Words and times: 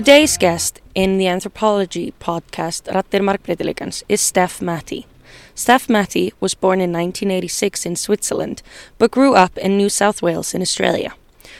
Today's 0.00 0.38
guest 0.38 0.80
in 0.94 1.18
the 1.18 1.26
anthropology 1.26 2.14
podcast 2.18 2.90
Raddir 2.90 3.20
Margbreytileikans 3.20 4.02
is 4.08 4.22
Steph 4.22 4.62
Matti. 4.62 5.06
Steph 5.54 5.90
Matti 5.90 6.32
was 6.40 6.54
born 6.54 6.80
in 6.80 6.90
1986 6.90 7.84
in 7.84 7.96
Switzerland 7.96 8.62
but 8.96 9.10
grew 9.10 9.34
up 9.34 9.58
in 9.58 9.76
New 9.76 9.90
South 9.90 10.22
Wales 10.22 10.54
in 10.54 10.62
Australia. 10.62 11.12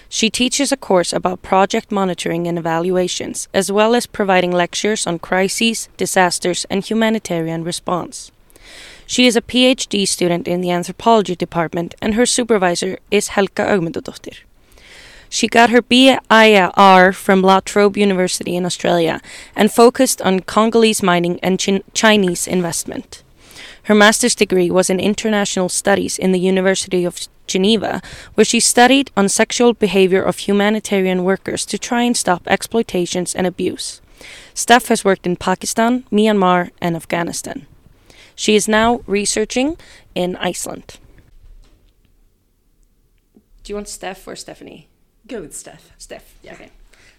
She 0.08 0.30
teaches 0.30 0.72
a 0.72 0.78
course 0.78 1.12
about 1.12 1.42
project 1.42 1.92
monitoring 1.92 2.46
and 2.46 2.56
evaluations, 2.56 3.46
as 3.52 3.70
well 3.70 3.94
as 3.94 4.06
providing 4.06 4.52
lectures 4.52 5.06
on 5.06 5.18
crises, 5.18 5.90
disasters, 5.98 6.64
and 6.70 6.82
humanitarian 6.82 7.62
response. 7.62 8.32
She 9.06 9.26
is 9.26 9.36
a 9.36 9.42
PhD 9.42 10.08
student 10.08 10.48
in 10.48 10.62
the 10.62 10.70
anthropology 10.70 11.36
department, 11.36 11.94
and 12.00 12.14
her 12.14 12.24
supervisor 12.24 12.96
is 13.10 13.36
Helga 13.36 13.66
Ögmundardóttir. 13.66 14.38
She 15.32 15.46
got 15.46 15.70
her 15.70 15.80
BIR 15.80 17.12
from 17.12 17.40
La 17.40 17.60
Trobe 17.60 17.96
University 17.96 18.56
in 18.56 18.66
Australia 18.66 19.22
and 19.54 19.72
focused 19.72 20.20
on 20.20 20.40
Congolese 20.40 21.04
mining 21.04 21.38
and 21.40 21.58
Chin- 21.58 21.84
Chinese 21.94 22.48
investment. 22.48 23.22
Her 23.84 23.94
master's 23.94 24.34
degree 24.34 24.70
was 24.72 24.90
in 24.90 24.98
international 24.98 25.68
studies 25.68 26.18
in 26.18 26.32
the 26.32 26.40
University 26.40 27.04
of 27.04 27.28
Geneva, 27.46 28.02
where 28.34 28.44
she 28.44 28.58
studied 28.58 29.12
on 29.16 29.28
sexual 29.28 29.72
behavior 29.72 30.22
of 30.22 30.38
humanitarian 30.38 31.22
workers 31.22 31.64
to 31.66 31.78
try 31.78 32.02
and 32.02 32.16
stop 32.16 32.42
exploitations 32.48 33.32
and 33.34 33.46
abuse. 33.46 34.00
Steph 34.52 34.88
has 34.88 35.04
worked 35.04 35.26
in 35.26 35.36
Pakistan, 35.36 36.02
Myanmar, 36.10 36.70
and 36.80 36.96
Afghanistan. 36.96 37.66
She 38.34 38.56
is 38.56 38.66
now 38.66 39.02
researching 39.06 39.76
in 40.16 40.34
Iceland. 40.36 40.98
Do 43.62 43.70
you 43.70 43.76
want 43.76 43.88
Steph 43.88 44.26
or 44.26 44.34
Stephanie? 44.34 44.89
Go 45.30 45.42
with 45.42 45.54
Steph. 45.54 45.92
Steph. 45.96 46.34
Yeah. 46.42 46.54
Okay. 46.54 46.70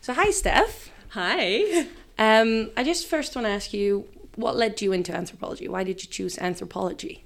So 0.01 0.13
hi, 0.13 0.31
Steph. 0.31 0.91
Hi. 1.11 1.87
Um, 2.19 2.69
I 2.75 2.83
just 2.83 3.07
first 3.07 3.33
want 3.37 3.45
to 3.45 3.49
ask 3.49 3.73
you 3.73 4.05
what 4.35 4.57
led 4.57 4.81
you 4.81 4.91
into 4.91 5.15
anthropology. 5.15 5.69
Why 5.69 5.85
did 5.85 6.03
you 6.03 6.09
choose 6.09 6.37
anthropology? 6.37 7.23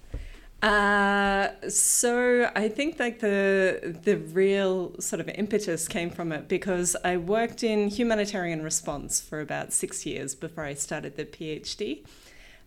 Uh, 0.61 1.49
so 1.69 2.51
I 2.55 2.67
think 2.67 2.99
like 2.99 3.19
the 3.19 3.97
the 4.03 4.17
real 4.17 4.99
sort 5.01 5.21
of 5.21 5.29
impetus 5.29 5.87
came 5.87 6.11
from 6.11 6.31
it 6.31 6.47
because 6.47 6.95
I 7.03 7.17
worked 7.17 7.63
in 7.63 7.89
humanitarian 7.89 8.61
response 8.61 9.19
for 9.19 9.41
about 9.41 9.73
six 9.73 10.05
years 10.05 10.35
before 10.35 10.65
I 10.65 10.75
started 10.75 11.17
the 11.17 11.25
PhD. 11.25 12.05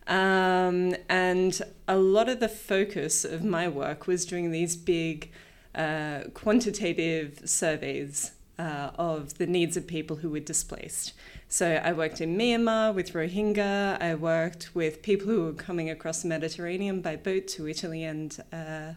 Um, 0.07 0.93
and 1.07 1.61
a 1.87 1.95
lot 1.95 2.27
of 2.27 2.41
the 2.41 2.49
focus 2.49 3.23
of 3.23 3.45
my 3.45 3.69
work 3.69 4.07
was 4.07 4.25
doing 4.25 4.51
these 4.51 4.75
big 4.75 5.31
uh, 5.75 6.21
quantitative 6.33 7.41
surveys 7.45 8.31
uh, 8.57 8.91
of 8.95 9.37
the 9.37 9.47
needs 9.47 9.77
of 9.77 9.87
people 9.87 10.17
who 10.17 10.29
were 10.29 10.39
displaced. 10.39 11.13
So 11.47 11.81
I 11.83 11.93
worked 11.93 12.19
in 12.21 12.37
Myanmar 12.37 12.93
with 12.93 13.13
Rohingya. 13.13 14.01
I 14.01 14.15
worked 14.15 14.75
with 14.75 15.01
people 15.01 15.27
who 15.27 15.43
were 15.45 15.53
coming 15.53 15.89
across 15.89 16.21
the 16.21 16.27
Mediterranean 16.27 17.01
by 17.01 17.15
boat 17.15 17.47
to 17.49 17.67
Italy 17.67 18.03
and 18.03 18.37
uh, 18.51 18.93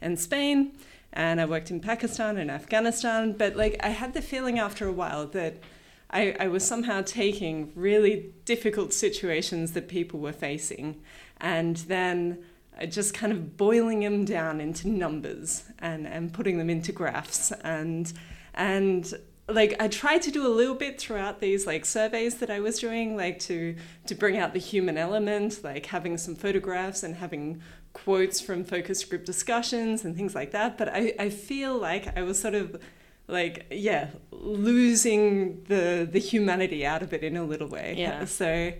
and 0.00 0.18
Spain. 0.18 0.72
And 1.12 1.40
I 1.40 1.44
worked 1.44 1.70
in 1.70 1.80
Pakistan 1.80 2.36
and 2.36 2.50
Afghanistan. 2.50 3.32
But 3.32 3.54
like 3.54 3.76
I 3.82 3.90
had 3.90 4.14
the 4.14 4.22
feeling 4.22 4.58
after 4.58 4.86
a 4.86 4.92
while 4.92 5.26
that 5.28 5.62
I, 6.10 6.36
I 6.38 6.48
was 6.48 6.64
somehow 6.64 7.02
taking 7.02 7.72
really 7.74 8.32
difficult 8.44 8.92
situations 8.92 9.72
that 9.72 9.88
people 9.88 10.20
were 10.20 10.32
facing 10.32 11.00
and 11.40 11.76
then 11.76 12.44
Uh, 12.80 12.86
just 12.86 13.14
kind 13.14 13.32
of 13.32 13.56
boiling 13.56 14.00
them 14.00 14.24
down 14.24 14.60
into 14.60 14.88
numbers 14.88 15.64
and, 15.78 16.06
and 16.06 16.32
putting 16.32 16.58
them 16.58 16.68
into 16.68 16.92
graphs 16.92 17.52
and 17.62 18.12
and 18.54 19.14
like 19.48 19.76
I 19.78 19.88
tried 19.88 20.22
to 20.22 20.30
do 20.30 20.46
a 20.46 20.48
little 20.48 20.74
bit 20.74 20.98
throughout 20.98 21.40
these 21.40 21.66
like 21.66 21.84
surveys 21.84 22.36
that 22.36 22.50
I 22.50 22.60
was 22.60 22.78
doing, 22.78 23.16
like 23.16 23.38
to 23.40 23.76
to 24.06 24.14
bring 24.14 24.38
out 24.38 24.54
the 24.54 24.58
human 24.58 24.96
element, 24.96 25.62
like 25.62 25.86
having 25.86 26.16
some 26.16 26.34
photographs 26.34 27.02
and 27.02 27.16
having 27.16 27.60
quotes 27.92 28.40
from 28.40 28.64
focus 28.64 29.04
group 29.04 29.24
discussions 29.24 30.04
and 30.04 30.16
things 30.16 30.34
like 30.34 30.52
that. 30.52 30.78
But 30.78 30.88
I, 30.88 31.14
I 31.18 31.28
feel 31.28 31.78
like 31.78 32.16
I 32.16 32.22
was 32.22 32.40
sort 32.40 32.54
of 32.54 32.80
like 33.28 33.66
yeah 33.70 34.08
losing 34.30 35.62
the 35.64 36.08
the 36.10 36.18
humanity 36.18 36.86
out 36.86 37.02
of 37.02 37.12
it 37.12 37.22
in 37.22 37.36
a 37.36 37.44
little 37.44 37.68
way. 37.68 37.94
Yeah. 37.98 38.24
So. 38.24 38.72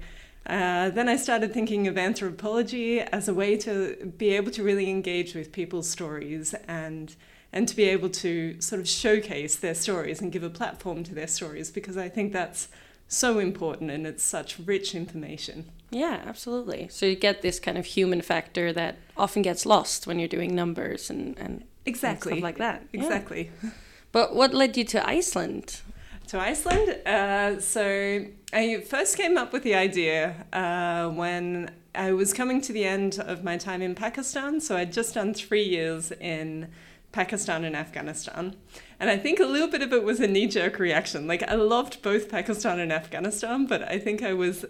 Uh, 0.47 0.91
then 0.91 1.09
I 1.09 1.17
started 1.17 1.55
thinking 1.55 1.89
of 1.89 1.97
anthropology 1.97 3.01
as 3.01 3.29
a 3.29 3.35
way 3.35 3.57
to 3.59 4.13
be 4.19 4.31
able 4.31 4.51
to 4.53 4.63
really 4.63 4.91
engage 4.91 5.35
with 5.35 5.53
people's 5.53 5.89
stories 5.89 6.55
and 6.69 7.15
and 7.53 7.69
to 7.69 7.77
be 7.77 7.85
able 7.85 8.09
to 8.09 8.61
sort 8.61 8.81
of 8.81 8.89
showcase 8.89 9.55
their 9.55 9.77
stories 9.77 10.21
and 10.21 10.33
give 10.33 10.43
a 10.43 10.51
platform 10.51 11.05
to 11.05 11.15
their 11.15 11.29
stories 11.29 11.71
because 11.71 11.97
I 11.97 12.09
think 12.09 12.33
that's 12.33 12.67
so 13.07 13.39
important 13.39 13.93
and 13.93 14.09
it's 14.09 14.25
such 14.25 14.59
rich 14.59 14.93
information. 14.93 15.71
Yeah, 15.91 16.23
absolutely. 16.27 16.89
So 16.91 17.07
you 17.07 17.15
get 17.15 17.43
this 17.43 17.61
kind 17.61 17.79
of 17.79 17.87
human 17.87 18.23
factor 18.23 18.73
that 18.73 18.97
often 19.17 19.43
gets 19.43 19.65
lost 19.65 20.05
when 20.05 20.19
you're 20.19 20.27
doing 20.27 20.53
numbers 20.53 21.09
and, 21.09 21.39
and 21.39 21.63
exactly 21.87 22.33
and 22.33 22.39
stuff 22.39 22.43
like 22.43 22.59
that. 22.59 22.83
Exactly. 22.93 23.51
Yeah. 23.63 23.71
But 24.13 24.33
what 24.33 24.55
led 24.55 24.77
you 24.77 24.85
to 24.85 25.09
Iceland? 25.09 25.81
To 26.29 26.41
Iceland? 26.41 27.07
Uh, 27.07 27.61
so 27.61 28.25
I 28.53 28.81
first 28.81 29.17
came 29.17 29.37
up 29.37 29.53
with 29.53 29.63
the 29.63 29.75
idea 29.75 30.47
uh, 30.53 31.09
when 31.11 31.71
I 31.95 32.13
was 32.13 32.33
coming 32.33 32.61
to 32.63 32.73
the 32.73 32.85
end 32.85 33.19
of 33.19 33.45
my 33.45 33.57
time 33.59 33.83
in 33.83 33.95
Pakistan. 33.95 34.61
So 34.61 34.77
I'd 34.77 34.93
just 34.93 35.15
done 35.15 35.35
three 35.35 35.63
years 35.63 36.13
in 36.13 36.69
Pakistan 37.13 37.63
and 37.65 37.77
Afghanistan. 37.77 38.57
And 38.99 39.11
I 39.11 39.19
think 39.19 39.39
a 39.39 39.45
little 39.45 39.69
bit 39.69 39.83
of 39.83 39.93
it 39.93 40.03
was 40.03 40.19
a 40.19 40.27
knee 40.27 40.47
jerk 40.47 40.79
reaction. 40.79 41.27
Like, 41.27 41.43
I 41.43 41.55
loved 41.55 42.03
both 42.03 42.29
Pakistan 42.29 42.81
and 42.81 42.93
Afghanistan, 42.93 43.67
but 43.67 43.83
I 43.83 43.99
think 43.99 44.23
I 44.23 44.33
was 44.33 44.65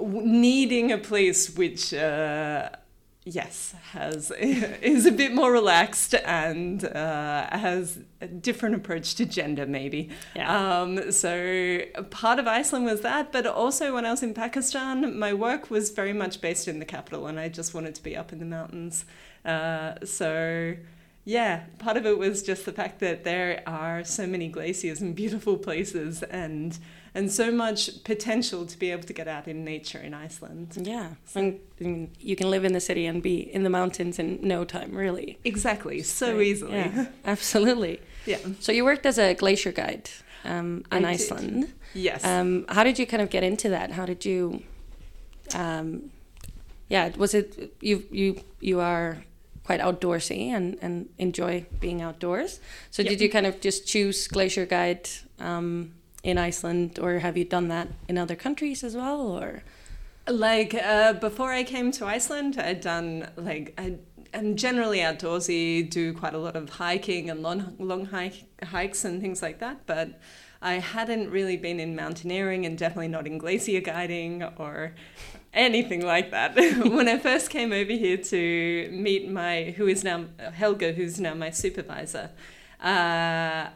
needing 0.00 0.92
a 0.92 0.98
place 0.98 1.56
which, 1.56 1.94
uh, 1.94 2.68
yes, 3.24 3.74
has 3.92 4.30
is 4.38 5.06
a 5.06 5.12
bit 5.12 5.32
more 5.32 5.52
relaxed 5.52 6.14
and 6.14 6.84
uh, 6.84 7.46
has 7.56 7.98
a 8.20 8.26
different 8.26 8.74
approach 8.74 9.14
to 9.16 9.24
gender, 9.24 9.66
maybe. 9.66 10.10
Yeah. 10.34 10.80
Um, 10.80 11.12
so 11.12 11.80
part 12.10 12.38
of 12.38 12.46
Iceland 12.46 12.84
was 12.84 13.00
that, 13.02 13.32
but 13.32 13.46
also 13.46 13.94
when 13.94 14.04
I 14.04 14.10
was 14.10 14.22
in 14.22 14.34
Pakistan, 14.34 15.18
my 15.18 15.32
work 15.32 15.70
was 15.70 15.90
very 15.90 16.12
much 16.12 16.40
based 16.40 16.68
in 16.68 16.78
the 16.78 16.84
capital, 16.84 17.26
and 17.26 17.38
I 17.38 17.48
just 17.48 17.74
wanted 17.74 17.94
to 17.94 18.02
be 18.02 18.16
up 18.16 18.32
in 18.32 18.38
the 18.38 18.46
mountains. 18.46 19.04
Uh, 19.44 19.94
so 20.04 20.74
yeah, 21.24 21.64
part 21.78 21.96
of 21.96 22.04
it 22.04 22.18
was 22.18 22.42
just 22.42 22.64
the 22.64 22.72
fact 22.72 22.98
that 23.00 23.22
there 23.22 23.62
are 23.66 24.02
so 24.02 24.26
many 24.26 24.48
glaciers 24.48 25.00
and 25.00 25.14
beautiful 25.14 25.56
places 25.56 26.22
and 26.24 26.78
and 27.14 27.30
so 27.30 27.50
much 27.50 28.02
potential 28.04 28.64
to 28.66 28.78
be 28.78 28.90
able 28.90 29.02
to 29.02 29.12
get 29.12 29.28
out 29.28 29.46
in 29.46 29.64
nature 29.64 29.98
in 29.98 30.14
Iceland. 30.14 30.78
Yeah, 30.80 31.10
and, 31.34 31.60
and 31.78 32.10
you 32.18 32.36
can 32.36 32.50
live 32.50 32.64
in 32.64 32.72
the 32.72 32.80
city 32.80 33.06
and 33.06 33.22
be 33.22 33.40
in 33.40 33.62
the 33.64 33.70
mountains 33.70 34.18
in 34.18 34.38
no 34.42 34.64
time, 34.64 34.92
really. 34.94 35.38
Exactly, 35.44 36.02
so 36.02 36.40
easily. 36.40 36.74
Yeah, 36.74 37.06
absolutely. 37.24 38.00
yeah. 38.26 38.38
So 38.60 38.72
you 38.72 38.84
worked 38.84 39.06
as 39.06 39.18
a 39.18 39.34
glacier 39.34 39.72
guide 39.72 40.10
um, 40.44 40.84
in 40.90 41.04
I 41.04 41.10
Iceland. 41.10 41.62
Did. 41.62 41.72
Yes. 41.94 42.24
Um, 42.24 42.64
how 42.68 42.84
did 42.84 42.98
you 42.98 43.06
kind 43.06 43.22
of 43.22 43.30
get 43.30 43.42
into 43.42 43.68
that? 43.68 43.92
How 43.92 44.06
did 44.06 44.24
you? 44.24 44.62
Um, 45.54 46.10
yeah, 46.88 47.10
was 47.16 47.34
it 47.34 47.74
you? 47.80 48.04
You 48.10 48.40
you 48.60 48.80
are 48.80 49.24
quite 49.64 49.80
outdoorsy 49.80 50.48
and, 50.48 50.76
and 50.82 51.08
enjoy 51.18 51.64
being 51.80 52.02
outdoors. 52.02 52.60
So 52.90 53.02
yep. 53.02 53.10
did 53.10 53.20
you 53.20 53.30
kind 53.30 53.46
of 53.46 53.60
just 53.60 53.86
choose 53.86 54.26
Glacier 54.26 54.66
Guide 54.66 55.08
um, 55.38 55.94
in 56.22 56.38
Iceland, 56.38 56.98
or 56.98 57.18
have 57.18 57.36
you 57.36 57.44
done 57.44 57.68
that 57.68 57.88
in 58.08 58.18
other 58.18 58.36
countries 58.36 58.84
as 58.84 58.96
well, 58.96 59.20
or? 59.20 59.62
Like 60.28 60.74
uh, 60.74 61.14
before 61.14 61.52
I 61.52 61.64
came 61.64 61.90
to 61.92 62.06
Iceland, 62.06 62.56
I'd 62.58 62.80
done 62.80 63.28
like 63.36 63.74
I 63.76 63.96
am 64.32 64.56
generally 64.56 64.98
outdoorsy, 64.98 65.88
do 65.88 66.12
quite 66.12 66.34
a 66.34 66.38
lot 66.38 66.54
of 66.54 66.70
hiking 66.70 67.28
and 67.28 67.42
long 67.42 67.74
long 67.78 68.06
hike, 68.06 68.44
hikes 68.62 69.04
and 69.04 69.20
things 69.20 69.42
like 69.42 69.58
that, 69.60 69.86
but. 69.86 70.20
I 70.64 70.74
hadn't 70.74 71.30
really 71.30 71.56
been 71.56 71.80
in 71.80 71.96
mountaineering 71.96 72.64
and 72.66 72.78
definitely 72.78 73.08
not 73.08 73.26
in 73.26 73.36
glacier 73.36 73.80
guiding 73.80 74.44
or 74.44 74.94
anything 75.52 76.06
like 76.06 76.30
that. 76.30 76.54
when 76.56 77.08
I 77.08 77.18
first 77.18 77.50
came 77.50 77.72
over 77.72 77.92
here 77.92 78.16
to 78.16 78.88
meet 78.92 79.28
my, 79.28 79.74
who 79.76 79.88
is 79.88 80.04
now 80.04 80.26
Helga, 80.52 80.92
who's 80.92 81.18
now 81.18 81.34
my 81.34 81.50
supervisor, 81.50 82.30
uh, 82.80 83.70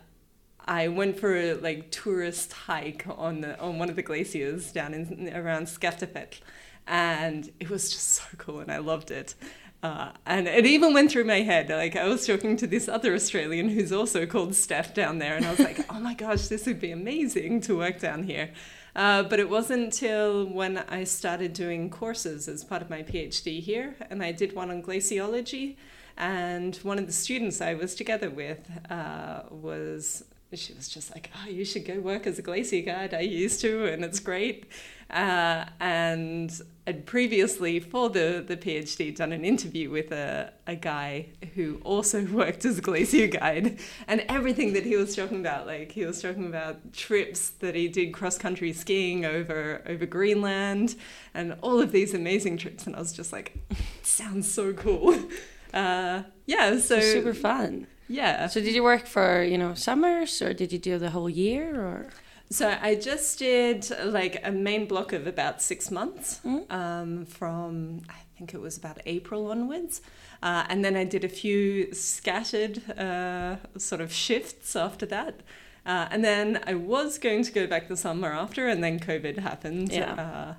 I 0.67 0.89
went 0.89 1.19
for 1.19 1.37
a 1.37 1.55
like 1.55 1.91
tourist 1.91 2.53
hike 2.53 3.05
on 3.09 3.41
the, 3.43 3.59
on 3.61 3.79
one 3.79 3.89
of 3.89 3.97
the 3.97 4.03
glaciers 4.03 4.73
down 4.73 4.95
in 4.95 5.33
around 5.35 5.67
Skaftafell, 5.67 6.41
and 6.87 7.51
it 7.61 7.71
was 7.71 7.91
just 7.91 8.09
so 8.09 8.25
cool, 8.39 8.61
and 8.61 8.71
I 8.71 8.79
loved 8.79 9.11
it. 9.11 9.35
Uh, 9.83 10.11
and 10.25 10.49
it 10.49 10.67
even 10.67 10.93
went 10.93 11.13
through 11.13 11.25
my 11.25 11.43
head. 11.43 11.69
Like 11.69 11.95
I 11.95 12.09
was 12.09 12.27
talking 12.27 12.57
to 12.57 12.67
this 12.67 12.89
other 12.89 13.15
Australian 13.15 13.69
who's 13.69 13.93
also 13.93 14.27
called 14.27 14.55
Steph 14.55 14.95
down 14.95 15.19
there, 15.19 15.37
and 15.37 15.45
I 15.45 15.51
was 15.51 15.61
like, 15.61 15.85
"Oh 15.89 16.01
my 16.01 16.15
gosh, 16.15 16.49
this 16.49 16.67
would 16.67 16.81
be 16.81 16.91
amazing 16.91 17.61
to 17.63 17.77
work 17.77 18.01
down 18.01 18.25
here." 18.25 18.51
Uh, 18.97 19.23
but 19.23 19.39
it 19.39 19.49
wasn't 19.49 19.85
until 19.85 20.47
when 20.47 20.79
I 20.79 21.05
started 21.05 21.53
doing 21.53 21.91
courses 21.91 22.49
as 22.49 22.65
part 22.65 22.83
of 22.83 22.91
my 22.91 23.03
PhD 23.03 23.61
here, 23.61 23.95
and 24.11 24.23
I 24.23 24.33
did 24.33 24.55
one 24.55 24.71
on 24.71 24.83
glaciology. 24.83 25.77
And 26.17 26.75
one 26.77 26.99
of 26.99 27.07
the 27.07 27.13
students 27.13 27.61
I 27.61 27.75
was 27.75 27.95
together 27.95 28.31
with 28.31 28.71
uh, 28.91 29.43
was 29.51 30.25
she 30.55 30.73
was 30.75 30.89
just 30.89 31.11
like, 31.11 31.31
"Oh, 31.37 31.49
you 31.49 31.65
should 31.65 31.85
go 31.85 31.99
work 32.01 32.27
as 32.27 32.39
a 32.39 32.43
glacier 32.43 32.81
guide. 32.81 33.13
I 33.13 33.21
used 33.21 33.61
to, 33.63 33.87
and 33.87 34.05
it's 34.05 34.21
great." 34.21 34.67
Uh, 35.11 35.65
and 35.81 36.61
I'd 36.87 37.07
previously, 37.07 37.81
for 37.81 38.09
the 38.09 38.45
the 38.47 38.57
PhD, 38.57 39.15
done 39.15 39.33
an 39.33 39.45
interview 39.45 39.91
with 39.91 40.13
a 40.13 40.53
a 40.67 40.77
guy 40.77 41.27
who 41.55 41.81
also 41.85 42.25
worked 42.33 42.65
as 42.65 42.79
a 42.79 42.81
glacier 42.81 43.27
guide, 43.27 43.81
and 44.07 44.25
everything 44.29 44.73
that 44.75 44.85
he 44.85 44.97
was 44.97 45.17
talking 45.17 45.41
about, 45.41 45.67
like 45.67 45.93
he 45.93 46.05
was 46.05 46.23
talking 46.23 46.47
about 46.47 46.93
trips 46.93 47.51
that 47.51 47.75
he 47.75 47.89
did 47.89 48.13
cross 48.13 48.39
country 48.39 48.73
skiing 48.73 49.25
over 49.25 49.83
over 49.87 50.07
Greenland, 50.07 50.95
and 51.35 51.57
all 51.61 51.81
of 51.81 51.91
these 51.93 52.15
amazing 52.15 52.57
trips, 52.57 52.87
and 52.87 52.95
I 52.95 53.01
was 53.01 53.13
just 53.13 53.33
like, 53.33 53.59
"Sounds 54.03 54.51
so 54.51 54.73
cool." 54.73 55.19
Uh, 55.75 56.23
yeah, 56.47 56.79
so 56.79 56.99
super 57.01 57.35
fun. 57.35 57.87
Yeah. 58.09 58.47
So 58.47 58.61
did 58.61 58.75
you 58.75 58.83
work 58.83 59.07
for, 59.07 59.43
you 59.43 59.59
know, 59.59 59.75
summers 59.75 60.41
or 60.43 60.53
did 60.55 60.73
you 60.73 60.79
do 60.79 60.99
the 60.99 61.11
whole 61.11 61.29
year 61.31 61.75
or? 61.81 62.07
So 62.51 62.77
I 62.81 62.95
just 62.95 63.39
did 63.41 63.91
like 64.05 64.41
a 64.45 64.53
main 64.53 64.87
block 64.87 65.13
of 65.13 65.27
about 65.27 65.61
six 65.61 65.91
months 65.91 66.41
Mm. 66.45 66.71
um, 66.71 67.27
from, 67.27 68.03
I 68.09 68.21
think 68.39 68.55
it 68.55 68.61
was 68.61 68.77
about 68.77 68.99
April 69.07 69.51
onwards. 69.51 70.01
Uh, 70.43 70.65
and 70.69 70.85
then 70.85 70.97
I 70.97 71.05
did 71.05 71.25
a 71.25 71.29
few 71.29 71.93
scattered 71.93 72.89
uh, 72.99 73.57
sort 73.79 74.01
of 74.01 74.13
shifts 74.13 74.77
after 74.77 75.07
that. 75.07 75.41
Uh, 75.85 76.07
and 76.11 76.25
then 76.25 76.61
I 76.67 76.75
was 76.75 77.19
going 77.19 77.43
to 77.45 77.53
go 77.53 77.67
back 77.67 77.89
the 77.89 77.97
summer 77.97 78.33
after, 78.33 78.69
and 78.69 78.83
then 78.83 78.99
COVID 78.99 79.39
happened. 79.39 79.91
Yeah. 79.93 80.13
Uh, 80.15 80.55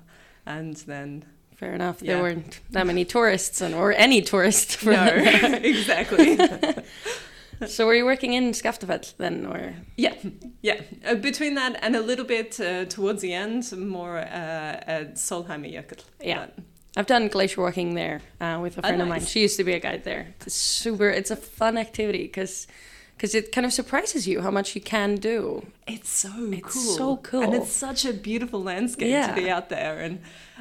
and 0.46 0.76
then, 0.86 1.24
Fair 1.54 1.74
enough. 1.74 2.02
Yeah. 2.02 2.14
There 2.14 2.22
weren't 2.22 2.60
that 2.70 2.86
many 2.86 3.04
tourists 3.04 3.60
and 3.60 3.74
or 3.74 3.92
any 3.92 4.22
tourists. 4.22 4.76
For 4.76 4.92
no, 4.92 5.06
exactly. 5.62 6.38
so 7.66 7.86
were 7.86 7.94
you 7.94 8.04
working 8.04 8.32
in 8.34 8.52
Skaftafell 8.52 9.16
then 9.16 9.46
or? 9.46 9.74
Yeah, 9.96 10.14
yeah. 10.62 10.80
Uh, 11.06 11.14
between 11.16 11.54
that 11.54 11.78
and 11.82 11.96
a 11.96 12.00
little 12.00 12.24
bit 12.24 12.60
uh, 12.60 12.84
towards 12.86 13.20
the 13.22 13.32
end, 13.32 13.72
more 13.76 14.18
uh, 14.18 14.22
at 14.86 15.14
Sólheimajökull. 15.16 16.04
Yeah. 16.20 16.46
But- 16.54 16.64
I've 16.96 17.06
done 17.06 17.28
glacier 17.28 17.60
walking 17.62 17.94
there 17.94 18.20
uh, 18.40 18.58
with 18.60 18.76
a 18.78 18.80
Oh, 18.80 18.88
friend 18.88 19.02
of 19.02 19.08
mine. 19.08 19.20
She 19.24 19.40
used 19.42 19.56
to 19.58 19.64
be 19.64 19.74
a 19.74 19.78
guide 19.78 20.02
there. 20.04 20.34
It's 20.40 20.54
super. 20.54 21.08
It's 21.08 21.30
a 21.30 21.36
fun 21.36 21.78
activity 21.78 22.24
because 22.24 22.66
it 23.34 23.52
kind 23.52 23.66
of 23.66 23.72
surprises 23.72 24.26
you 24.28 24.40
how 24.42 24.50
much 24.50 24.74
you 24.74 24.80
can 24.80 25.16
do. 25.16 25.66
It's 25.86 26.08
so 26.08 26.30
It's 26.52 26.72
cool. 26.74 26.96
so 26.96 27.16
cool. 27.18 27.42
And 27.42 27.54
it's 27.54 27.72
such 27.72 28.04
a 28.04 28.12
beautiful 28.12 28.62
landscape 28.62 29.08
Yeah. 29.10 29.28
to 29.28 29.34
be 29.34 29.50
out 29.50 29.68
there. 29.68 29.98
And 30.00 30.20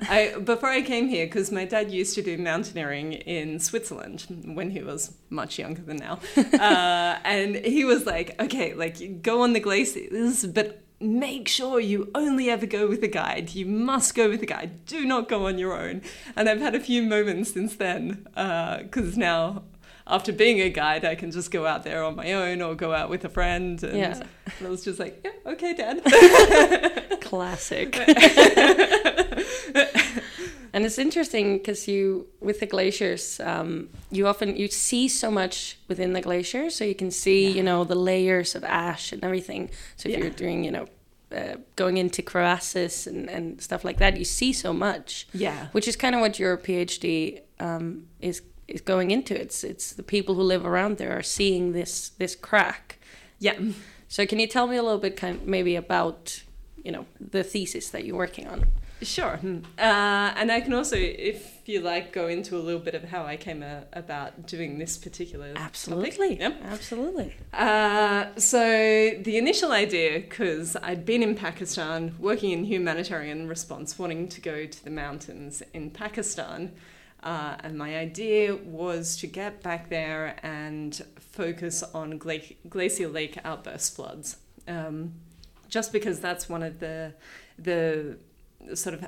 I 0.09 0.35
before 0.43 0.69
I 0.69 0.81
came 0.81 1.07
here, 1.07 1.25
because 1.27 1.51
my 1.51 1.65
dad 1.65 1.91
used 1.91 2.15
to 2.15 2.21
do 2.21 2.37
mountaineering 2.37 3.13
in 3.13 3.59
Switzerland 3.59 4.25
when 4.57 4.71
he 4.71 4.81
was 4.81 5.13
much 5.29 5.59
younger 5.59 5.81
than 5.81 5.97
now. 5.97 6.19
uh, 6.37 7.19
and 7.23 7.55
he 7.57 7.83
was 7.85 8.05
like, 8.05 8.39
okay, 8.41 8.73
like 8.73 9.21
go 9.21 9.41
on 9.41 9.53
the 9.53 9.59
glaciers, 9.59 10.45
but 10.45 10.81
make 10.99 11.47
sure 11.47 11.79
you 11.79 12.09
only 12.15 12.49
ever 12.49 12.65
go 12.65 12.87
with 12.87 13.03
a 13.03 13.07
guide. 13.07 13.53
You 13.53 13.65
must 13.67 14.15
go 14.15 14.29
with 14.29 14.41
a 14.41 14.47
guide. 14.47 14.85
Do 14.87 15.05
not 15.05 15.29
go 15.29 15.45
on 15.45 15.59
your 15.59 15.73
own. 15.79 16.01
And 16.35 16.49
I've 16.49 16.59
had 16.61 16.73
a 16.73 16.79
few 16.79 17.03
moments 17.03 17.53
since 17.53 17.75
then, 17.75 18.25
because 18.33 19.15
now 19.15 19.63
after 20.07 20.31
being 20.33 20.61
a 20.61 20.69
guide, 20.69 21.03
I 21.05 21.15
can 21.15 21.31
just 21.31 21.51
go 21.51 21.65
out 21.65 21.83
there 21.83 22.03
on 22.03 22.15
my 22.15 22.33
own 22.33 22.61
or 22.61 22.75
go 22.75 22.93
out 22.93 23.09
with 23.09 23.25
a 23.25 23.29
friend. 23.29 23.81
And 23.83 23.97
Yeah. 23.97 24.23
I 24.65 24.69
was 24.69 24.83
just 24.83 24.99
like, 24.99 25.19
yeah, 25.25 25.51
okay, 25.53 25.73
Dad. 25.73 26.01
Classic. 27.21 27.97
and 30.73 30.85
it's 30.85 30.97
interesting 30.97 31.57
because 31.57 31.87
you 31.87 32.27
with 32.39 32.59
the 32.59 32.65
glaciers 32.65 33.39
um, 33.39 33.89
you 34.11 34.27
often 34.27 34.55
you 34.55 34.67
see 34.67 35.07
so 35.07 35.29
much 35.31 35.77
within 35.87 36.13
the 36.13 36.21
glacier 36.21 36.69
so 36.69 36.83
you 36.83 36.95
can 36.95 37.11
see 37.11 37.49
you 37.49 37.63
know 37.63 37.83
the 37.83 37.95
layers 37.95 38.55
of 38.55 38.63
ash 38.63 39.11
and 39.11 39.23
everything 39.23 39.69
so 39.95 40.09
if 40.09 40.13
Yeah. 40.15 40.21
you're 40.21 40.29
doing 40.29 40.63
you 40.63 40.71
know 40.71 40.87
uh, 41.31 41.57
going 41.75 41.97
into 41.97 42.21
crevasses 42.21 43.05
and, 43.07 43.29
and 43.29 43.61
stuff 43.61 43.83
like 43.83 43.97
that 43.97 44.17
you 44.17 44.23
see 44.25 44.53
so 44.53 44.71
much 44.73 45.27
yeah. 45.33 45.67
which 45.73 45.87
is 45.87 45.95
kind 45.95 46.15
of 46.15 46.21
what 46.21 46.39
your 46.39 46.57
phd 46.57 47.41
um, 47.59 48.07
is 48.21 48.41
is 48.67 48.81
going 48.81 49.11
into 49.11 49.39
it's 49.39 49.63
it's 49.63 49.93
the 49.93 50.03
people 50.03 50.35
who 50.35 50.41
live 50.41 50.65
around 50.65 50.97
there 50.97 51.17
are 51.17 51.23
seeing 51.23 51.71
this 51.73 52.09
this 52.17 52.35
crack 52.35 52.97
Yeah. 53.39 53.57
so 54.07 54.25
can 54.25 54.39
you 54.39 54.47
tell 54.47 54.67
me 54.67 54.75
a 54.77 54.83
little 54.83 54.99
bit 54.99 55.15
kind 55.15 55.45
maybe 55.45 55.75
about 55.75 56.43
you 56.83 56.91
know 56.91 57.05
the 57.19 57.43
thesis 57.43 57.89
that 57.89 58.03
you're 58.05 58.17
working 58.17 58.47
on 58.47 58.65
Sure. 59.01 59.39
Uh, 59.77 60.33
and 60.39 60.51
I 60.51 60.59
can 60.59 60.73
also, 60.73 60.95
if 60.95 61.61
you 61.69 61.81
like, 61.81 62.11
go 62.11 62.27
into 62.27 62.57
a 62.57 62.63
little 62.67 62.79
bit 62.81 62.95
of 62.95 63.03
how 63.03 63.25
I 63.25 63.37
came 63.37 63.61
uh, 63.61 63.81
about 63.93 64.47
doing 64.47 64.79
this 64.79 64.97
particular. 64.97 65.53
Absolutely. 65.55 66.39
Yep. 66.39 66.61
Absolutely. 66.63 67.35
Uh, 67.53 68.33
so 68.37 68.59
the 69.21 69.37
initial 69.37 69.71
idea, 69.71 70.19
because 70.21 70.75
I'd 70.77 71.05
been 71.05 71.21
in 71.21 71.35
Pakistan 71.35 72.15
working 72.17 72.49
in 72.49 72.63
humanitarian 72.63 73.47
response, 73.47 73.99
wanting 73.99 74.29
to 74.29 74.41
go 74.41 74.65
to 74.65 74.83
the 74.83 74.89
mountains 74.89 75.61
in 75.75 75.91
Pakistan, 75.91 76.71
uh, 77.23 77.55
and 77.61 77.77
my 77.77 77.97
idea 77.97 78.55
was 78.55 79.17
to 79.17 79.27
get 79.27 79.63
back 79.63 79.89
there 79.89 80.37
and 80.43 81.03
focus 81.19 81.83
on 81.83 82.17
gla- 82.17 82.39
glacial 82.69 83.11
lake 83.11 83.37
outburst 83.43 83.95
floods, 83.95 84.37
um, 84.67 85.13
just 85.67 85.91
because 85.91 86.19
that's 86.19 86.47
one 86.47 86.63
of 86.63 86.79
the 86.79 87.13
the 87.59 88.17
sort 88.75 88.95
of 88.95 89.07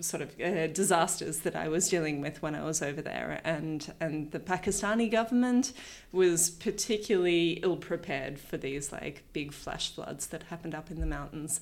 sort 0.00 0.22
of 0.22 0.40
uh, 0.40 0.66
disasters 0.68 1.40
that 1.40 1.54
I 1.54 1.68
was 1.68 1.88
dealing 1.88 2.20
with 2.20 2.42
when 2.42 2.54
I 2.54 2.64
was 2.64 2.82
over 2.82 3.00
there, 3.00 3.40
and 3.44 3.92
and 4.00 4.30
the 4.30 4.40
Pakistani 4.40 5.10
government 5.10 5.72
was 6.12 6.50
particularly 6.50 7.60
ill 7.62 7.76
prepared 7.76 8.38
for 8.38 8.56
these 8.56 8.92
like 8.92 9.24
big 9.32 9.52
flash 9.52 9.94
floods 9.94 10.26
that 10.28 10.44
happened 10.44 10.74
up 10.74 10.90
in 10.90 11.00
the 11.00 11.06
mountains. 11.06 11.60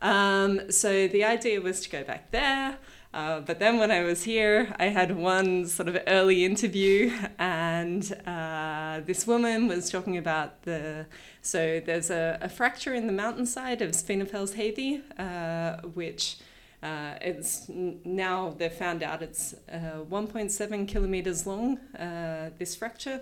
Um, 0.00 0.70
so 0.70 1.06
the 1.06 1.24
idea 1.24 1.60
was 1.60 1.80
to 1.82 1.90
go 1.90 2.02
back 2.02 2.30
there. 2.30 2.78
Uh, 3.14 3.40
but 3.40 3.58
then 3.58 3.78
when 3.78 3.90
I 3.90 4.02
was 4.02 4.24
here, 4.24 4.74
I 4.78 4.86
had 4.86 5.14
one 5.14 5.66
sort 5.66 5.88
of 5.88 5.98
early 6.06 6.46
interview, 6.46 7.12
and 7.38 8.10
uh, 8.26 9.00
this 9.04 9.26
woman 9.26 9.68
was 9.68 9.90
talking 9.90 10.16
about 10.16 10.62
the. 10.62 11.06
So 11.42 11.82
there's 11.84 12.10
a, 12.10 12.38
a 12.40 12.48
fracture 12.48 12.94
in 12.94 13.06
the 13.06 13.12
mountainside 13.12 13.82
of 13.82 13.90
Svínafellsheiði, 13.90 15.02
uh, 15.18 15.86
which 15.88 16.38
uh, 16.82 17.14
it's 17.20 17.66
now 17.68 18.54
they've 18.56 18.72
found 18.72 19.02
out 19.02 19.22
it's 19.22 19.54
uh, 19.70 20.04
1.7 20.10 20.88
kilometers 20.88 21.46
long. 21.46 21.78
Uh, 21.98 22.50
this 22.58 22.74
fracture. 22.74 23.20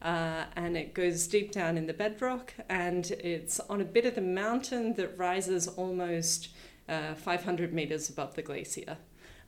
Uh, 0.00 0.44
and 0.54 0.76
it 0.76 0.92
goes 0.92 1.26
deep 1.26 1.50
down 1.50 1.78
in 1.78 1.86
the 1.86 1.94
bedrock, 1.94 2.52
and 2.68 3.12
it's 3.12 3.58
on 3.70 3.80
a 3.80 3.84
bit 3.84 4.04
of 4.04 4.14
the 4.14 4.20
mountain 4.20 4.92
that 4.94 5.16
rises 5.16 5.66
almost 5.66 6.50
uh, 6.90 7.14
500 7.14 7.72
meters 7.72 8.10
above 8.10 8.34
the 8.34 8.42
glacier. 8.42 8.98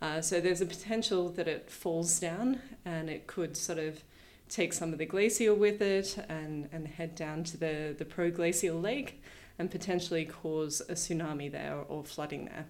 Uh, 0.02 0.20
so 0.20 0.40
there's 0.40 0.60
a 0.60 0.66
potential 0.66 1.28
that 1.30 1.48
it 1.48 1.70
falls 1.70 2.20
down 2.20 2.60
and 2.84 3.08
it 3.08 3.26
could 3.26 3.56
sort 3.56 3.78
of 3.78 4.02
take 4.48 4.72
some 4.72 4.92
of 4.92 4.98
the 4.98 5.06
glacier 5.06 5.54
with 5.54 5.80
it 5.80 6.18
and, 6.28 6.68
and 6.72 6.86
head 6.86 7.14
down 7.14 7.42
to 7.44 7.56
the, 7.56 7.94
the 7.98 8.04
proglacial 8.04 8.78
lake 8.78 9.22
and 9.58 9.70
potentially 9.70 10.24
cause 10.24 10.80
a 10.88 10.92
tsunami 10.92 11.50
there 11.50 11.80
or 11.88 12.04
flooding 12.04 12.44
there. 12.46 12.66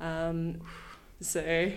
Um, 0.00 0.60
so, 1.20 1.70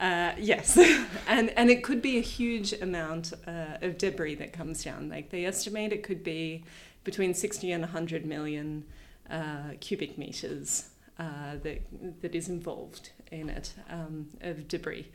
uh, 0.00 0.32
yes, 0.38 0.76
and 1.26 1.50
and 1.50 1.70
it 1.70 1.82
could 1.82 2.02
be 2.02 2.18
a 2.18 2.20
huge 2.20 2.74
amount 2.74 3.32
uh, 3.46 3.78
of 3.80 3.96
debris 3.96 4.34
that 4.34 4.52
comes 4.52 4.84
down. 4.84 5.08
Like 5.08 5.30
they 5.30 5.46
estimate 5.46 5.92
it 5.92 6.02
could 6.02 6.22
be 6.22 6.64
between 7.02 7.32
sixty 7.32 7.72
and 7.72 7.84
hundred 7.86 8.26
million 8.26 8.84
uh, 9.30 9.70
cubic 9.80 10.18
meters 10.18 10.90
uh, 11.18 11.56
that 11.62 11.80
that 12.20 12.34
is 12.34 12.50
involved 12.50 13.12
in 13.32 13.48
it 13.48 13.74
um, 13.90 14.28
of 14.40 14.68
debris. 14.68 15.08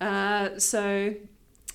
Uh, 0.00 0.58
so, 0.58 1.14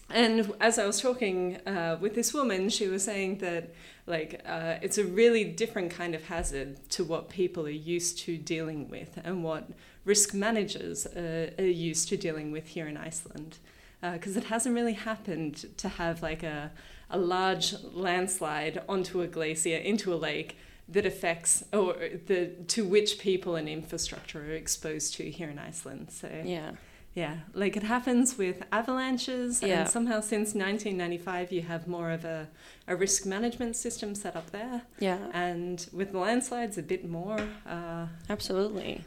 and 0.09 0.53
as 0.59 0.79
I 0.79 0.85
was 0.85 1.01
talking 1.01 1.57
uh, 1.67 1.97
with 1.99 2.15
this 2.15 2.33
woman, 2.33 2.69
she 2.69 2.87
was 2.87 3.03
saying 3.03 3.39
that 3.39 3.73
like 4.05 4.41
uh, 4.45 4.75
it's 4.81 4.97
a 4.97 5.05
really 5.05 5.45
different 5.45 5.91
kind 5.91 6.13
of 6.13 6.25
hazard 6.25 6.77
to 6.89 7.03
what 7.03 7.29
people 7.29 7.65
are 7.65 7.69
used 7.69 8.19
to 8.19 8.37
dealing 8.37 8.89
with 8.89 9.19
and 9.23 9.43
what 9.43 9.69
risk 10.03 10.33
managers 10.33 11.05
uh, 11.05 11.51
are 11.57 11.63
used 11.63 12.09
to 12.09 12.17
dealing 12.17 12.51
with 12.51 12.67
here 12.67 12.87
in 12.87 12.97
Iceland. 12.97 13.57
Because 14.01 14.35
it 14.35 14.43
hasn't 14.45 14.75
really 14.75 14.93
happened 14.93 15.65
to 15.77 15.87
have 15.87 16.21
like 16.21 16.43
a, 16.43 16.71
a 17.09 17.17
large 17.17 17.73
landslide 17.93 18.81
onto 18.89 19.21
a 19.21 19.27
glacier 19.27 19.77
into 19.77 20.13
a 20.13 20.15
lake 20.15 20.57
that 20.89 21.05
affects 21.05 21.63
or 21.71 21.93
the 22.27 22.47
to 22.67 22.83
which 22.85 23.19
people 23.19 23.55
and 23.55 23.67
infrastructure 23.69 24.41
are 24.41 24.55
exposed 24.55 25.13
to 25.15 25.29
here 25.31 25.49
in 25.49 25.57
Iceland. 25.59 26.09
So 26.11 26.29
Yeah. 26.43 26.71
yeah, 27.15 27.35
like 27.53 27.77
it 27.77 27.83
happens 27.83 28.37
with 28.37 28.63
avalanches, 28.71 29.61
Yeah. 29.61 29.81
and 29.81 29.89
somehow 29.89 30.19
since 30.21 30.53
1995 30.53 31.51
you 31.51 31.61
have 31.61 31.87
more 31.87 32.11
of 32.11 32.25
a, 32.25 32.47
a 32.87 32.95
risk 32.95 33.25
management 33.25 33.75
system 33.75 34.13
set 34.15 34.35
up 34.35 34.51
there, 34.51 34.81
Yeah. 34.99 35.19
and 35.33 35.87
with 35.93 36.11
the 36.11 36.19
landslides 36.19 36.77
a 36.77 36.83
bit 36.83 37.07
more. 37.07 37.39
Uh, 37.65 38.07
Absolutely. 38.29 39.03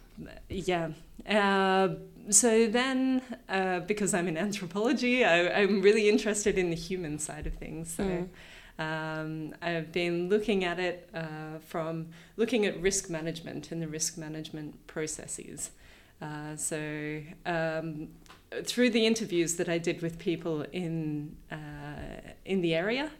yeah. 0.48 0.90
Uh, 1.28 1.96
so 2.30 2.68
then, 2.68 3.20
uh, 3.48 3.80
because 3.80 4.14
I'm 4.14 4.28
in 4.28 4.36
anthropology, 4.36 5.24
I, 5.24 5.62
I'm 5.62 5.82
really 5.82 6.08
interested 6.08 6.56
in 6.58 6.70
the 6.70 6.76
human 6.76 7.18
side 7.18 7.46
of 7.46 7.54
things. 7.54 7.92
So 7.94 8.04
Mm. 8.04 8.28
Um, 8.78 9.54
I've 9.62 9.90
been 9.92 10.28
looking 10.28 10.64
at 10.64 10.78
it 10.78 11.08
uh, 11.14 11.58
from 11.66 12.08
looking 12.36 12.66
at 12.66 12.80
risk 12.80 13.08
management 13.08 13.72
and 13.72 13.80
the 13.80 13.88
risk 13.88 14.18
management 14.18 14.86
processes. 14.86 15.70
Uh, 16.20 16.56
so 16.56 17.20
um, 17.44 18.08
through 18.64 18.90
the 18.90 19.06
interviews 19.06 19.56
that 19.56 19.68
I 19.68 19.78
did 19.78 20.02
with 20.02 20.18
people 20.18 20.64
in 20.72 21.36
uh, 21.50 22.32
in 22.44 22.60
the 22.60 22.74
area, 22.74 23.10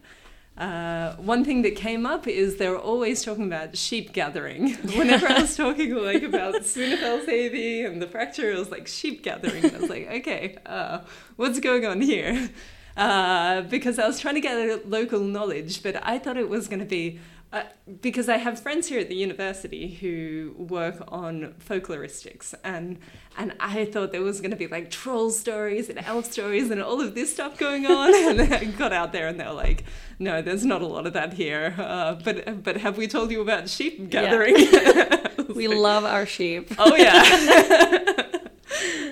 uh, 0.57 1.15
one 1.17 1.45
thing 1.45 1.61
that 1.61 1.75
came 1.75 2.05
up 2.05 2.27
is 2.27 2.57
they 2.57 2.67
were 2.67 2.79
always 2.79 3.23
talking 3.23 3.45
about 3.45 3.77
sheep 3.77 4.13
gathering. 4.13 4.73
Whenever 4.95 5.27
I 5.27 5.41
was 5.41 5.55
talking 5.63 5.93
like 5.95 6.23
about 6.23 6.55
Svínafellsheiði 6.55 7.85
and 7.85 8.01
the 8.01 8.07
fracture, 8.07 8.51
it 8.51 8.57
was 8.57 8.71
like 8.71 8.87
sheep 8.87 9.23
gathering. 9.23 9.63
I 9.65 9.77
was 9.77 9.89
like, 9.89 10.07
okay, 10.07 10.57
uh, 10.65 11.01
what's 11.35 11.59
going 11.59 11.85
on 11.85 12.01
here? 12.01 12.49
Uh, 12.97 13.61
because 13.61 13.99
I 13.99 14.07
was 14.07 14.19
trying 14.19 14.35
to 14.35 14.41
get 14.41 14.89
local 14.89 15.19
knowledge, 15.19 15.83
but 15.83 15.95
I 16.05 16.17
thought 16.17 16.35
it 16.35 16.49
was 16.49 16.67
going 16.67 16.79
to 16.79 16.85
be 16.85 17.19
uh, 17.53 17.63
because 18.01 18.27
I 18.27 18.35
have 18.37 18.59
friends 18.59 18.87
here 18.87 18.99
at 18.99 19.07
the 19.07 19.15
university 19.15 19.87
who 19.87 20.53
work 20.57 21.01
on 21.07 21.55
folkloristics, 21.65 22.53
and 22.61 22.99
and 23.37 23.53
I 23.59 23.85
thought 23.85 24.11
there 24.11 24.21
was 24.21 24.41
going 24.41 24.51
to 24.51 24.57
be 24.57 24.67
like 24.67 24.91
troll 24.91 25.29
stories 25.29 25.87
and 25.87 25.97
elf 25.99 26.29
stories 26.29 26.69
and 26.71 26.81
all 26.83 26.99
of 26.99 27.15
this 27.15 27.31
stuff 27.31 27.57
going 27.57 27.85
on, 27.85 28.13
and 28.29 28.39
then 28.39 28.51
I 28.51 28.65
got 28.65 28.91
out 28.91 29.13
there 29.13 29.29
and 29.29 29.39
they 29.39 29.45
were 29.45 29.53
like, 29.53 29.85
"No, 30.19 30.41
there's 30.41 30.65
not 30.65 30.81
a 30.81 30.87
lot 30.87 31.07
of 31.07 31.13
that 31.13 31.33
here." 31.33 31.73
Uh, 31.77 32.15
but 32.15 32.63
but 32.63 32.77
have 32.77 32.97
we 32.97 33.07
told 33.07 33.31
you 33.31 33.39
about 33.41 33.69
sheep 33.69 34.09
gathering? 34.09 34.55
Yeah. 34.67 35.53
we 35.55 35.67
like, 35.69 35.77
love 35.77 36.03
our 36.03 36.25
sheep. 36.25 36.73
Oh 36.77 36.95
yeah. 36.95 38.23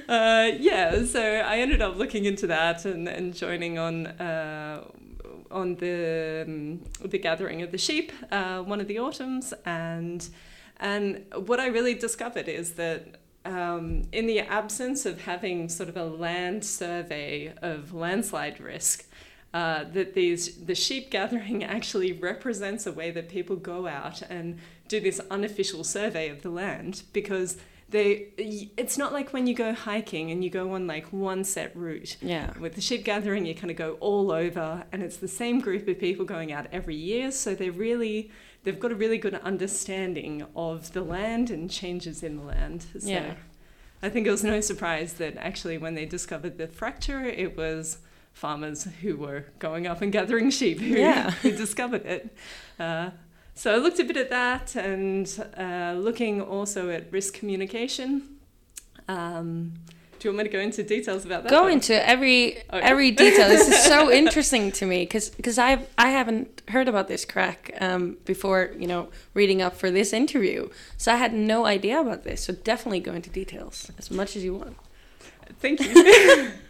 uh, 0.08 0.51
yeah, 0.60 1.03
so 1.05 1.22
I 1.22 1.58
ended 1.58 1.82
up 1.82 1.96
looking 1.96 2.25
into 2.25 2.48
that 2.48 2.86
and, 2.86 3.08
and 3.08 3.34
joining 3.34 3.77
on 3.77 4.08
uh, 4.08 4.84
on 5.51 5.75
the 5.75 6.44
um, 6.48 6.82
the 7.08 7.17
gathering 7.17 7.62
of 7.62 7.72
the 7.72 7.77
sheep 7.77 8.12
uh, 8.32 8.62
one 8.62 8.79
of 8.82 8.88
the 8.88 9.00
autumns, 9.00 9.53
and 9.65 10.27
and 10.77 11.25
what 11.36 11.60
I 11.60 11.67
really 11.67 11.94
discovered 11.94 12.48
is 12.48 12.74
that. 12.74 13.20
Um, 13.48 14.05
in 14.12 14.25
the 14.25 14.39
absence 14.39 15.05
of 15.05 15.22
having 15.22 15.70
sort 15.70 15.88
of 15.88 15.96
a 15.96 16.03
land 16.03 16.65
survey 16.65 17.53
of 17.62 17.94
landslide 17.94 18.60
risk, 18.60 19.05
uh, 19.55 19.86
that 19.94 20.15
these 20.15 20.65
the 20.65 20.75
sheep 20.75 21.10
gathering 21.10 21.63
actually 21.77 22.12
represents 22.12 22.88
a 22.88 22.91
way 22.91 23.10
that 23.12 23.29
people 23.29 23.55
go 23.55 23.88
out 23.88 24.22
and 24.24 24.60
do 24.88 25.00
this 25.00 25.22
unofficial 25.32 25.84
survey 25.84 26.27
of 26.27 26.41
the 26.41 26.50
land 26.50 27.03
because 27.13 27.58
they 27.89 28.29
it's 28.77 28.97
not 28.97 29.13
like 29.13 29.31
when 29.31 29.45
you 29.45 29.53
go 29.53 29.73
hiking 29.73 30.31
and 30.31 30.43
you 30.43 30.49
go 30.49 30.73
on 30.73 30.87
like 30.87 31.11
one 31.13 31.43
set 31.43 31.75
route 31.75 32.17
yeah 32.21 32.51
with 32.59 32.73
the 32.73 32.81
sheep 32.81 33.03
gathering 33.03 33.45
you 33.45 33.53
kind 33.53 33.69
of 33.69 33.77
go 33.77 33.93
all 33.99 34.31
over 34.31 34.83
and 34.91 35.03
it's 35.03 35.17
the 35.17 35.27
same 35.27 35.59
group 35.59 35.87
of 35.87 35.99
people 35.99 36.25
going 36.25 36.51
out 36.51 36.65
every 36.71 36.95
year 36.95 37.29
so 37.31 37.53
they're 37.53 37.71
really 37.71 38.31
they've 38.63 38.79
got 38.79 38.91
a 38.91 38.95
really 38.95 39.19
good 39.19 39.35
understanding 39.35 40.45
of 40.55 40.93
the 40.93 41.01
land 41.01 41.51
and 41.51 41.69
changes 41.69 42.23
in 42.23 42.37
the 42.37 42.43
land 42.43 42.85
so 42.99 43.07
yeah. 43.07 43.35
i 44.01 44.09
think 44.09 44.25
it 44.25 44.31
was 44.31 44.43
no 44.43 44.59
surprise 44.59 45.13
that 45.13 45.37
actually 45.37 45.77
when 45.77 45.93
they 45.93 46.05
discovered 46.05 46.57
the 46.57 46.67
fracture 46.67 47.23
it 47.23 47.55
was 47.55 47.99
farmers 48.33 48.85
who 49.01 49.15
were 49.15 49.45
going 49.59 49.85
up 49.85 50.01
and 50.01 50.11
gathering 50.11 50.49
sheep 50.49 50.79
who, 50.79 50.95
yeah. 50.95 51.29
who 51.41 51.51
discovered 51.51 52.05
it 52.05 52.35
uh, 52.79 53.11
so 53.55 53.74
I 53.74 53.77
looked 53.77 54.00
a 54.00 54.03
bit 54.03 54.17
at 54.17 54.29
that 54.29 54.75
and 54.75 55.27
uh, 55.57 55.95
looking 55.97 56.41
also 56.41 56.89
at 56.89 57.12
risk 57.12 57.33
communication. 57.33 58.38
Um, 59.07 59.74
do 60.19 60.27
you 60.27 60.31
want 60.31 60.45
me 60.45 60.51
to 60.51 60.57
go 60.57 60.59
into 60.59 60.83
details 60.83 61.25
about 61.25 61.43
that? 61.43 61.50
Go 61.50 61.63
one? 61.63 61.74
into 61.74 62.07
every 62.07 62.57
okay. 62.57 62.79
every 62.79 63.12
detail. 63.12 63.47
this 63.47 63.67
is 63.67 63.83
so 63.83 64.12
interesting 64.21 64.71
to 64.74 64.85
me 64.85 65.03
because 65.03 65.29
because 65.29 65.57
I 65.57 65.85
I 65.97 66.09
haven't 66.09 66.62
heard 66.69 66.88
about 66.88 67.07
this 67.07 67.25
crack 67.25 67.75
um, 67.79 68.17
before. 68.25 68.71
You 68.77 68.88
know, 68.88 69.09
reading 69.33 69.62
up 69.62 69.75
for 69.75 69.91
this 69.91 70.13
interview, 70.13 70.69
so 70.97 71.13
I 71.13 71.17
had 71.17 71.33
no 71.33 71.65
idea 71.65 72.00
about 72.00 72.24
this. 72.24 72.43
So 72.45 72.53
definitely 72.53 73.01
go 73.01 73.13
into 73.13 73.29
details 73.29 73.91
as 73.97 74.09
much 74.09 74.35
as 74.35 74.43
you 74.43 74.55
want. 74.55 74.77
Thank 75.59 75.81
you. 75.81 76.51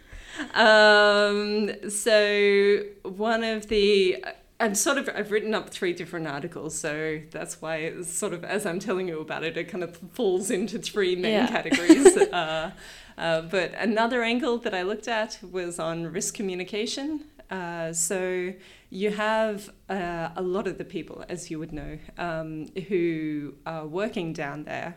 um, 0.54 1.90
so 1.90 2.82
one 3.04 3.42
of 3.42 3.68
the 3.68 4.24
and 4.58 4.76
sort 4.76 4.98
of 4.98 5.08
I've 5.14 5.30
written 5.30 5.54
up 5.54 5.70
three 5.70 5.92
different 5.92 6.26
articles, 6.26 6.78
so 6.78 7.20
that's 7.30 7.60
why 7.60 7.76
it's 7.76 8.10
sort 8.10 8.32
of 8.32 8.44
as 8.44 8.64
I'm 8.64 8.78
telling 8.78 9.08
you 9.08 9.20
about 9.20 9.44
it, 9.44 9.56
it 9.56 9.64
kind 9.64 9.84
of 9.84 9.96
falls 10.12 10.50
into 10.50 10.78
three 10.78 11.14
main 11.14 11.32
yeah. 11.32 11.46
categories. 11.46 12.16
uh, 12.32 12.70
uh, 13.18 13.42
but 13.42 13.74
another 13.74 14.22
angle 14.22 14.58
that 14.58 14.74
I 14.74 14.82
looked 14.82 15.08
at 15.08 15.38
was 15.42 15.78
on 15.78 16.06
risk 16.06 16.34
communication. 16.34 17.24
Uh, 17.50 17.92
so 17.92 18.52
you 18.90 19.10
have 19.10 19.70
uh, 19.88 20.30
a 20.34 20.42
lot 20.42 20.66
of 20.66 20.78
the 20.78 20.84
people, 20.84 21.24
as 21.28 21.50
you 21.50 21.58
would 21.58 21.72
know, 21.72 21.98
um, 22.18 22.66
who 22.88 23.54
are 23.66 23.86
working 23.86 24.32
down 24.32 24.64
there 24.64 24.96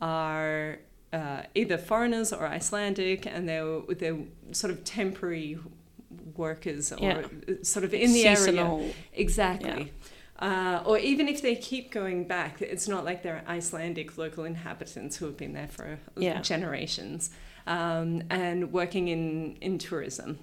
are 0.00 0.78
uh, 1.12 1.42
either 1.54 1.78
foreigners 1.78 2.32
or 2.32 2.46
Icelandic, 2.46 3.26
and 3.26 3.48
they're 3.48 3.80
they're 3.88 4.18
sort 4.52 4.72
of 4.72 4.84
temporary 4.84 5.58
workers 6.38 6.92
or 6.92 6.98
yeah. 7.00 7.22
sort 7.62 7.84
of 7.84 7.94
in 7.94 8.12
the 8.12 8.22
Seasonal. 8.22 8.80
area. 8.80 8.92
Exactly. 9.14 9.92
Yeah. 9.92 10.06
Uh, 10.38 10.82
or 10.84 10.98
even 10.98 11.28
if 11.28 11.40
they 11.40 11.56
keep 11.56 11.90
going 11.90 12.24
back, 12.24 12.60
it's 12.60 12.86
not 12.86 13.04
like 13.04 13.22
they're 13.22 13.42
Icelandic 13.48 14.18
local 14.18 14.44
inhabitants 14.44 15.16
who 15.16 15.24
have 15.24 15.36
been 15.36 15.54
there 15.54 15.68
for 15.68 15.98
yeah. 16.16 16.42
generations 16.42 17.30
um, 17.66 18.22
and 18.28 18.72
working 18.72 19.08
in, 19.08 19.56
in 19.60 19.78
tourism. 19.78 20.38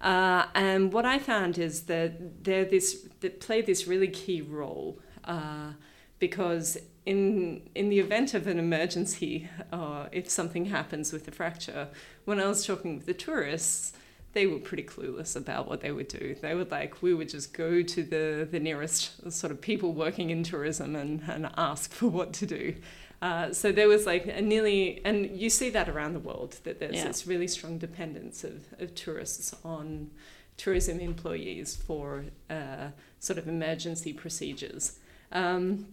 Uh, 0.00 0.46
and 0.54 0.92
what 0.92 1.04
I 1.04 1.18
found 1.18 1.58
is 1.58 1.82
that 1.82 2.44
they're 2.44 2.64
this 2.64 3.06
they 3.20 3.28
play 3.28 3.60
this 3.60 3.86
really 3.86 4.08
key 4.08 4.40
role 4.40 4.98
uh, 5.24 5.72
because 6.18 6.78
in 7.04 7.68
in 7.74 7.90
the 7.90 7.98
event 7.98 8.32
of 8.32 8.46
an 8.46 8.58
emergency 8.58 9.48
or 9.72 10.08
if 10.10 10.30
something 10.30 10.66
happens 10.66 11.12
with 11.12 11.26
the 11.26 11.30
fracture, 11.30 11.88
when 12.24 12.40
I 12.40 12.46
was 12.46 12.64
talking 12.64 12.96
with 12.96 13.06
the 13.06 13.14
tourists, 13.14 13.92
they 14.32 14.46
were 14.46 14.58
pretty 14.58 14.84
clueless 14.84 15.34
about 15.34 15.68
what 15.68 15.80
they 15.80 15.90
would 15.90 16.08
do. 16.08 16.36
They 16.40 16.54
would 16.54 16.70
like, 16.70 17.02
we 17.02 17.14
would 17.14 17.28
just 17.28 17.52
go 17.52 17.82
to 17.82 18.02
the, 18.02 18.48
the 18.50 18.60
nearest 18.60 19.30
sort 19.32 19.50
of 19.50 19.60
people 19.60 19.92
working 19.92 20.30
in 20.30 20.44
tourism 20.44 20.94
and, 20.94 21.22
and 21.28 21.50
ask 21.56 21.92
for 21.92 22.08
what 22.08 22.32
to 22.34 22.46
do. 22.46 22.74
Uh, 23.20 23.52
so 23.52 23.70
there 23.70 23.88
was 23.88 24.06
like 24.06 24.26
a 24.26 24.40
nearly, 24.40 25.04
and 25.04 25.38
you 25.38 25.50
see 25.50 25.68
that 25.70 25.88
around 25.88 26.14
the 26.14 26.20
world, 26.20 26.58
that 26.64 26.78
there's 26.80 26.96
yeah. 26.96 27.04
this 27.04 27.26
really 27.26 27.48
strong 27.48 27.76
dependence 27.76 28.44
of, 28.44 28.64
of 28.78 28.94
tourists 28.94 29.54
on 29.64 30.10
tourism 30.56 31.00
employees 31.00 31.76
for 31.76 32.24
uh, 32.48 32.88
sort 33.18 33.38
of 33.38 33.48
emergency 33.48 34.12
procedures. 34.12 34.98
Um, 35.32 35.88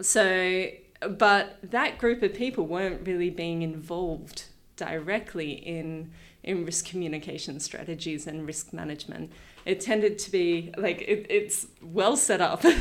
so, 0.00 0.68
but 1.10 1.58
that 1.62 1.98
group 1.98 2.22
of 2.22 2.32
people 2.32 2.66
weren't 2.66 3.06
really 3.06 3.30
being 3.30 3.62
involved 3.62 4.44
directly 4.76 5.52
in 5.52 6.10
in 6.42 6.64
risk 6.64 6.86
communication 6.86 7.60
strategies 7.60 8.26
and 8.26 8.46
risk 8.46 8.72
management. 8.72 9.30
It 9.64 9.80
tended 9.80 10.18
to 10.20 10.30
be 10.30 10.72
like 10.76 11.02
it, 11.02 11.26
it's 11.30 11.66
well 11.80 12.16
set 12.16 12.40
up. 12.40 12.64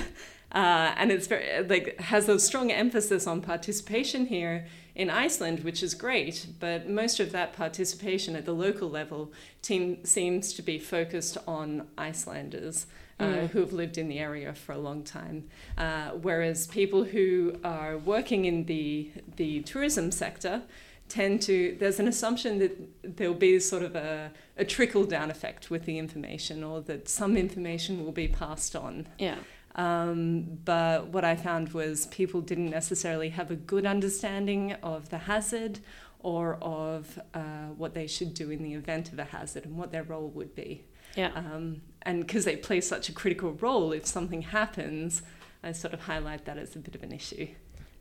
Uh, 0.54 0.94
and 0.98 1.12
it's 1.12 1.28
very 1.28 1.64
like 1.64 1.98
has 2.02 2.28
a 2.28 2.38
strong 2.38 2.72
emphasis 2.72 3.26
on 3.26 3.42
participation 3.42 4.26
here 4.26 4.68
in 4.96 5.10
Iceland, 5.10 5.64
which 5.64 5.82
is 5.82 5.94
great. 5.94 6.46
But 6.60 6.90
most 6.90 7.22
of 7.22 7.32
that 7.32 7.54
participation 7.54 8.36
at 8.36 8.46
the 8.46 8.52
local 8.52 8.90
level 8.90 9.32
team 9.62 10.04
seems 10.04 10.52
to 10.56 10.62
be 10.62 10.78
focused 10.78 11.38
on 11.48 11.88
Icelanders. 11.98 12.86
Uh, 13.20 13.24
mm. 13.24 13.48
who 13.50 13.60
have 13.60 13.72
lived 13.72 14.00
in 14.00 14.08
the 14.08 14.18
area 14.18 14.52
for 14.52 14.72
a 14.72 14.80
long 14.80 15.04
time, 15.04 15.44
uh, 15.78 16.10
whereas 16.10 16.66
people 16.66 17.04
who 17.04 17.56
are 17.64 17.96
working 18.00 18.46
in 18.46 18.66
the 18.66 19.12
the 19.36 19.62
tourism 19.62 20.10
sector 20.10 20.64
tend 21.12 21.42
to 21.42 21.76
there's 21.80 22.00
an 22.00 22.08
assumption 22.08 22.60
that 22.60 23.18
there'll 23.18 23.34
be 23.34 23.60
sort 23.60 23.84
of 23.84 23.96
a, 23.96 24.32
a 24.58 24.64
trickle 24.64 25.04
down 25.04 25.30
effect 25.30 25.70
with 25.70 25.86
the 25.86 25.98
information 25.98 26.64
or 26.64 26.82
that 26.82 27.10
some 27.10 27.36
information 27.36 28.04
will 28.04 28.12
be 28.12 28.28
passed 28.28 28.76
on 28.76 29.08
yeah 29.20 29.38
um, 29.76 30.60
but 30.66 31.08
what 31.08 31.24
I 31.24 31.36
found 31.36 31.70
was 31.74 32.08
people 32.08 32.42
didn't 32.42 32.70
necessarily 32.70 33.30
have 33.30 33.52
a 33.52 33.56
good 33.56 33.86
understanding 33.86 34.74
of 34.84 35.10
the 35.10 35.18
hazard 35.18 35.80
or 36.20 36.56
of 36.62 37.20
uh, 37.34 37.70
what 37.78 37.94
they 37.94 38.08
should 38.08 38.34
do 38.34 38.52
in 38.52 38.64
the 38.64 38.74
event 38.74 39.12
of 39.12 39.20
a 39.20 39.24
hazard 39.24 39.66
and 39.66 39.78
what 39.78 39.92
their 39.92 40.04
role 40.04 40.30
would 40.30 40.54
be. 40.56 40.86
Yeah. 41.16 41.32
Um, 41.36 41.82
and 42.04 42.26
because 42.26 42.46
they 42.46 42.56
play 42.56 42.82
such 42.82 43.10
a 43.10 43.14
critical 43.14 43.54
role, 43.54 43.92
if 43.92 44.06
something 44.06 44.44
happens, 44.44 45.22
I 45.64 45.72
sort 45.72 45.94
of 45.94 46.02
highlight 46.02 46.46
that 46.46 46.58
as 46.58 46.76
a 46.76 46.80
bit 46.80 46.96
of 46.96 47.04
an 47.04 47.12
issue. 47.12 47.48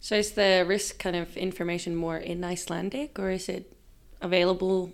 So 0.01 0.17
is 0.17 0.33
the 0.33 0.65
risk 0.67 0.99
kind 0.99 1.15
of 1.15 1.37
information 1.37 1.95
more 1.95 2.17
in 2.17 2.43
Icelandic 2.43 3.19
or 3.19 3.31
is 3.31 3.49
it 3.49 3.71
available 4.23 4.93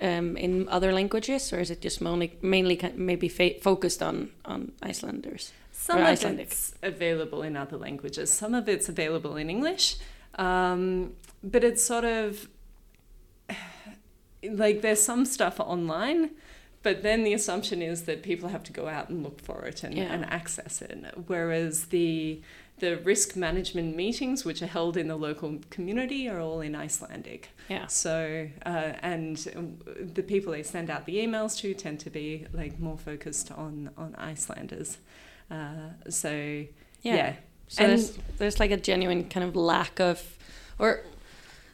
um, 0.00 0.36
in 0.36 0.68
other 0.68 0.92
languages 0.92 1.52
or 1.52 1.60
is 1.60 1.70
it 1.70 1.80
just 1.80 2.00
mainly, 2.00 2.36
mainly 2.42 2.80
maybe 2.96 3.28
focused 3.28 4.02
on, 4.02 4.30
on 4.44 4.72
Icelanders? 4.82 5.52
Some 5.70 6.02
of 6.02 6.40
it's 6.40 6.74
available 6.82 7.42
in 7.42 7.56
other 7.56 7.76
languages. 7.76 8.30
Some 8.30 8.54
of 8.54 8.68
it's 8.68 8.88
available 8.88 9.36
in 9.36 9.48
English. 9.48 9.96
Um, 10.34 11.14
but 11.42 11.62
it's 11.62 11.82
sort 11.84 12.04
of 12.04 12.48
like 14.42 14.82
there's 14.82 15.00
some 15.00 15.24
stuff 15.24 15.60
online 15.60 16.30
but 16.82 17.02
then 17.02 17.24
the 17.24 17.32
assumption 17.32 17.82
is 17.82 18.04
that 18.04 18.22
people 18.22 18.48
have 18.48 18.62
to 18.64 18.72
go 18.72 18.88
out 18.88 19.08
and 19.08 19.22
look 19.22 19.40
for 19.40 19.64
it 19.64 19.82
and, 19.82 19.94
Yeah. 19.94 20.04
and 20.04 20.24
access 20.26 20.80
it. 20.80 20.96
Whereas 21.26 21.86
the 21.86 22.40
the 22.80 22.96
risk 22.98 23.36
management 23.36 23.96
meetings, 23.96 24.44
which 24.44 24.62
are 24.62 24.66
held 24.66 24.96
in 24.96 25.08
the 25.08 25.16
local 25.16 25.58
community, 25.70 26.28
are 26.28 26.40
all 26.40 26.60
in 26.60 26.74
Icelandic. 26.74 27.48
Yeah. 27.68 27.86
So, 27.86 28.48
uh, 28.64 28.92
and 29.02 29.36
the 30.14 30.22
people 30.22 30.52
they 30.52 30.62
send 30.62 30.88
out 30.90 31.04
the 31.06 31.16
emails 31.16 31.58
to 31.60 31.74
tend 31.74 32.00
to 32.00 32.10
be 32.10 32.46
like 32.52 32.78
more 32.80 32.96
focused 32.98 33.50
on 33.52 33.90
on 33.96 34.14
Icelanders. 34.16 34.98
Uh, 35.50 35.90
so, 36.08 36.30
Yeah. 37.02 37.14
yeah. 37.14 37.32
So 37.68 37.82
And- 37.84 37.92
there's, 37.92 38.18
there's 38.38 38.60
like 38.60 38.70
a 38.70 38.76
genuine 38.76 39.28
kind 39.28 39.44
of 39.48 39.54
lack 39.56 40.00
of, 40.00 40.22
or 40.78 41.02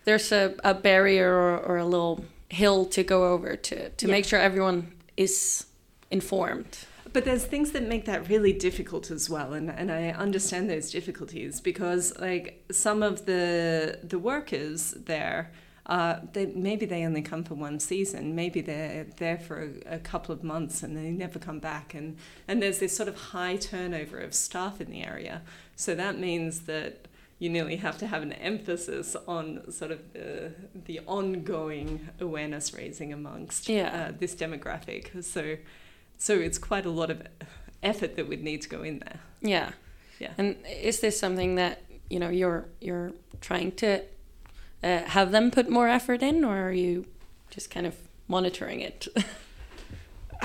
there's 0.05 0.33
a, 0.33 0.55
a 0.65 0.75
barrier 0.75 1.33
or, 1.33 1.59
or 1.59 1.77
a 1.79 1.85
little 1.85 2.25
hill 2.49 2.85
to 2.87 3.03
go 3.03 3.33
over 3.33 3.57
to, 3.57 3.89
to 3.91 4.07
Yeah. 4.07 4.13
make 4.13 4.25
sure 4.25 4.39
everyone 4.41 4.93
is 5.17 5.67
informed. 6.11 6.79
But 7.15 7.25
there's 7.25 7.45
things 7.47 7.71
that 7.73 7.85
make 7.85 8.05
that 8.07 8.29
really 8.29 8.53
difficult 8.53 9.11
as 9.11 9.31
well, 9.31 9.53
and, 9.55 9.71
and 9.71 9.91
I 9.91 10.09
understand 10.11 10.69
those 10.69 10.91
difficulties 10.91 11.61
because 11.61 12.05
like 12.19 12.65
some 12.73 13.03
of 13.05 13.25
the 13.25 14.01
the 14.03 14.19
workers 14.19 14.81
there, 15.07 15.53
uh, 15.87 16.15
they 16.33 16.47
maybe 16.47 16.87
they 16.87 17.07
only 17.07 17.23
come 17.23 17.45
for 17.45 17.55
one 17.55 17.79
season, 17.79 18.35
maybe 18.35 18.61
they're 18.61 19.07
there 19.17 19.39
for 19.39 19.57
a, 19.87 19.95
a 19.95 19.99
couple 20.01 20.35
of 20.35 20.43
months 20.43 20.83
and 20.83 20.97
they 20.97 21.11
never 21.13 21.39
come 21.39 21.61
back, 21.61 21.95
and 21.95 22.17
and 22.49 22.61
there's 22.61 22.81
this 22.81 22.97
sort 22.97 23.09
of 23.09 23.17
high 23.33 23.57
turnover 23.57 24.19
of 24.19 24.35
staff 24.35 24.81
in 24.81 24.91
the 24.91 25.05
area, 25.05 25.43
so 25.77 25.95
that 25.95 26.19
means 26.19 26.63
that 26.63 27.07
you 27.39 27.49
nearly 27.49 27.77
have 27.77 27.97
to 27.99 28.07
have 28.09 28.23
an 28.23 28.33
emphasis 28.33 29.15
on 29.29 29.71
sort 29.71 29.93
of 29.93 30.01
the 30.15 30.53
the 30.87 30.99
ongoing 31.07 32.09
awareness 32.21 32.75
raising 32.75 33.13
amongst 33.13 33.69
Yeah. 33.69 34.09
uh, 34.09 34.13
this 34.19 34.35
demographic. 34.35 35.23
So 35.23 35.59
so 36.19 36.35
it's 36.35 36.59
quite 36.59 36.87
a 36.87 36.91
lot 36.91 37.11
of 37.11 37.23
effort 37.83 38.17
that 38.17 38.29
would 38.29 38.43
need 38.43 38.63
to 38.63 38.69
go 38.69 38.83
in 38.83 38.99
there. 39.01 39.21
Yeah. 39.43 39.71
Yeah. 40.19 40.33
And 40.39 40.57
is 40.69 41.01
this 41.01 41.19
something 41.19 41.57
that 41.57 41.83
you 42.11 42.19
know 42.19 42.29
you're 42.31 42.67
you're 42.81 43.13
trying 43.41 43.73
to 43.73 44.01
uh, 44.83 44.99
have 45.05 45.33
them 45.33 45.51
put 45.51 45.69
more 45.69 45.89
effort 45.89 46.23
in, 46.23 46.45
or 46.45 46.69
are 46.69 46.73
you 46.73 47.05
just 47.51 47.71
kind 47.71 47.87
of 47.87 47.95
monitoring 48.29 48.81
it? 48.81 49.09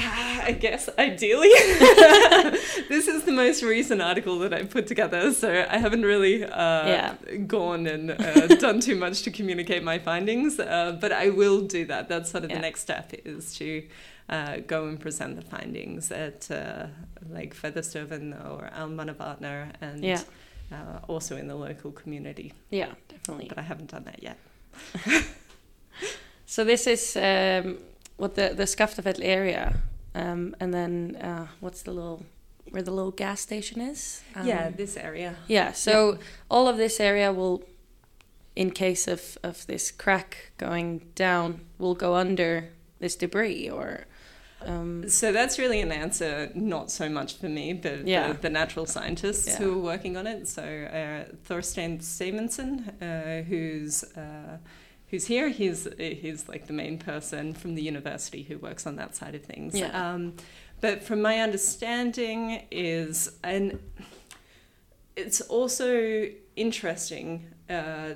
I 0.01 0.53
guess 0.57 0.87
ideally, 0.97 1.49
this 2.87 3.07
is 3.07 3.23
the 3.23 3.31
most 3.33 3.61
recent 3.63 4.01
article 4.01 4.39
that 4.39 4.53
I 4.53 4.63
put 4.63 4.87
together, 4.87 5.33
so 5.33 5.65
I 5.69 5.77
haven't 5.77 6.03
really 6.03 6.43
uh, 6.45 6.87
Yeah. 6.87 7.15
gone 7.47 7.85
and 7.85 8.11
uh, 8.11 8.47
done 8.59 8.79
too 8.79 8.95
much 8.95 9.23
to 9.23 9.31
communicate 9.31 9.83
my 9.83 9.99
findings. 9.99 10.57
Uh, 10.59 10.97
but 11.01 11.11
I 11.11 11.29
will 11.29 11.61
do 11.61 11.85
that. 11.85 12.07
That's 12.07 12.31
sort 12.31 12.43
of 12.45 12.49
Yeah. 12.49 12.57
the 12.57 12.61
next 12.61 12.81
step 12.81 13.11
is 13.25 13.53
to 13.57 13.83
uh, 14.29 14.57
go 14.67 14.87
and 14.87 14.99
present 14.99 15.35
the 15.35 15.41
findings 15.41 16.11
at 16.11 16.49
uh, 16.51 16.87
like 17.29 17.55
Veðurstofan 17.55 18.33
or 18.49 18.69
Almannavarnir 18.77 19.71
and 19.81 20.03
Yeah. 20.03 20.21
uh, 20.71 20.99
also 21.07 21.35
in 21.37 21.47
the 21.47 21.55
local 21.55 21.91
community. 21.91 22.53
yeah, 22.71 22.93
definitely. 23.07 23.47
But 23.49 23.57
I 23.57 23.63
haven't 23.63 23.91
done 23.91 24.03
that 24.05 24.21
yet. 24.23 24.37
So 26.45 26.63
this 26.63 26.87
is 26.87 27.15
um, 27.15 27.77
what 28.17 28.33
the 28.33 28.53
the 28.55 28.65
Skaftafell 28.65 29.19
area, 29.21 29.75
um, 30.15 30.55
and 30.59 30.73
then 30.73 31.15
uh, 31.21 31.47
what's 31.59 31.83
the 31.83 31.91
little 31.91 32.25
where 32.71 32.81
the 32.81 32.91
little 32.91 33.11
gas 33.11 33.41
station 33.41 33.81
is? 33.81 34.23
Um, 34.35 34.47
yeah, 34.47 34.69
this 34.71 34.97
area. 34.97 35.35
Yeah. 35.47 35.73
So 35.73 36.17
all 36.49 36.67
of 36.67 36.77
this 36.77 36.99
area 36.99 37.31
will, 37.31 37.61
in 38.55 38.71
case 38.71 39.07
of 39.07 39.37
of 39.43 39.65
this 39.67 39.91
crack 39.91 40.51
going 40.57 41.01
down, 41.15 41.59
will 41.77 41.95
go 41.95 42.15
under 42.15 42.69
this 42.99 43.15
debris 43.15 43.69
or. 43.69 44.05
Um, 44.65 45.07
So 45.09 45.31
that's 45.31 45.57
really 45.57 45.81
an 45.81 45.91
answer, 45.91 46.51
not 46.53 46.91
so 46.91 47.09
much 47.09 47.37
for 47.37 47.47
me, 47.49 47.73
but 47.73 48.07
Yeah. 48.07 48.33
the, 48.33 48.39
the 48.41 48.49
natural 48.49 48.85
scientists 48.85 49.47
Yeah. 49.47 49.57
who 49.57 49.73
are 49.79 49.83
working 49.83 50.17
on 50.17 50.27
it. 50.27 50.47
So 50.47 50.63
uh, 50.63 51.31
Þorsteinn 51.47 51.99
Sæmundsson, 52.01 52.89
uh, 53.01 53.43
who's 53.43 54.03
uh, 54.15 54.57
who's 55.09 55.25
here, 55.27 55.49
he's 55.49 55.87
he's 55.97 56.47
like 56.49 56.67
the 56.67 56.73
main 56.73 56.97
person 56.99 57.53
from 57.53 57.75
the 57.75 57.81
university 57.81 58.43
who 58.43 58.57
works 58.57 58.85
on 58.85 58.95
that 58.97 59.15
side 59.15 59.35
of 59.35 59.43
things. 59.43 59.75
Yeah. 59.75 59.91
Um, 60.13 60.33
but 60.81 61.03
from 61.03 61.21
my 61.21 61.39
understanding 61.39 62.63
is, 62.71 63.29
and 63.43 63.79
it's 65.15 65.41
also 65.41 66.29
interesting 66.55 67.47
uh, 67.69 68.13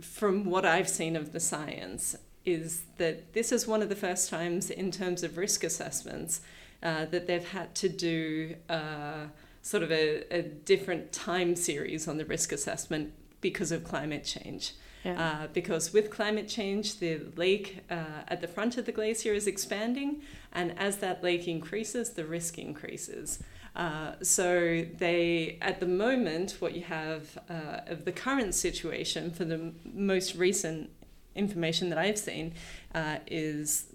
from 0.00 0.44
what 0.44 0.64
I've 0.66 0.88
seen 0.88 1.16
of 1.16 1.32
the 1.32 1.40
science 1.40 2.16
is 2.46 2.84
that 2.96 3.32
this 3.34 3.52
is 3.52 3.66
one 3.66 3.82
of 3.82 3.88
the 3.88 3.96
first 3.96 4.30
times 4.30 4.70
in 4.70 4.90
terms 4.90 5.22
of 5.22 5.36
risk 5.36 5.64
assessments 5.64 6.40
uh, 6.82 7.04
that 7.06 7.26
they've 7.26 7.48
had 7.48 7.74
to 7.74 7.88
do 7.88 8.54
uh, 8.70 9.26
sort 9.62 9.82
of 9.82 9.90
a, 9.90 10.22
a 10.30 10.42
different 10.42 11.12
time 11.12 11.56
series 11.56 12.06
on 12.06 12.16
the 12.18 12.24
risk 12.24 12.52
assessment 12.52 13.12
because 13.40 13.72
of 13.72 13.82
climate 13.84 14.24
change. 14.24 14.74
yeah. 15.04 15.42
Uh, 15.42 15.46
because 15.52 15.92
with 15.92 16.10
climate 16.10 16.48
change, 16.48 17.00
the 17.00 17.20
lake 17.36 17.80
uh, 17.90 18.22
at 18.28 18.40
the 18.40 18.48
front 18.48 18.76
of 18.78 18.86
the 18.86 18.92
glacier 18.92 19.32
is 19.32 19.46
expanding, 19.46 20.22
and 20.52 20.78
as 20.78 20.98
that 20.98 21.22
lake 21.22 21.48
increases, 21.48 22.10
the 22.10 22.24
risk 22.24 22.58
increases. 22.58 23.42
Uh, 23.74 24.12
so 24.22 24.86
they, 24.96 25.58
at 25.60 25.80
the 25.80 25.86
moment, 25.86 26.56
what 26.60 26.74
you 26.74 26.82
have 26.82 27.38
uh, 27.50 27.80
of 27.86 28.04
the 28.04 28.12
current 28.12 28.54
situation 28.54 29.30
for 29.30 29.44
the 29.44 29.54
m- 29.54 29.74
most 29.84 30.34
recent 30.34 30.88
information 31.36 31.88
that 31.90 31.98
I've 31.98 32.18
seen 32.18 32.54
uh, 32.94 33.18
is 33.26 33.86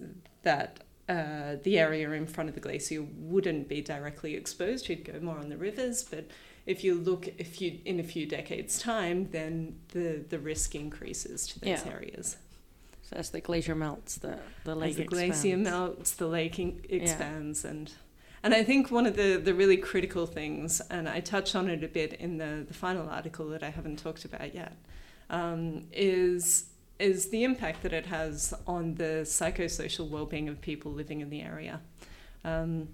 that 0.42 0.80
uh, 1.08 1.56
the 1.62 1.78
area 1.78 2.10
in 2.12 2.26
front 2.26 2.48
of 2.48 2.54
the 2.54 2.60
glacier 2.60 3.02
wouldn't 3.16 3.68
be 3.68 3.80
directly 3.80 4.34
exposed. 4.34 4.88
You'd 4.88 5.04
go 5.04 5.18
more 5.20 5.38
on 5.38 5.48
the 5.48 5.56
rivers, 5.56 6.02
but 6.02 6.24
if 6.64 6.84
you 6.84 6.94
look 6.94 7.26
if 7.38 7.60
you 7.60 7.80
in 7.84 7.98
a 7.98 8.04
few 8.04 8.24
decades 8.24 8.78
time 8.80 9.28
then 9.32 9.80
the 9.88 10.24
the 10.28 10.38
risk 10.38 10.76
increases 10.76 11.44
to 11.48 11.58
those 11.58 11.84
Yeah. 11.84 11.92
areas 11.92 12.36
so 13.02 13.16
as 13.16 13.30
the 13.30 13.40
glacier 13.40 13.74
melts, 13.74 14.14
the 14.18 14.38
the 14.64 14.76
lake 14.76 14.90
as 14.90 14.96
the 14.96 15.04
glacier 15.04 15.32
expands. 15.56 15.70
melts 15.70 16.12
the 16.12 16.28
lake 16.28 16.60
in- 16.60 16.80
expands 16.88 17.64
and 17.64 17.92
and 18.44 18.54
I 18.54 18.62
think 18.64 18.90
one 18.90 19.06
of 19.06 19.16
the, 19.16 19.36
the 19.36 19.54
really 19.54 19.76
critical 19.76 20.26
things, 20.26 20.80
and 20.90 21.08
I 21.08 21.20
touch 21.20 21.54
on 21.54 21.68
it 21.70 21.84
a 21.84 21.88
bit 21.88 22.12
in 22.14 22.38
the, 22.38 22.64
the 22.66 22.74
final 22.74 23.08
article 23.08 23.46
that 23.50 23.62
I 23.62 23.70
haven't 23.70 24.00
talked 24.00 24.24
about 24.24 24.52
yet, 24.52 24.74
um, 25.30 25.84
is 25.92 26.64
is 27.02 27.28
the 27.30 27.42
impact 27.42 27.82
that 27.82 27.92
it 27.92 28.06
has 28.06 28.54
on 28.66 28.94
the 28.94 29.22
psychosocial 29.24 30.08
well-being 30.08 30.48
of 30.48 30.60
people 30.60 30.92
living 30.92 31.20
in 31.20 31.30
the 31.30 31.42
area. 31.42 31.80
Um, 32.44 32.88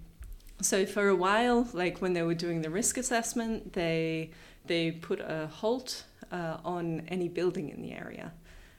so 0.61 0.85
for 0.85 1.07
a 1.07 1.15
while, 1.15 1.67
like 1.73 2.01
when 2.01 2.13
they 2.13 2.23
were 2.23 2.33
doing 2.33 2.61
the 2.61 2.69
risk 2.69 2.97
assessment, 2.97 3.73
they 3.73 4.31
they 4.65 4.91
put 4.91 5.19
a 5.19 5.47
halt 5.47 6.03
uh, 6.31 6.57
on 6.65 7.03
any 7.07 7.29
building 7.29 7.69
in 7.69 7.81
the 7.81 7.93
area, 7.93 8.33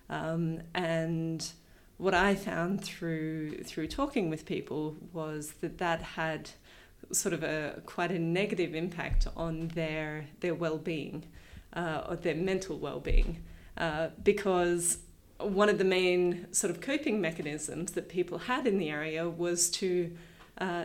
um, 0.08 0.60
and 0.74 1.50
what 1.96 2.14
I 2.14 2.34
found 2.34 2.82
through 2.84 3.62
through 3.64 3.88
talking 3.88 4.30
with 4.30 4.44
people 4.44 4.96
was 5.12 5.52
that 5.60 5.78
that 5.78 6.02
had 6.02 6.50
sort 7.12 7.32
of 7.32 7.42
a 7.42 7.82
quite 7.86 8.10
a 8.10 8.18
negative 8.18 8.74
impact 8.74 9.26
on 9.36 9.68
their 9.68 10.26
their 10.40 10.54
well-being 10.54 11.24
uh, 11.72 12.04
or 12.08 12.16
their 12.16 12.34
mental 12.34 12.78
well-being 12.78 13.42
uh, 13.78 14.08
because 14.22 14.98
one 15.42 15.68
of 15.68 15.78
the 15.78 15.84
main 15.84 16.46
sort 16.52 16.70
of 16.70 16.80
coping 16.80 17.20
mechanisms 17.20 17.92
that 17.92 18.08
people 18.08 18.38
had 18.38 18.66
in 18.66 18.78
the 18.78 18.88
area 18.90 19.28
was 19.28 19.70
to 19.70 20.12
uh, 20.58 20.84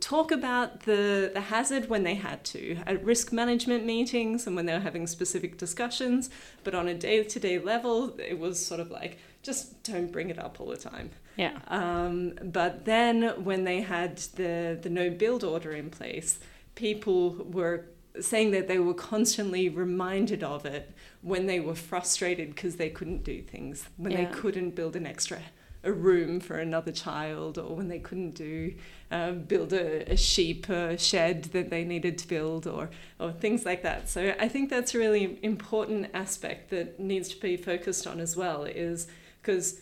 talk 0.00 0.30
about 0.32 0.80
the, 0.84 1.30
the 1.34 1.40
hazard 1.42 1.88
when 1.90 2.02
they 2.04 2.14
had 2.14 2.42
to 2.44 2.78
at 2.86 3.04
risk 3.04 3.32
management 3.32 3.84
meetings 3.84 4.46
and 4.46 4.56
when 4.56 4.64
they 4.66 4.72
were 4.72 4.80
having 4.80 5.06
specific 5.06 5.58
discussions 5.58 6.30
but 6.64 6.74
on 6.74 6.88
a 6.88 6.94
day-to-day 6.94 7.58
level 7.58 8.14
it 8.18 8.38
was 8.38 8.64
sort 8.64 8.80
of 8.80 8.90
like 8.90 9.18
just 9.42 9.82
don't 9.82 10.10
bring 10.10 10.30
it 10.30 10.38
up 10.38 10.58
all 10.60 10.66
the 10.68 10.76
time 10.76 11.10
Yeah. 11.36 11.58
um, 11.68 12.32
but 12.42 12.86
then 12.86 13.44
when 13.44 13.64
they 13.64 13.82
had 13.82 14.16
the, 14.36 14.78
the 14.80 14.88
no 14.90 15.10
build 15.10 15.44
order 15.44 15.72
in 15.72 15.90
place, 15.90 16.38
people 16.74 17.32
were 17.50 17.84
saying 18.18 18.50
that 18.52 18.66
they 18.68 18.78
were 18.78 18.94
constantly 18.94 19.68
reminded 19.68 20.42
of 20.42 20.64
it 20.64 20.92
when 21.22 21.46
they 21.46 21.60
were 21.60 21.74
frustrated 21.74 22.54
because 22.54 22.76
they 22.76 22.90
couldn't 22.90 23.22
do 23.24 23.42
things, 23.42 23.88
when 23.96 24.12
Yeah. 24.12 24.24
they 24.24 24.32
couldn't 24.32 24.74
build 24.74 24.96
an 24.96 25.06
extra 25.06 25.40
a 25.82 25.90
room 25.92 26.40
for 26.40 26.58
another 26.58 26.92
child, 26.92 27.56
or 27.56 27.74
when 27.74 27.88
they 27.88 27.98
couldn't 27.98 28.32
do 28.34 28.74
uh, 29.10 29.32
build 29.32 29.72
a, 29.72 30.12
a 30.12 30.16
sheep 30.16 30.68
uh, 30.68 30.94
shed 30.96 31.44
that 31.44 31.70
they 31.70 31.84
needed 31.84 32.18
to 32.18 32.28
build, 32.28 32.66
or 32.66 32.90
or 33.18 33.32
things 33.32 33.64
like 33.64 33.82
that. 33.82 34.08
So 34.08 34.34
I 34.38 34.46
think 34.48 34.68
that's 34.68 34.94
a 34.94 34.98
really 34.98 35.38
important 35.42 36.08
aspect 36.12 36.68
that 36.70 37.00
needs 37.00 37.28
to 37.30 37.40
be 37.40 37.56
focused 37.56 38.06
on 38.06 38.20
as 38.20 38.36
well, 38.36 38.64
is 38.64 39.06
because 39.40 39.80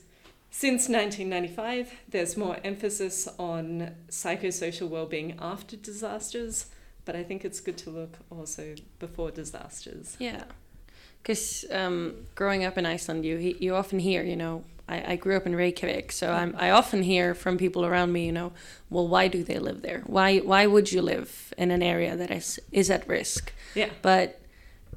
since 0.50 0.88
1995, 0.88 1.92
there's 2.08 2.36
more 2.36 2.58
emphasis 2.64 3.28
on 3.38 3.94
psychosocial 4.08 4.88
well-being 4.88 5.36
after 5.40 5.76
disasters, 5.76 6.66
but 7.08 7.16
I 7.16 7.24
think 7.24 7.42
it's 7.42 7.60
good 7.60 7.78
to 7.78 7.90
look 7.90 8.18
also 8.30 8.74
before 8.98 9.30
disasters. 9.30 10.14
Yeah, 10.20 10.44
because 11.22 11.64
um, 11.72 12.26
growing 12.34 12.64
up 12.66 12.76
in 12.76 12.84
Iceland, 12.84 13.24
you 13.24 13.36
you 13.58 13.74
often 13.74 13.98
hear, 13.98 14.22
you 14.22 14.36
know, 14.36 14.62
I, 14.86 15.12
I 15.12 15.16
grew 15.16 15.34
up 15.38 15.46
in 15.46 15.56
Reykjavik, 15.56 16.12
so 16.12 16.26
I'm, 16.30 16.54
I 16.58 16.68
often 16.70 17.02
hear 17.02 17.34
from 17.34 17.56
people 17.56 17.86
around 17.86 18.12
me, 18.12 18.26
you 18.26 18.32
know, 18.32 18.52
well, 18.90 19.08
why 19.08 19.28
do 19.28 19.42
they 19.42 19.58
live 19.58 19.80
there? 19.80 20.02
Why 20.06 20.40
why 20.40 20.66
would 20.66 20.92
you 20.92 21.00
live 21.00 21.54
in 21.56 21.70
an 21.70 21.82
area 21.82 22.14
that 22.14 22.30
is 22.30 22.60
is 22.72 22.90
at 22.90 23.08
risk? 23.08 23.52
Yeah. 23.74 23.88
But 24.02 24.28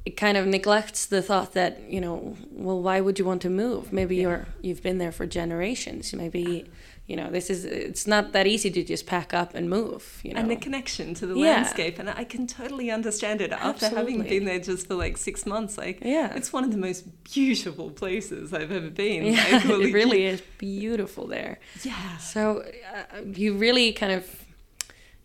it 0.04 0.16
kind 0.18 0.36
of 0.36 0.46
neglects 0.46 1.06
the 1.06 1.22
thought 1.22 1.52
that 1.54 1.72
you 1.94 2.00
know, 2.00 2.36
well, 2.50 2.82
why 2.82 3.00
would 3.00 3.18
you 3.18 3.24
want 3.24 3.40
to 3.42 3.50
move? 3.50 3.90
Maybe 3.90 4.16
Yeah. 4.16 4.22
you're 4.22 4.46
you've 4.60 4.82
been 4.82 4.98
there 4.98 5.12
for 5.12 5.26
generations. 5.26 6.12
Maybe 6.12 6.66
you 7.12 7.18
know 7.20 7.30
this 7.38 7.48
is 7.54 7.60
it's 7.90 8.06
not 8.14 8.24
that 8.36 8.46
easy 8.54 8.70
to 8.78 8.82
just 8.92 9.04
pack 9.14 9.28
up 9.40 9.50
and 9.58 9.64
move. 9.78 10.02
You 10.24 10.32
know, 10.32 10.40
and 10.40 10.48
the 10.54 10.56
connection 10.66 11.06
to 11.20 11.24
the 11.30 11.36
Yeah. 11.36 11.52
landscape 11.52 11.96
and 12.00 12.08
i 12.22 12.24
can 12.32 12.42
totally 12.60 12.88
understand 12.98 13.38
it 13.46 13.50
after 13.70 13.86
having 13.98 14.18
been 14.32 14.44
there 14.50 14.62
just 14.70 14.82
for 14.88 14.96
like 15.04 15.14
six 15.28 15.36
months 15.54 15.72
like 15.84 15.96
Yeah. 16.16 16.38
it's 16.38 16.50
one 16.56 16.64
of 16.66 16.70
the 16.76 16.82
most 16.88 17.00
beautiful 17.34 17.88
places 18.02 18.42
i've 18.58 18.72
ever 18.78 18.90
been 19.04 19.20
yeah, 19.24 19.44
Like, 19.50 19.64
well, 19.68 19.82
it 19.86 19.92
really 20.00 20.22
is 20.32 20.40
beautiful 20.68 21.24
there. 21.36 21.54
yeah 21.90 22.16
So 22.34 22.40
uh, 22.96 23.20
you 23.42 23.48
really 23.66 23.88
kind 24.02 24.12
of, 24.18 24.24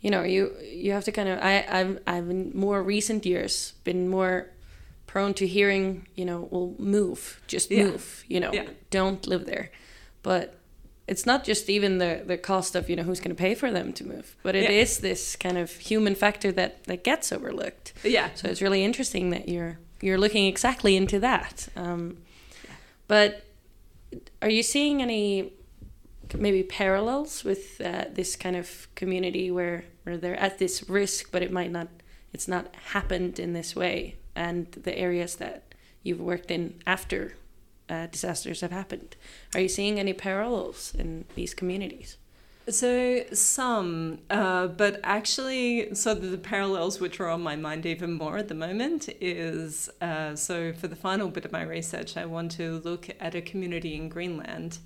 you 0.04 0.10
know, 0.13 0.23
you 0.36 0.41
you 0.84 0.89
have 0.97 1.06
to 1.10 1.12
kind 1.17 1.30
of. 1.34 1.36
I 1.52 1.54
I've 1.78 1.93
I've 2.13 2.30
in 2.36 2.41
more 2.65 2.80
recent 2.95 3.21
years 3.34 3.54
been 3.89 4.02
more 4.17 4.36
prone 5.12 5.34
to 5.41 5.45
hearing, 5.58 5.86
you 6.19 6.26
know, 6.30 6.39
well, 6.52 6.69
move, 6.95 7.19
just 7.54 7.71
Yeah. 7.71 7.84
move, 7.86 8.04
you 8.34 8.39
know, 8.43 8.52
don't 9.00 9.21
live 9.28 9.43
there, 9.45 9.67
but. 10.23 10.47
It's 11.08 11.26
not 11.26 11.46
just 11.46 11.70
even 11.70 12.00
the, 12.00 12.22
the 12.26 12.38
cost 12.38 12.76
of 12.76 12.89
you 12.89 12.96
know 12.98 13.04
who's 13.04 13.20
going 13.22 13.36
to 13.36 13.41
pay 13.41 13.56
for 13.56 13.72
them 13.72 13.93
to 13.93 14.06
move, 14.06 14.36
but 14.43 14.56
it 14.56 14.70
is 14.70 14.98
Yeah. 14.98 15.10
this 15.10 15.36
kind 15.38 15.58
of 15.58 15.72
human 15.72 16.15
factor 16.15 16.52
that, 16.52 16.84
that 16.86 17.04
gets 17.04 17.32
overlooked. 17.32 17.93
yeah 18.04 18.30
So 18.36 18.50
it's 18.50 18.62
really 18.62 18.84
interesting 18.84 19.30
that 19.32 19.48
you're 19.50 19.78
you're 20.02 20.17
looking 20.20 20.46
exactly 20.48 20.96
into 20.96 21.20
that. 21.20 21.70
Um, 21.76 22.17
but 23.08 23.43
are 24.41 24.50
you 24.50 24.63
seeing 24.63 25.02
any 25.02 25.54
maybe 26.38 26.62
parallels 26.63 27.43
with 27.43 27.80
uh, 27.82 28.06
this 28.13 28.36
kind 28.36 28.56
of 28.56 28.88
community 28.96 29.50
where 29.50 29.86
where 30.04 30.17
they're 30.17 30.39
at 30.39 30.58
this 30.58 30.89
risk, 30.89 31.32
but 31.32 31.41
it 31.41 31.52
might 31.52 31.72
not 31.72 31.88
it's 32.34 32.48
not 32.48 32.76
happened 32.93 33.39
in 33.39 33.54
this 33.54 33.76
way, 33.76 34.15
and 34.36 34.67
the 34.84 34.98
areas 34.98 35.36
that 35.38 35.63
you've 36.04 36.22
worked 36.22 36.52
in 36.52 36.74
after 36.86 37.36
uh, 37.89 38.08
disasters 38.08 38.62
have 38.62 38.71
happened? 38.71 39.15
Are 39.54 39.62
you 39.62 39.69
seeing 39.69 40.00
any 40.00 40.13
parallels 40.13 40.93
in 40.97 41.26
these 41.36 41.54
communities? 41.54 42.17
So 42.69 43.23
some, 43.32 44.19
uh, 44.30 44.67
but 44.67 45.00
actually, 45.02 45.95
so 45.95 46.13
the, 46.13 46.38
parallels 46.38 47.00
which 47.00 47.21
are 47.21 47.30
on 47.30 47.41
my 47.41 47.56
mind 47.56 47.86
even 47.86 48.12
more 48.12 48.38
at 48.38 48.50
the 48.50 48.56
moment 48.56 49.08
is 49.21 49.89
uh, 50.02 50.36
so 50.36 50.73
for 50.73 50.89
the 50.89 50.95
final 50.95 51.30
bit 51.30 51.45
of 51.45 51.54
my 51.54 51.62
research, 51.62 52.17
I 52.17 52.26
want 52.26 52.52
to 52.54 52.82
look 52.84 53.10
at 53.21 53.36
a 53.36 53.41
community 53.41 53.95
in 53.95 54.10
Greenland. 54.10 54.80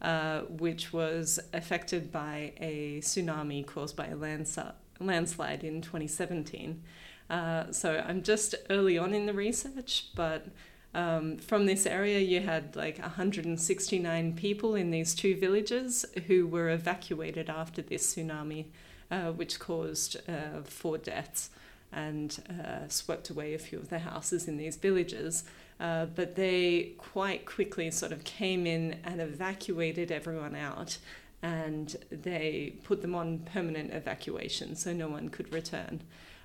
Uh, 0.00 0.42
which 0.42 0.92
was 0.92 1.40
affected 1.52 2.12
by 2.12 2.52
a 2.58 3.00
tsunami 3.00 3.66
caused 3.66 3.96
by 3.96 4.06
a 4.06 4.14
landslide 4.14 5.64
in 5.64 5.82
2017. 5.82 6.80
Uh, 7.28 7.72
so 7.72 8.02
I'm 8.06 8.22
just 8.22 8.54
early 8.70 8.96
on 8.96 9.12
in 9.12 9.26
the 9.26 9.32
research, 9.32 10.06
but 10.14 10.46
um, 10.94 11.36
from 11.36 11.66
this 11.66 11.86
area, 11.86 12.18
you 12.18 12.40
had 12.40 12.74
like 12.74 12.98
169 12.98 14.32
people 14.34 14.74
in 14.74 14.90
these 14.90 15.14
two 15.14 15.36
villages 15.36 16.04
who 16.26 16.46
were 16.46 16.70
evacuated 16.70 17.50
after 17.50 17.82
this 17.82 18.14
tsunami, 18.14 18.66
uh, 19.10 19.32
which 19.32 19.58
caused 19.58 20.16
uh, 20.28 20.62
four 20.64 20.98
deaths 20.98 21.50
and 21.92 22.42
uh, 22.50 22.86
swept 22.88 23.30
away 23.30 23.54
a 23.54 23.58
few 23.58 23.78
of 23.78 23.88
the 23.88 24.00
houses 24.00 24.48
in 24.48 24.56
these 24.56 24.76
villages. 24.76 25.44
Uh, 25.80 26.06
but 26.06 26.34
they 26.34 26.92
quite 26.98 27.46
quickly 27.46 27.90
sort 27.90 28.12
of 28.12 28.24
came 28.24 28.66
in 28.66 28.98
and 29.04 29.20
evacuated 29.20 30.10
everyone 30.10 30.56
out 30.56 30.98
and 31.40 31.96
they 32.10 32.74
put 32.82 33.00
them 33.00 33.14
on 33.14 33.38
permanent 33.38 33.92
evacuation 33.92 34.74
so 34.74 34.92
no 34.92 35.08
one 35.08 35.28
could 35.28 35.52
return. 35.52 36.00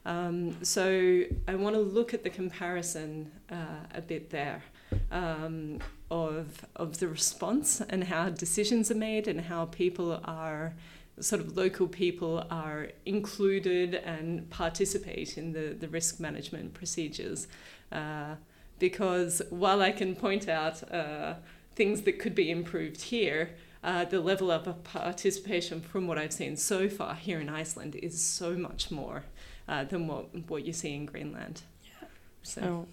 Um, 0.06 0.64
so 0.64 1.24
I 1.48 1.56
want 1.56 1.76
to 1.76 1.82
look 1.82 2.14
at 2.14 2.24
the 2.24 2.30
comparison 2.30 3.32
uh, 3.50 3.86
a 3.94 4.02
bit 4.02 4.30
there 4.30 4.64
um, 5.12 5.80
of 6.12 6.66
of 6.76 7.00
the 7.00 7.08
response 7.08 7.82
and 7.82 8.04
how 8.04 8.30
decisions 8.30 8.92
are 8.92 8.96
made 8.96 9.28
and 9.28 9.42
how 9.42 9.66
people 9.66 10.20
are 10.26 10.74
sort 11.20 11.42
of 11.42 11.56
local 11.56 11.88
people 11.88 12.46
are 12.50 12.90
included 13.06 13.96
and 13.96 14.50
participate 14.50 15.38
in 15.38 15.54
the, 15.54 15.76
the 15.80 15.88
risk 15.88 16.20
management 16.20 16.74
procedures. 16.74 17.48
Uh, 17.92 18.36
because 18.80 19.42
while 19.50 19.82
I 19.82 19.92
can 19.92 20.16
point 20.16 20.50
out 20.50 20.92
uh, 20.92 21.36
things 21.76 22.02
that 22.02 22.20
could 22.20 22.36
be 22.36 22.50
improved 22.50 23.02
here, 23.04 23.52
uh, 23.84 24.06
the 24.06 24.20
level 24.20 24.50
of 24.50 24.84
participation 24.84 25.82
from 25.82 26.08
what 26.08 26.18
I've 26.18 26.34
seen 26.34 26.56
so 26.58 26.90
far 26.90 27.16
here 27.16 27.40
in 27.40 27.50
Iceland 27.50 27.96
is 27.96 28.22
so 28.22 28.56
much 28.56 28.90
more 28.90 29.24
uh, 29.68 29.84
than 29.84 30.08
what 30.08 30.26
what 30.50 30.66
you 30.66 30.74
see 30.74 30.94
in 30.96 31.06
Greenland. 31.06 31.62
Yeah. 31.84 32.08
So, 32.44 32.88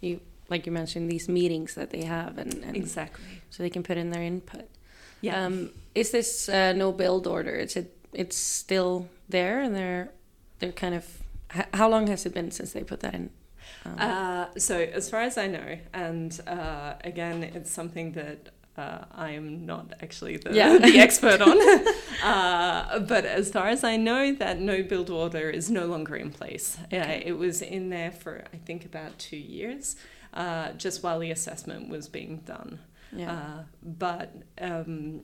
you 0.00 0.20
like 0.48 0.66
you 0.66 0.72
mentioned 0.72 1.10
these 1.10 1.28
meetings 1.28 1.74
that 1.74 1.90
they 1.90 2.04
have, 2.04 2.38
and, 2.38 2.54
and 2.64 2.76
exactly. 2.76 3.42
so 3.50 3.62
they 3.62 3.70
can 3.70 3.82
put 3.82 3.96
in 3.96 4.10
their 4.10 4.22
input. 4.22 4.68
Yeah. 5.20 5.44
Um, 5.44 5.70
is 5.94 6.10
this 6.10 6.48
uh, 6.48 6.72
no 6.72 6.92
build 6.92 7.26
order? 7.26 7.54
Is 7.54 7.76
it? 7.76 7.96
It's 8.12 8.36
still 8.36 9.08
there, 9.28 9.60
and 9.60 9.74
they're 9.74 10.10
they're 10.58 10.72
kind 10.72 10.94
of. 10.94 11.04
How 11.74 11.88
long 11.88 12.08
has 12.08 12.26
it 12.26 12.34
been 12.34 12.50
since 12.50 12.72
they 12.72 12.82
put 12.84 13.00
that 13.00 13.14
in? 13.14 13.30
Um, 13.84 13.96
Uh, 13.98 14.46
so, 14.58 14.78
as 14.78 15.08
far 15.08 15.20
as 15.20 15.38
I 15.38 15.46
know, 15.46 15.78
and 15.92 16.38
uh, 16.46 16.94
again, 17.04 17.42
it's 17.42 17.70
something 17.70 18.12
that 18.12 18.50
uh, 18.76 19.04
I 19.12 19.30
am 19.30 19.64
not 19.64 19.94
actually 20.02 20.36
the, 20.36 20.54
Yeah. 20.54 20.78
the 20.78 20.98
expert 20.98 21.40
on. 21.40 21.58
uh, 22.22 22.98
but 23.00 23.24
as 23.24 23.50
far 23.50 23.68
as 23.68 23.84
I 23.84 23.96
know, 23.96 24.32
that 24.34 24.60
no 24.60 24.82
build 24.82 25.10
order 25.10 25.50
is 25.50 25.70
no 25.70 25.86
longer 25.86 26.16
in 26.16 26.30
place. 26.30 26.78
Uh, 26.92 26.96
it 26.96 27.38
was 27.38 27.62
in 27.62 27.88
there 27.90 28.10
for, 28.10 28.44
I 28.52 28.56
think, 28.58 28.84
about 28.84 29.18
two 29.18 29.36
years, 29.36 29.96
uh, 30.34 30.72
just 30.72 31.02
while 31.02 31.18
the 31.18 31.30
assessment 31.30 31.88
was 31.88 32.08
being 32.08 32.38
done. 32.46 32.78
yeah. 33.12 33.32
Uh, 33.32 33.62
but 33.82 34.34
um, 34.60 35.22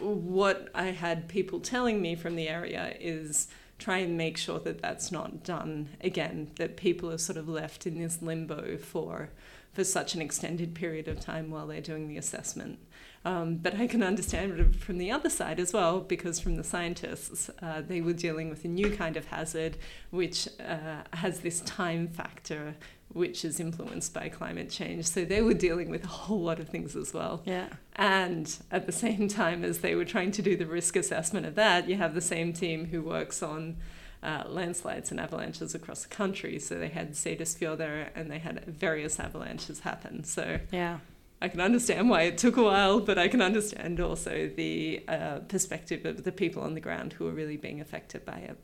what 0.00 0.68
I 0.74 0.86
had 0.86 1.28
people 1.28 1.60
telling 1.60 2.00
me 2.00 2.14
from 2.14 2.36
the 2.36 2.48
area 2.48 2.94
is 3.00 3.48
try 3.78 3.98
and 3.98 4.16
make 4.16 4.36
sure 4.36 4.58
that 4.60 4.82
that's 4.82 5.12
not 5.12 5.44
done 5.44 5.88
again, 6.00 6.50
that 6.56 6.76
people 6.76 7.10
are 7.10 7.18
sort 7.18 7.36
of 7.38 7.48
left 7.48 7.86
in 7.86 7.98
this 7.98 8.20
limbo 8.20 8.76
for 8.76 9.30
for 9.72 9.84
such 9.84 10.14
an 10.14 10.20
extended 10.20 10.74
period 10.74 11.06
of 11.06 11.20
time 11.20 11.50
while 11.50 11.66
they're 11.66 11.80
doing 11.80 12.08
the 12.08 12.16
assessment. 12.16 12.78
Um, 13.24 13.56
but 13.56 13.74
I 13.74 13.86
can 13.86 14.02
understand 14.02 14.58
it 14.58 14.76
from 14.76 14.98
the 14.98 15.10
other 15.10 15.28
side 15.28 15.58
as 15.60 15.72
well, 15.72 16.00
because 16.00 16.40
from 16.40 16.56
the 16.56 16.64
scientists, 16.64 17.50
uh, 17.60 17.82
they 17.86 18.00
were 18.00 18.12
dealing 18.12 18.48
with 18.48 18.64
a 18.64 18.68
new 18.68 18.94
kind 18.96 19.16
of 19.16 19.26
hazard, 19.26 19.76
which 20.10 20.48
uh, 20.60 21.02
has 21.14 21.40
this 21.40 21.60
time 21.62 22.08
factor, 22.08 22.76
which 23.08 23.44
is 23.44 23.58
influenced 23.58 24.14
by 24.14 24.28
climate 24.28 24.70
change. 24.70 25.06
So 25.06 25.24
they 25.24 25.42
were 25.42 25.54
dealing 25.54 25.90
with 25.90 26.04
a 26.04 26.08
whole 26.08 26.40
lot 26.40 26.60
of 26.60 26.68
things 26.68 26.94
as 26.94 27.12
well. 27.12 27.42
yeah. 27.44 27.68
And 27.96 28.56
at 28.70 28.86
the 28.86 28.92
same 28.92 29.26
time 29.26 29.64
as 29.64 29.78
they 29.78 29.96
were 29.96 30.04
trying 30.04 30.30
to 30.32 30.42
do 30.42 30.56
the 30.56 30.66
risk 30.66 30.94
assessment 30.94 31.46
of 31.46 31.56
that, 31.56 31.88
you 31.88 31.96
have 31.96 32.14
the 32.14 32.20
same 32.20 32.52
team 32.52 32.86
who 32.86 33.02
works 33.02 33.42
on 33.42 33.76
uh, 34.22 34.44
landslides 34.46 35.10
and 35.10 35.18
avalanches 35.20 35.74
across 35.74 36.02
the 36.02 36.08
country. 36.08 36.58
So 36.58 36.78
they 36.78 36.88
had 36.88 37.12
Seyðisfjörður 37.12 38.08
and 38.14 38.30
they 38.30 38.38
had 38.38 38.64
various 38.66 39.18
avalanches 39.18 39.80
happen. 39.80 40.24
So 40.24 40.60
Yeah. 40.70 40.98
I 41.40 41.48
can 41.48 41.60
understand 41.60 42.10
why 42.10 42.22
it 42.22 42.36
took 42.36 42.56
a 42.56 42.62
while, 42.62 43.00
but 43.00 43.16
I 43.16 43.28
can 43.28 43.40
understand 43.40 44.00
also 44.00 44.50
the 44.54 45.04
uh, 45.06 45.38
perspective 45.48 46.04
of 46.04 46.24
the 46.24 46.32
people 46.32 46.62
on 46.62 46.74
the 46.74 46.80
ground 46.80 47.12
who 47.14 47.28
are 47.28 47.32
really 47.32 47.56
being 47.56 47.80
affected 47.80 48.24
by 48.24 48.38
it. 48.38 48.58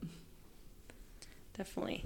Definitely. 1.56 2.04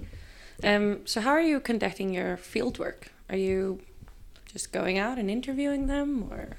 Um, 0.63 1.07
so, 1.07 1.21
how 1.21 1.31
are 1.31 1.41
you 1.41 1.59
conducting 1.59 2.13
your 2.13 2.37
field 2.37 2.77
work? 2.77 3.11
Are 3.29 3.37
you 3.37 3.81
just 4.45 4.71
going 4.71 4.97
out 4.97 5.17
and 5.17 5.29
interviewing 5.29 5.87
them, 5.87 6.29
or 6.31 6.57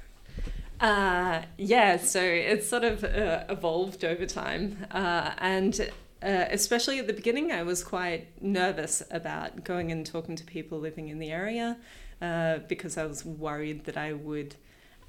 Uh, 0.81 1.43
yeah, 1.57 1.97
so 1.97 2.19
it's 2.21 2.67
sort 2.67 2.83
of 2.83 3.03
uh, 3.03 3.43
evolved 3.49 4.03
over 4.03 4.25
time. 4.25 4.85
Uh, 4.91 5.31
and 5.37 5.91
uh, 6.23 6.45
especially 6.49 6.99
at 6.99 7.07
the 7.07 7.13
beginning, 7.13 7.51
I 7.51 7.63
was 7.63 7.83
quite 7.83 8.27
nervous 8.41 9.03
about 9.11 9.63
going 9.63 9.91
and 9.91 10.05
talking 10.05 10.35
to 10.35 10.43
people 10.43 10.79
living 10.79 11.07
in 11.07 11.19
the 11.19 11.31
area 11.31 11.77
uh, 12.21 12.59
because 12.67 12.97
I 12.97 13.05
was 13.05 13.25
worried 13.25 13.85
that 13.85 13.97
I 13.97 14.13
would 14.13 14.55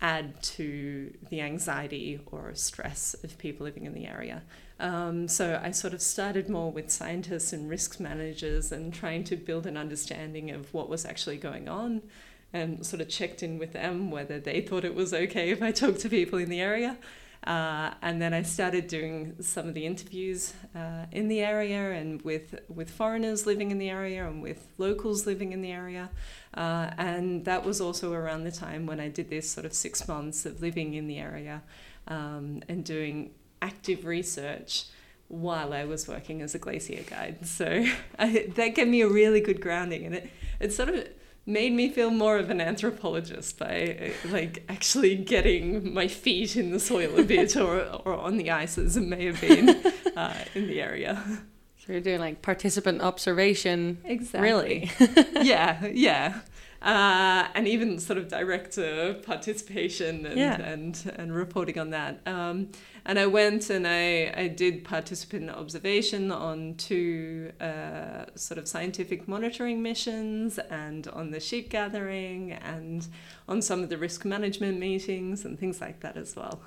add 0.00 0.42
to 0.42 1.12
the 1.30 1.40
anxiety 1.40 2.20
or 2.26 2.54
stress 2.54 3.14
of 3.22 3.38
people 3.38 3.64
living 3.64 3.86
in 3.86 3.94
the 3.94 4.06
area. 4.06 4.42
Um, 4.80 5.28
so 5.28 5.60
I 5.62 5.70
sort 5.70 5.94
of 5.94 6.02
started 6.02 6.48
more 6.48 6.72
with 6.72 6.90
scientists 6.90 7.52
and 7.52 7.70
risk 7.70 8.00
managers 8.00 8.72
and 8.72 8.92
trying 8.92 9.22
to 9.24 9.36
build 9.36 9.64
an 9.64 9.76
understanding 9.76 10.50
of 10.50 10.74
what 10.74 10.88
was 10.88 11.04
actually 11.04 11.36
going 11.36 11.68
on 11.68 12.02
and 12.52 12.84
sort 12.84 13.00
of 13.00 13.08
checked 13.08 13.42
in 13.42 13.58
with 13.58 13.72
them 13.72 14.10
whether 14.10 14.40
they 14.40 14.60
thought 14.60 14.84
it 14.84 14.94
was 14.94 15.14
okay 15.14 15.50
if 15.50 15.62
I 15.62 15.70
talked 15.70 16.00
to 16.00 16.08
people 16.08 16.38
in 16.38 16.48
the 16.48 16.60
area. 16.60 16.98
Uh, 17.44 17.92
and 18.02 18.22
then 18.22 18.32
I 18.32 18.42
started 18.42 18.86
doing 18.86 19.34
some 19.40 19.66
of 19.66 19.74
the 19.74 19.84
interviews 19.84 20.54
uh, 20.76 21.06
in 21.10 21.26
the 21.26 21.40
area 21.40 21.92
and 21.92 22.22
with 22.22 22.54
with 22.68 22.88
foreigners 22.88 23.46
living 23.46 23.72
in 23.72 23.78
the 23.78 23.90
area 23.90 24.26
and 24.28 24.40
with 24.42 24.68
locals 24.78 25.26
living 25.26 25.52
in 25.52 25.60
the 25.60 25.72
area. 25.72 26.10
Uh, 26.54 26.90
and 26.98 27.44
that 27.44 27.64
was 27.64 27.80
also 27.80 28.12
around 28.12 28.44
the 28.44 28.52
time 28.52 28.86
when 28.86 29.00
I 29.00 29.08
did 29.08 29.28
this 29.28 29.50
sort 29.50 29.66
of 29.66 29.72
six 29.72 30.06
months 30.06 30.46
of 30.46 30.62
living 30.62 30.94
in 30.94 31.08
the 31.08 31.18
area 31.18 31.62
um, 32.06 32.62
and 32.68 32.84
doing 32.84 33.30
active 33.60 34.04
research 34.04 34.84
while 35.28 35.72
I 35.72 35.84
was 35.84 36.06
working 36.06 36.42
as 36.42 36.54
a 36.54 36.58
glacier 36.58 37.02
guide. 37.02 37.46
So 37.46 37.86
I, 38.18 38.50
that 38.54 38.74
gave 38.76 38.86
me 38.86 39.00
a 39.00 39.08
really 39.08 39.40
good 39.40 39.60
grounding, 39.60 40.06
and 40.06 40.14
it 40.14 40.30
it 40.60 40.72
sort 40.72 40.90
of 40.90 41.08
made 41.44 41.72
me 41.72 41.88
feel 41.88 42.10
more 42.10 42.38
of 42.38 42.50
an 42.50 42.60
anthropologist 42.60 43.58
by 43.58 44.12
like 44.26 44.64
actually 44.68 45.16
getting 45.16 45.92
my 45.92 46.06
feet 46.06 46.56
in 46.56 46.70
the 46.70 46.78
soil 46.78 47.18
a 47.18 47.24
bit 47.24 47.56
or, 47.56 47.80
or 48.04 48.14
on 48.14 48.36
the 48.36 48.50
ice 48.50 48.78
as 48.78 48.96
it 48.96 49.02
may 49.02 49.26
have 49.26 49.40
been 49.40 49.68
uh, 50.16 50.44
in 50.54 50.68
the 50.68 50.80
area. 50.80 51.22
So 51.78 51.92
you're 51.92 52.00
doing 52.00 52.20
like 52.20 52.42
participant 52.42 53.02
observation. 53.02 53.98
Exactly. 54.04 54.90
Really? 55.00 55.26
yeah, 55.42 55.84
yeah. 55.86 56.40
Uh, 56.82 57.46
and 57.54 57.68
even 57.68 57.96
sort 58.00 58.18
of 58.18 58.26
director 58.26 59.14
participation 59.24 60.26
and, 60.26 60.36
Yeah. 60.36 60.60
and, 60.60 61.12
and 61.14 61.32
reporting 61.32 61.78
on 61.78 61.90
that. 61.90 62.20
Um, 62.26 62.70
and 63.04 63.20
I 63.20 63.26
went 63.26 63.70
and 63.70 63.86
I, 63.86 64.32
I 64.36 64.48
did 64.48 64.82
participant 64.82 65.48
observation 65.50 66.32
on 66.32 66.74
two 66.74 67.52
uh, 67.60 68.24
sort 68.34 68.58
of 68.58 68.66
scientific 68.66 69.28
monitoring 69.28 69.80
missions 69.80 70.58
and 70.58 71.06
on 71.06 71.30
the 71.30 71.38
sheep 71.38 71.70
gathering 71.70 72.52
and 72.52 73.06
on 73.48 73.62
some 73.62 73.84
of 73.84 73.88
the 73.88 73.96
risk 73.96 74.24
management 74.24 74.80
meetings 74.80 75.44
and 75.44 75.56
things 75.60 75.80
like 75.80 76.00
that 76.00 76.16
as 76.16 76.34
well. 76.34 76.62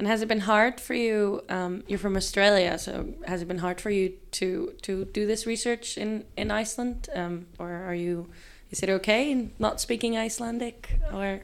And 0.00 0.08
has 0.08 0.20
it 0.20 0.26
been 0.28 0.40
hard 0.40 0.80
for 0.80 0.94
you? 0.94 1.42
Um, 1.48 1.84
you're 1.86 1.98
from 1.98 2.16
Australia, 2.16 2.76
so 2.78 3.14
has 3.26 3.40
it 3.42 3.46
been 3.46 3.58
hard 3.58 3.80
for 3.80 3.90
you 3.90 4.14
to 4.32 4.72
to 4.82 5.04
do 5.04 5.26
this 5.26 5.46
research 5.46 5.96
in 5.98 6.24
in 6.36 6.50
Iceland, 6.50 7.08
um, 7.14 7.46
or 7.58 7.70
are 7.70 7.94
you? 7.94 8.30
Is 8.70 8.82
it 8.82 8.88
okay 8.88 9.48
not 9.58 9.80
speaking 9.80 10.16
Icelandic, 10.16 10.98
or 11.12 11.40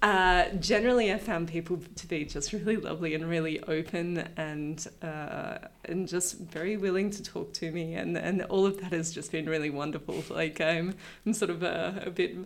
Uh, 0.00 0.50
generally, 0.60 1.12
I 1.12 1.18
found 1.18 1.48
people 1.48 1.80
to 1.96 2.06
be 2.06 2.24
just 2.24 2.52
really 2.52 2.76
lovely 2.76 3.14
and 3.14 3.28
really 3.28 3.60
open 3.64 4.28
and 4.36 4.86
uh, 5.02 5.58
and 5.86 6.06
just 6.06 6.38
very 6.38 6.76
willing 6.76 7.10
to 7.10 7.22
talk 7.22 7.52
to 7.54 7.72
me, 7.72 7.94
and, 7.94 8.16
and 8.16 8.42
all 8.42 8.64
of 8.64 8.80
that 8.80 8.92
has 8.92 9.12
just 9.12 9.32
been 9.32 9.46
really 9.48 9.70
wonderful. 9.70 10.22
Like 10.30 10.60
I'm, 10.60 10.94
I'm 11.26 11.32
sort 11.34 11.50
of 11.50 11.64
a, 11.64 12.04
a 12.06 12.10
bit 12.10 12.36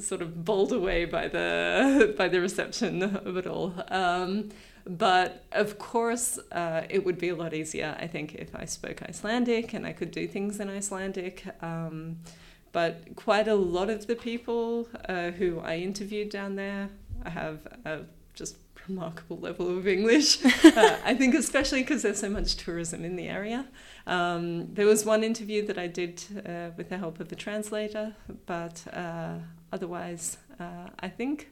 sort 0.00 0.22
of 0.22 0.44
bowled 0.44 0.72
away 0.72 1.04
by 1.04 1.28
the 1.28 2.14
by 2.18 2.28
the 2.28 2.40
reception 2.40 3.02
of 3.02 3.36
it 3.36 3.46
all. 3.46 3.74
Um, 3.88 4.50
but 4.86 5.44
of 5.52 5.78
course, 5.78 6.38
uh, 6.52 6.82
it 6.88 7.04
would 7.04 7.18
be 7.18 7.28
a 7.28 7.34
lot 7.34 7.52
easier, 7.52 7.96
I 8.00 8.06
think, 8.06 8.36
if 8.36 8.54
I 8.54 8.64
spoke 8.66 9.02
Icelandic 9.02 9.74
and 9.74 9.84
I 9.84 9.92
could 9.92 10.12
do 10.12 10.26
things 10.28 10.60
in 10.60 10.70
Icelandic. 10.70 11.44
Um, 11.60 12.18
but 12.72 13.16
quite 13.16 13.48
a 13.48 13.54
lot 13.54 13.90
of 13.90 14.06
the 14.06 14.16
people 14.16 14.88
uh, 15.08 15.30
who 15.30 15.60
I 15.60 15.76
interviewed 15.76 16.30
down 16.30 16.56
there 16.56 16.90
have 17.24 17.66
a 17.84 18.00
just 18.34 18.56
remarkable 18.88 19.38
level 19.38 19.76
of 19.76 19.86
English. 19.86 20.44
uh, 20.64 20.98
I 21.04 21.14
think 21.14 21.34
especially 21.34 21.82
because 21.82 22.02
there's 22.02 22.20
so 22.20 22.30
much 22.30 22.56
tourism 22.56 23.04
in 23.04 23.16
the 23.16 23.28
area. 23.28 23.66
Um, 24.06 24.72
there 24.74 24.86
was 24.86 25.04
one 25.04 25.24
interview 25.24 25.66
that 25.66 25.78
I 25.78 25.86
did 25.86 26.22
uh, 26.46 26.70
with 26.76 26.88
the 26.88 26.98
help 26.98 27.20
of 27.20 27.30
a 27.32 27.34
translator, 27.34 28.14
but 28.46 28.84
uh, 28.92 29.34
otherwise, 29.72 30.38
uh, 30.60 30.88
I 31.00 31.08
think, 31.08 31.50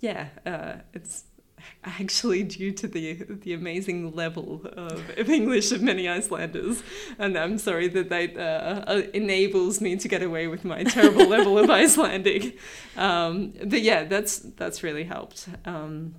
yeah, 0.00 0.28
uh, 0.46 0.74
it's 0.94 1.24
actually 1.84 2.42
due 2.42 2.72
to 2.72 2.86
the 2.86 3.14
the 3.28 3.52
amazing 3.52 4.14
level 4.14 4.62
of, 4.76 5.10
of 5.18 5.30
English 5.30 5.72
of 5.72 5.82
many 5.82 6.08
Icelanders, 6.08 6.82
and 7.18 7.36
I'm 7.36 7.58
sorry 7.58 7.88
that 7.88 8.08
that 8.08 8.36
uh, 8.36 8.84
uh, 8.86 9.02
enables 9.12 9.80
me 9.80 9.96
to 9.96 10.08
get 10.08 10.22
away 10.22 10.46
with 10.46 10.64
my 10.64 10.84
terrible 10.84 11.26
level 11.28 11.58
of 11.58 11.70
Icelandic. 11.70 12.58
Um, 12.96 13.52
but 13.64 13.82
yeah, 13.82 14.04
that's 14.04 14.38
that's 14.38 14.82
really 14.82 15.04
helped. 15.04 15.48
Um, 15.64 16.14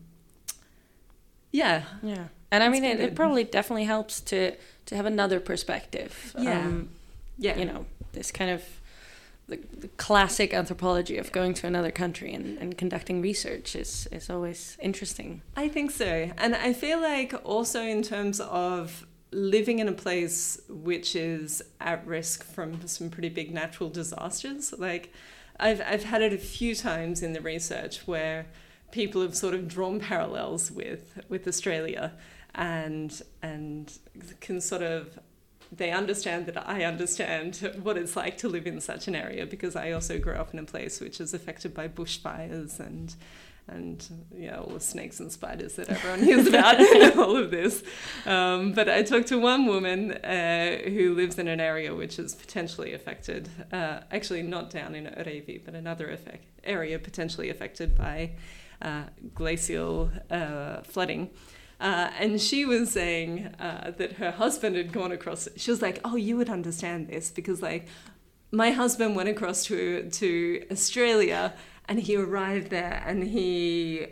yeah, 1.52 1.84
yeah? 2.02 2.28
And 2.52 2.64
I 2.64 2.70
mean, 2.70 2.84
it, 2.84 3.00
it 3.00 3.16
probably 3.16 3.44
definitely 3.44 3.86
helps 3.86 4.22
to 4.22 4.56
to 4.86 4.96
have 4.96 5.06
another 5.06 5.40
perspective. 5.40 6.36
Yeah. 6.38 6.60
Um, 6.60 6.90
yeah, 7.38 7.58
you 7.58 7.66
know, 7.66 7.86
this 8.12 8.32
kind 8.32 8.52
of 8.52 8.64
the, 9.48 9.60
the 9.78 9.88
classic 9.90 10.54
anthropology 10.54 11.18
of 11.18 11.32
going 11.32 11.54
to 11.56 11.68
another 11.68 11.92
country 11.92 12.34
and, 12.34 12.58
and 12.58 12.78
conducting 12.78 13.22
research 13.22 13.76
is 13.76 14.08
is 14.12 14.30
always 14.30 14.78
interesting. 14.82 15.42
I 15.56 15.68
think 15.68 15.92
so. 15.92 16.32
And 16.38 16.56
I 16.56 16.74
feel 16.74 17.02
like 17.02 17.34
also 17.44 17.82
in 17.82 18.02
terms 18.02 18.40
of 18.40 19.06
living 19.32 19.80
in 19.80 19.88
a 19.88 19.94
place 19.94 20.62
which 20.70 21.16
is 21.16 21.62
at 21.82 22.06
risk 22.06 22.44
from 22.44 22.88
some 22.88 23.10
pretty 23.10 23.30
big 23.30 23.54
natural 23.54 23.90
disasters, 23.90 24.74
like 24.78 25.12
I've, 25.60 25.82
I've 25.82 26.04
had 26.04 26.22
it 26.22 26.34
a 26.34 26.38
few 26.38 26.76
times 26.76 27.22
in 27.22 27.34
the 27.34 27.42
research 27.42 28.08
where 28.08 28.48
people 28.92 29.22
have 29.22 29.36
sort 29.36 29.56
of 29.56 29.68
drawn 29.68 30.00
parallels 30.00 30.72
with, 30.72 31.20
with 31.30 31.48
Australia 31.48 32.14
and, 32.54 33.22
and 33.42 33.98
can 34.40 34.62
sort 34.62 34.84
of 34.84 35.20
they 35.78 35.92
understand 35.92 36.46
that 36.46 36.70
I 36.70 36.84
understand 36.84 37.58
what 37.82 37.98
it's 37.98 38.16
like 38.16 38.38
to 38.38 38.50
live 38.50 38.68
in 38.68 38.80
such 38.80 39.08
an 39.08 39.16
area 39.16 39.46
because 39.46 39.76
I 39.76 39.92
also 39.92 40.20
grew 40.20 40.36
up 40.36 40.54
in 40.54 40.60
a 40.60 40.64
place 40.64 41.00
which 41.00 41.20
is 41.20 41.34
affected 41.34 41.74
by 41.74 41.88
bushfires 41.88 42.80
and 42.80 43.16
and 43.68 44.28
you 44.36 44.52
know 44.52 44.66
all 44.68 44.74
the 44.74 44.80
snakes 44.80 45.22
and 45.22 45.32
spiders 45.32 45.76
that 45.76 45.88
everyone 45.90 46.22
hears 46.30 46.48
about 46.48 46.80
and 46.80 47.20
all 47.20 47.38
of 47.38 47.50
this. 47.50 47.84
Um, 48.26 48.74
but 48.74 48.90
I 48.90 49.04
talked 49.04 49.28
to 49.30 49.40
one 49.40 49.66
woman 49.66 50.12
uh, 50.12 50.80
who 50.90 51.14
lives 51.16 51.40
in 51.40 51.48
an 51.48 51.60
area 51.60 51.96
which 51.96 52.20
is 52.20 52.36
potentially 52.36 52.94
affected, 52.94 53.50
uh, 53.72 54.02
actually 54.12 54.42
not 54.44 54.70
down 54.70 54.96
in 54.96 55.06
Öræfi, 55.06 55.64
but 55.64 55.76
another 55.76 56.10
effect, 56.10 56.46
area 56.64 57.00
potentially 57.00 57.50
affected 57.50 57.98
by 57.98 58.32
uh, 58.82 59.04
glacial 59.34 60.12
uh, 60.30 60.82
flooding. 60.82 61.30
Uh, 61.80 62.12
and 62.20 62.40
she 62.40 62.66
was 62.66 62.92
saying 62.92 63.54
uh, 63.60 63.92
that 63.98 64.14
her 64.14 64.32
husband 64.32 64.76
had 64.76 64.92
gone 64.92 65.12
across. 65.12 65.48
She 65.58 65.72
was 65.72 65.82
like, 65.82 66.00
"Oh, 66.06 66.16
you 66.16 66.38
would 66.38 66.50
understand 66.50 67.08
this 67.08 67.30
because 67.30 67.62
like 67.62 67.88
my 68.52 68.72
husband 68.72 69.16
went 69.16 69.30
across 69.30 69.66
to 69.66 70.10
to 70.10 70.64
Australia 70.72 71.54
and 71.86 72.00
he 72.00 72.16
arrived 72.16 72.70
there 72.70 73.04
and 73.06 73.24
he 73.24 74.08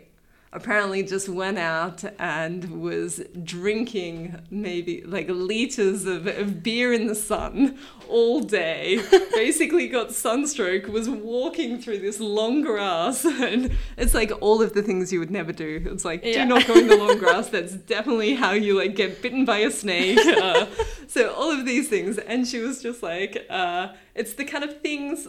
apparently 0.54 1.02
just 1.02 1.28
went 1.28 1.58
out 1.58 2.04
and 2.18 2.82
was 2.82 3.22
drinking 3.42 4.38
maybe 4.50 5.02
like 5.06 5.26
liters 5.28 6.04
of, 6.04 6.26
of 6.26 6.62
beer 6.62 6.92
in 6.92 7.06
the 7.06 7.14
sun 7.14 7.78
all 8.08 8.40
day. 8.40 9.00
Basically 9.34 9.88
got 9.88 10.12
sunstroke 10.12 10.86
was 10.88 11.08
walking 11.08 11.80
through 11.80 12.00
this 12.00 12.20
long 12.20 12.60
grass 12.62 13.24
and 13.24 13.76
it's 13.96 14.12
like 14.14 14.30
all 14.42 14.60
of 14.60 14.74
the 14.74 14.82
things 14.82 15.12
you 15.12 15.18
would 15.20 15.30
never 15.30 15.52
do. 15.52 15.82
It's 15.86 16.04
like 16.04 16.22
Yeah. 16.24 16.42
do 16.44 16.48
not 16.50 16.66
go 16.66 16.74
in 16.74 16.86
the 16.86 16.96
long 16.96 17.18
grass. 17.18 17.48
That's 17.56 17.72
definitely 17.74 18.34
how 18.34 18.52
you 18.52 18.76
like 18.76 18.94
get 18.94 19.22
bitten 19.22 19.44
by 19.44 19.58
a 19.58 19.70
snake. 19.70 20.18
Uh, 20.18 20.66
so 21.06 21.32
all 21.32 21.50
of 21.50 21.64
these 21.64 21.88
things. 21.88 22.18
And 22.18 22.46
she 22.46 22.58
was 22.58 22.82
just 22.82 23.02
like 23.02 23.46
uh, 23.48 23.94
it's 24.14 24.34
the 24.34 24.44
kind 24.44 24.64
of 24.64 24.82
things 24.82 25.28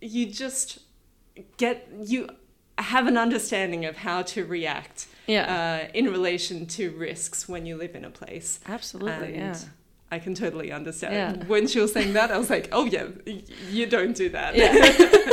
you 0.00 0.26
just 0.26 0.80
get 1.56 1.88
you 2.04 2.28
have 2.78 3.06
an 3.06 3.16
understanding 3.16 3.84
of 3.84 3.96
how 3.98 4.22
to 4.22 4.44
react 4.44 5.06
Yeah, 5.26 5.86
uh, 5.86 5.90
in 5.94 6.06
relation 6.06 6.66
to 6.66 6.90
risks 6.90 7.48
when 7.48 7.66
you 7.66 7.76
live 7.76 7.94
in 7.94 8.04
a 8.04 8.10
place. 8.10 8.60
absolutely. 8.66 9.34
and 9.34 9.54
yeah. 9.54 9.58
I 10.10 10.18
can 10.20 10.34
totally 10.34 10.70
understand. 10.70 11.14
Yeah. 11.14 11.46
When 11.46 11.66
she 11.66 11.80
was 11.80 11.92
saying 11.92 12.12
that, 12.12 12.30
I 12.30 12.38
was 12.38 12.48
like, 12.50 12.68
oh 12.70 12.84
yeah, 12.84 13.06
you 13.70 13.86
don't 13.86 14.14
do 14.14 14.28
that. 14.30 14.54
Yeah. 14.54 15.30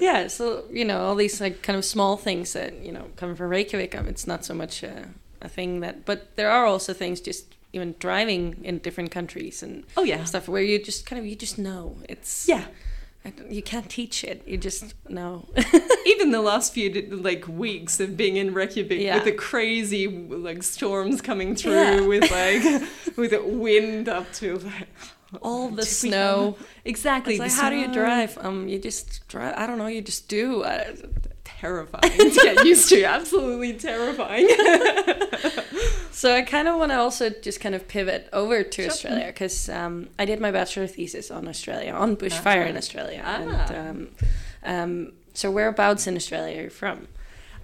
yeah, 0.00 0.26
so 0.28 0.64
you 0.70 0.84
know 0.84 1.00
all 1.00 1.14
these 1.14 1.40
like 1.40 1.62
kind 1.62 1.76
of 1.78 1.84
small 1.84 2.16
things 2.16 2.52
that 2.52 2.74
you 2.82 2.92
know 2.92 3.06
coming 3.16 3.36
from 3.36 3.48
Reykjavik, 3.50 3.94
um, 3.94 4.06
it's 4.06 4.26
not 4.26 4.44
so 4.44 4.54
much 4.54 4.82
a, 4.82 5.08
a 5.42 5.48
thing 5.48 5.80
that, 5.80 6.04
but 6.04 6.36
there 6.36 6.50
are 6.50 6.64
also 6.64 6.92
things 6.92 7.20
just 7.20 7.54
even 7.72 7.94
driving 7.98 8.56
in 8.62 8.78
different 8.78 9.10
countries 9.10 9.62
and 9.62 9.84
oh 9.96 10.02
yeah. 10.04 10.24
stuff 10.24 10.48
where 10.48 10.62
you 10.62 10.82
just 10.82 11.04
kind 11.06 11.20
of 11.20 11.26
you 11.26 11.36
just 11.36 11.58
know 11.58 11.96
it's 12.08 12.48
Yeah. 12.48 12.64
You 13.50 13.62
can't 13.62 13.88
teach 13.90 14.24
it, 14.24 14.42
you 14.46 14.56
just 14.56 14.94
know. 15.08 15.46
Even 16.06 16.30
the 16.30 16.40
last 16.42 16.72
few 16.74 17.08
like 17.10 17.46
weeks 17.48 18.00
of 18.00 18.16
being 18.16 18.36
in 18.36 18.54
Reykjavik 18.54 19.00
Yeah. 19.00 19.14
with 19.16 19.24
the 19.24 19.32
crazy 19.32 20.06
like 20.08 20.62
storms 20.62 21.20
coming 21.20 21.54
through 21.56 21.72
Yeah. 21.72 22.00
with 22.06 22.30
like 22.30 22.62
with 23.16 23.30
the 23.32 23.42
wind 23.42 24.08
up 24.08 24.32
to 24.34 24.58
like 24.58 24.88
all 25.42 25.68
the 25.70 25.84
snow. 25.84 26.56
exactly. 26.84 27.38
Like 27.38 27.52
how 27.52 27.68
do 27.70 27.76
you 27.76 27.92
drive? 27.92 28.38
Um, 28.40 28.68
you 28.68 28.78
just 28.78 29.26
drive. 29.28 29.54
I 29.56 29.66
don't 29.66 29.78
know. 29.78 29.86
You 29.88 30.00
just 30.02 30.28
do. 30.28 30.64
I, 30.64 30.94
Terrifying 31.60 32.12
to 32.18 32.40
get 32.42 32.64
used 32.66 32.88
to. 32.90 33.02
Absolutely 33.18 33.74
terrifying. 33.74 34.48
So 36.12 36.34
I 36.34 36.40
kind 36.40 36.66
of 36.66 36.78
want 36.78 36.92
to 36.92 36.96
also 36.98 37.28
just 37.28 37.60
kind 37.60 37.74
of 37.74 37.88
pivot 37.88 38.30
over 38.32 38.62
to 38.62 38.82
Sure. 38.82 38.90
Australia 38.90 39.26
because 39.26 39.68
um, 39.68 40.08
I 40.18 40.24
did 40.24 40.40
my 40.40 40.50
bachelor 40.50 40.86
thesis 40.86 41.30
on 41.30 41.46
Australia, 41.46 41.92
on 41.92 42.16
bushfire 42.16 42.66
in 42.66 42.74
Ah. 42.74 42.78
Australia. 42.78 43.22
Ah. 43.22 43.36
And, 43.36 43.76
um, 43.76 44.08
um, 44.64 45.12
so 45.34 45.50
whereabouts 45.50 46.06
in 46.06 46.16
Australia 46.16 46.58
are 46.58 46.62
you 46.64 46.70
from? 46.70 47.08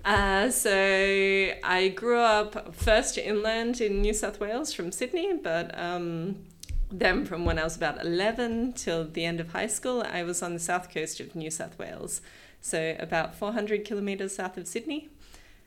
Uh, 0.05 0.51
so 0.51 0.71
I 1.65 1.89
grew 1.97 2.19
up 2.21 2.75
first 2.75 3.17
inland 3.17 3.81
in 3.81 4.03
New 4.03 4.13
South 4.13 4.39
Wales 4.39 4.75
from 4.75 4.93
Sydney, 4.93 5.33
but 5.43 5.77
um, 5.79 6.45
then 6.91 7.25
from 7.25 7.47
when 7.47 7.59
I 7.59 7.65
was 7.65 7.75
about 7.77 8.03
11 8.05 8.75
till 8.75 9.09
the 9.09 9.25
end 9.25 9.41
of 9.41 9.53
high 9.53 9.67
school, 9.69 10.03
I 10.07 10.25
was 10.25 10.43
on 10.43 10.53
the 10.53 10.61
south 10.61 10.93
coast 10.93 11.21
of 11.21 11.35
New 11.35 11.51
South 11.51 11.79
Wales. 11.79 12.21
So 12.63 12.97
about 12.99 13.35
400 13.35 13.85
kilometres 13.85 14.35
south 14.37 14.57
of 14.57 14.67
Sydney. 14.67 15.11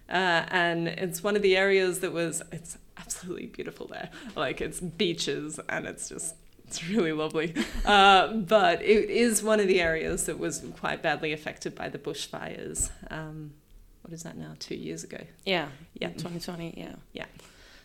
Uh, 0.10 0.46
and 0.50 0.88
it's 0.88 1.22
one 1.22 1.36
of 1.36 1.42
the 1.42 1.56
areas 1.58 2.00
that 2.00 2.14
was, 2.14 2.42
it's 2.52 2.78
absolutely 2.98 3.48
beautiful 3.48 3.88
there. 3.88 4.10
Like 4.36 4.62
it's 4.62 4.80
beaches 4.80 5.60
and 5.70 5.86
it's 5.86 6.10
just 6.10 6.36
it's 6.68 6.88
really 6.88 7.12
lovely. 7.12 7.54
Uh, 7.86 8.34
but 8.34 8.82
it 8.82 9.12
is 9.12 9.44
one 9.44 9.60
of 9.60 9.68
the 9.68 9.80
areas 9.80 10.26
that 10.26 10.40
was 10.40 10.66
quite 10.80 11.04
badly 11.04 11.34
affected 11.34 11.76
by 11.76 11.88
the 11.88 12.00
bushfires. 12.00 12.90
Um, 13.12 13.54
what 14.02 14.12
is 14.12 14.24
that 14.24 14.36
now? 14.36 14.56
Two 14.58 14.74
years 14.74 15.04
ago. 15.04 15.20
Yeah. 15.46 15.68
Yeah. 15.94 16.10
2020. 16.10 16.74
Yeah. 16.76 16.96
Yeah. 17.14 17.26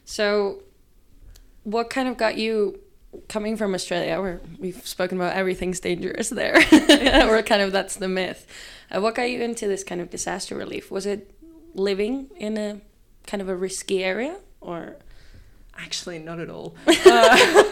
So, 0.06 0.62
what 1.64 1.90
kind 1.90 2.08
of 2.08 2.16
got 2.16 2.38
you 2.38 2.80
coming 3.28 3.56
from 3.56 3.74
Australia, 3.74 4.20
where 4.20 4.40
we've 4.58 4.86
spoken 4.86 5.18
about 5.18 5.34
everything's 5.34 5.80
dangerous 5.80 6.28
there, 6.30 6.56
or 7.28 7.42
kind 7.42 7.62
of 7.62 7.72
that's 7.72 7.96
the 7.96 8.08
myth? 8.08 8.46
Uh, 8.90 9.00
what 9.00 9.14
got 9.14 9.30
you 9.30 9.40
into 9.40 9.68
this 9.68 9.84
kind 9.84 10.00
of 10.00 10.10
disaster 10.10 10.54
relief? 10.54 10.90
Was 10.90 11.06
it 11.06 11.30
living 11.74 12.30
in 12.36 12.56
a 12.56 12.80
kind 13.26 13.40
of 13.40 13.48
a 13.48 13.56
risky 13.56 14.02
area, 14.04 14.36
or? 14.60 14.96
Actually, 15.78 16.18
not 16.18 16.38
at 16.40 16.50
all. 16.50 16.74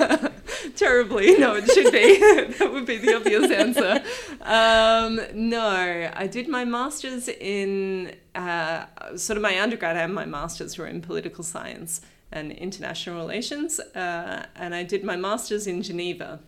Uh, 0.00 0.28
terribly, 0.76 1.36
no, 1.38 1.54
it 1.54 1.70
should 1.70 1.92
be. 1.92 2.18
that 2.58 2.72
would 2.72 2.86
be 2.86 2.96
the 2.96 3.14
obvious 3.14 3.50
answer. 3.50 4.02
Um, 4.40 5.20
no, 5.34 6.10
I 6.14 6.26
did 6.26 6.48
my 6.48 6.64
master's 6.64 7.28
in 7.28 8.14
uh, 8.34 8.86
sort 9.16 9.36
of 9.36 9.42
my 9.42 9.60
undergrad 9.60 9.96
and 9.96 10.14
my 10.14 10.24
master's 10.24 10.78
were 10.78 10.86
in 10.86 11.02
political 11.02 11.44
science 11.44 12.00
and 12.30 12.52
international 12.52 13.18
relations, 13.18 13.80
uh, 13.80 14.46
and 14.54 14.74
I 14.74 14.82
did 14.82 15.04
my 15.04 15.16
master's 15.16 15.66
in 15.66 15.82
Geneva. 15.82 16.40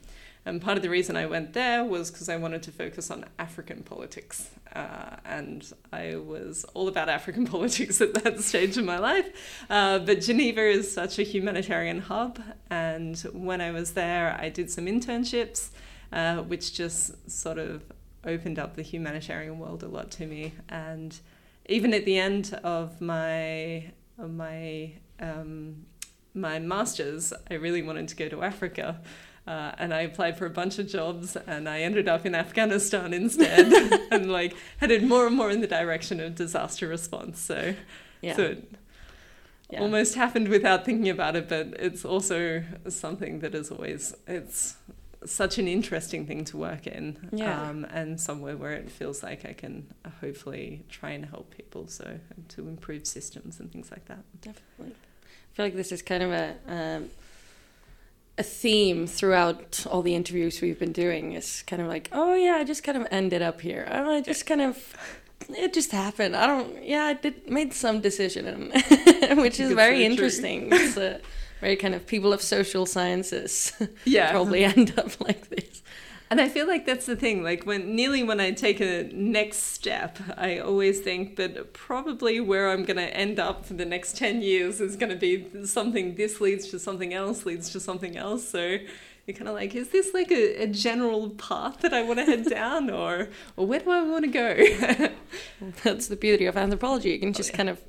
And 0.47 0.61
part 0.61 0.79
of 0.79 0.83
the 0.83 0.89
reason 0.89 1.17
I 1.17 1.27
went 1.27 1.53
there 1.53 1.85
was 1.85 2.11
because 2.11 2.29
I 2.29 2.37
wanted 2.37 2.63
to 2.65 2.73
focus 2.73 3.11
on 3.11 3.27
African 3.39 3.83
politics. 3.83 4.51
Uh, 4.75 5.17
and 5.25 5.71
I 5.93 6.17
was 6.17 6.65
all 6.73 6.89
about 6.89 7.09
African 7.09 7.47
politics 7.55 8.01
at 8.01 8.15
that 8.15 8.41
stage 8.41 8.79
of 8.79 8.85
my 8.85 8.99
life. 8.99 9.29
Uh, 9.69 9.99
but 9.99 10.23
Geneva 10.23 10.63
is 10.63 10.93
such 10.93 11.19
a 11.19 11.23
humanitarian 11.23 12.01
hub. 12.01 12.41
And 12.71 13.19
when 13.33 13.61
I 13.61 13.71
was 13.71 13.93
there, 13.93 14.37
I 14.41 14.49
did 14.49 14.71
some 14.71 14.87
internships, 14.87 15.71
uh, 16.13 16.39
which 16.39 16.73
just 16.73 17.31
sort 17.31 17.59
of 17.59 17.83
opened 18.25 18.59
up 18.59 18.77
the 18.77 18.83
humanitarian 18.83 19.59
world 19.59 19.83
a 19.83 19.89
lot 19.89 20.11
to 20.13 20.27
me. 20.27 20.55
And 20.71 21.19
even 21.67 21.93
at 21.93 22.07
the 22.07 22.19
end 22.19 22.59
of 22.65 23.01
my, 23.01 23.93
of 24.19 24.31
my, 24.33 24.93
um, 25.21 25.87
my 26.35 26.59
master's, 26.59 27.33
I 27.51 27.55
really 27.55 27.83
wanted 27.83 28.09
to 28.09 28.17
go 28.17 28.29
to 28.29 28.43
Africa. 28.43 29.01
Uh, 29.47 29.73
and 29.79 29.93
I 29.93 30.03
applied 30.03 30.37
for 30.37 30.47
a 30.47 30.51
bunch 30.51 30.79
of 30.79 30.87
jobs, 30.87 31.35
and 31.35 31.69
I 31.69 31.81
ended 31.81 32.09
up 32.09 32.25
in 32.27 32.35
Afghanistan 32.35 33.13
instead, 33.13 33.73
and 34.13 34.31
like 34.31 34.55
headed 34.79 35.03
more 35.03 35.27
and 35.27 35.35
more 35.35 35.51
in 35.51 35.61
the 35.61 35.67
direction 35.67 36.21
of 36.21 36.35
disaster 36.35 36.87
response. 36.87 37.41
So, 37.41 37.75
Yeah. 38.21 38.37
so 38.37 38.43
it 38.43 38.73
Yeah. 39.71 39.81
almost 39.81 40.15
happened 40.15 40.49
without 40.49 40.85
thinking 40.85 41.09
about 41.09 41.37
it, 41.37 41.49
but 41.49 41.69
it's 41.81 42.05
also 42.05 42.63
something 42.89 43.41
that 43.41 43.55
is 43.55 43.71
always 43.71 44.15
it's 44.29 44.77
such 45.25 45.59
an 45.59 45.67
interesting 45.69 46.27
thing 46.27 46.45
to 46.45 46.57
work 46.57 46.87
in, 46.87 47.31
Yeah. 47.33 47.69
um, 47.71 47.85
and 47.87 48.21
somewhere 48.21 48.57
where 48.57 48.73
it 48.73 48.91
feels 48.91 49.23
like 49.23 49.45
I 49.45 49.53
can 49.55 49.93
hopefully 50.21 50.85
try 50.91 51.11
and 51.11 51.25
help 51.27 51.51
people, 51.57 51.89
so 51.89 52.21
to 52.49 52.69
improve 52.69 53.07
systems 53.07 53.59
and 53.59 53.73
things 53.73 53.91
like 53.91 54.05
that. 54.07 54.23
Definitely. 54.41 54.95
Feel 55.61 55.67
like 55.67 55.77
this 55.77 55.93
is 55.93 56.01
kind 56.01 56.23
of 56.23 56.31
a 56.33 56.55
um, 56.69 57.11
a 58.39 58.43
theme 58.43 59.07
throughout 59.07 59.85
all 59.87 60.01
the 60.01 60.15
interviews 60.15 60.63
we've 60.63 60.79
been 60.79 60.91
doing. 60.91 61.33
It's 61.33 61.61
kind 61.61 61.83
of 61.83 61.89
like, 61.89 62.09
oh 62.13 62.33
yeah, 62.33 62.55
I 62.55 62.65
just 62.65 62.83
kind 62.83 62.97
of 62.97 63.07
ended 63.11 63.43
up 63.43 63.61
here. 63.61 63.87
Oh, 63.91 64.11
I 64.11 64.23
just 64.23 64.47
kind 64.47 64.63
of, 64.63 64.97
it 65.51 65.75
just 65.75 65.91
happened. 65.91 66.35
I 66.35 66.47
don't. 66.47 66.83
Yeah, 66.83 67.05
I 67.05 67.13
did 67.13 67.51
made 67.51 67.75
some 67.75 68.01
decision, 68.01 68.47
and, 68.47 68.73
which 69.39 69.61
is 69.61 69.69
It's 69.69 69.75
very 69.75 70.03
interesting. 70.03 70.71
It's 70.73 70.97
a 70.97 71.21
very 71.61 71.77
kind 71.77 71.95
of 71.95 72.07
people 72.07 72.33
of 72.33 72.41
social 72.41 72.87
sciences 72.87 73.75
Yeah, 74.07 74.31
probably 74.37 74.65
end 74.65 74.99
up 74.99 75.21
like 75.21 75.51
this. 75.51 75.83
And 76.31 76.41
I 76.41 76.49
feel 76.49 76.69
like 76.69 76.87
that's 76.87 77.07
the 77.07 77.17
thing. 77.17 77.43
Like 77.43 77.67
when 77.67 77.97
nearly 77.97 78.23
when 78.23 78.39
I 78.39 78.53
take 78.53 78.81
a 78.81 79.11
next 79.13 79.59
step, 79.59 80.19
I 80.37 80.59
always 80.59 81.01
think 81.01 81.35
that 81.37 81.73
probably 81.73 82.39
where 82.39 82.71
I'm 82.71 82.85
going 82.85 82.99
to 82.99 83.17
end 83.17 83.41
up 83.41 83.67
for 83.67 83.75
the 83.75 83.85
next 83.85 84.17
ten 84.17 84.41
years 84.41 84.81
is 84.81 84.95
going 84.95 85.11
to 85.11 85.17
be 85.17 85.67
something. 85.67 86.15
This 86.15 86.41
leads 86.41 86.69
to 86.69 86.79
something 86.79 87.13
else, 87.13 87.45
leads 87.45 87.71
to 87.71 87.81
something 87.81 88.17
else. 88.17 88.49
So 88.49 88.79
you're 89.27 89.37
kind 89.37 89.49
of 89.49 89.55
like, 89.55 89.75
is 89.75 89.89
this 89.89 90.15
like 90.15 90.31
a, 90.31 90.63
a 90.63 90.67
general 90.69 91.31
path 91.31 91.81
that 91.81 91.93
I 91.93 92.03
want 92.03 92.21
to 92.21 92.25
head 92.25 92.45
down, 92.45 92.91
or 92.91 93.29
or 93.57 93.67
where 93.67 93.81
do 93.81 93.91
I 93.91 94.03
want 94.03 94.25
to 94.25 94.31
go? 94.31 95.11
That's 95.83 96.07
the 96.07 96.17
beauty 96.17 96.47
of 96.47 96.57
anthropology. 96.57 97.11
You 97.11 97.19
can 97.19 97.33
just 97.33 97.51
oh, 97.51 97.53
yeah. 97.53 97.57
kind 97.57 97.69
of 97.71 97.81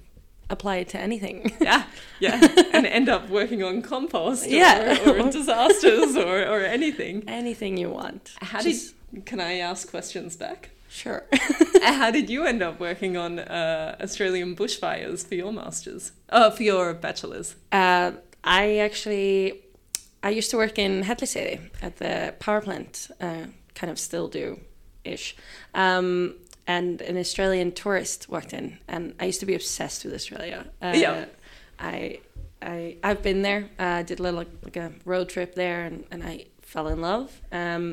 apply 0.52 0.76
it 0.78 0.90
to 0.90 1.00
anything. 1.00 1.52
yeah, 1.62 1.84
yeah, 2.20 2.40
and 2.74 2.86
end 2.86 3.10
up 3.10 3.30
working 3.30 3.64
on 3.64 3.82
compost, 3.82 4.46
or, 4.46 4.50
Yeah. 4.50 5.10
or 5.10 5.32
disasters, 5.32 6.16
or 6.16 6.46
or 6.54 6.60
anything. 6.62 7.24
anything 7.42 7.78
you 7.78 7.90
want. 7.90 8.32
How 8.42 8.62
Just- 8.62 8.94
did? 9.14 9.26
Can 9.26 9.40
I 9.42 9.54
ask 9.60 9.90
questions 9.90 10.38
back? 10.38 10.70
Sure. 10.90 11.24
How 11.84 12.12
did 12.12 12.30
you 12.30 12.44
end 12.46 12.62
up 12.62 12.80
working 12.80 13.16
on 13.18 13.40
uh, 13.40 13.96
Australian 14.02 14.56
bushfires 14.56 15.26
for 15.28 15.36
your 15.36 15.52
masters? 15.54 16.12
Oh, 16.30 16.52
for 16.52 16.64
your 16.64 16.94
bachelor's. 16.94 17.56
Uh, 17.72 18.12
I 18.44 18.78
actually, 18.80 19.62
I 20.24 20.30
used 20.30 20.50
to 20.52 20.58
work 20.58 20.78
in 20.80 21.04
Hellisheiði 21.04 21.60
at 21.82 21.98
the 21.98 22.34
power 22.40 22.62
plant. 22.62 23.10
Uh, 23.20 23.46
kind 23.74 23.92
of 23.92 23.98
still 24.00 24.28
do, 24.28 24.60
ish. 25.06 25.36
Um, 25.74 26.36
and 26.72 27.02
an 27.12 27.18
Australian 27.18 27.70
tourist 27.84 28.20
walked 28.34 28.54
in, 28.60 28.66
and 28.88 29.04
I 29.22 29.24
used 29.32 29.42
to 29.42 29.50
be 29.52 29.56
obsessed 29.62 30.00
with 30.06 30.14
Australia. 30.20 30.60
Uh, 30.86 30.94
Yeah. 30.96 31.26
I, 31.80 32.20
I, 32.62 32.78
I've 33.08 33.22
been 33.30 33.42
there. 33.42 33.64
I 33.80 34.04
did 34.04 34.20
a 34.20 34.24
little 34.24 34.46
like, 34.66 34.78
a 34.78 34.92
road 35.14 35.28
trip 35.30 35.52
there, 35.56 35.80
and, 35.88 35.98
and 36.12 36.24
I 36.24 36.36
fell 36.62 36.88
in 36.94 37.00
love. 37.02 37.30
Um, 37.52 37.84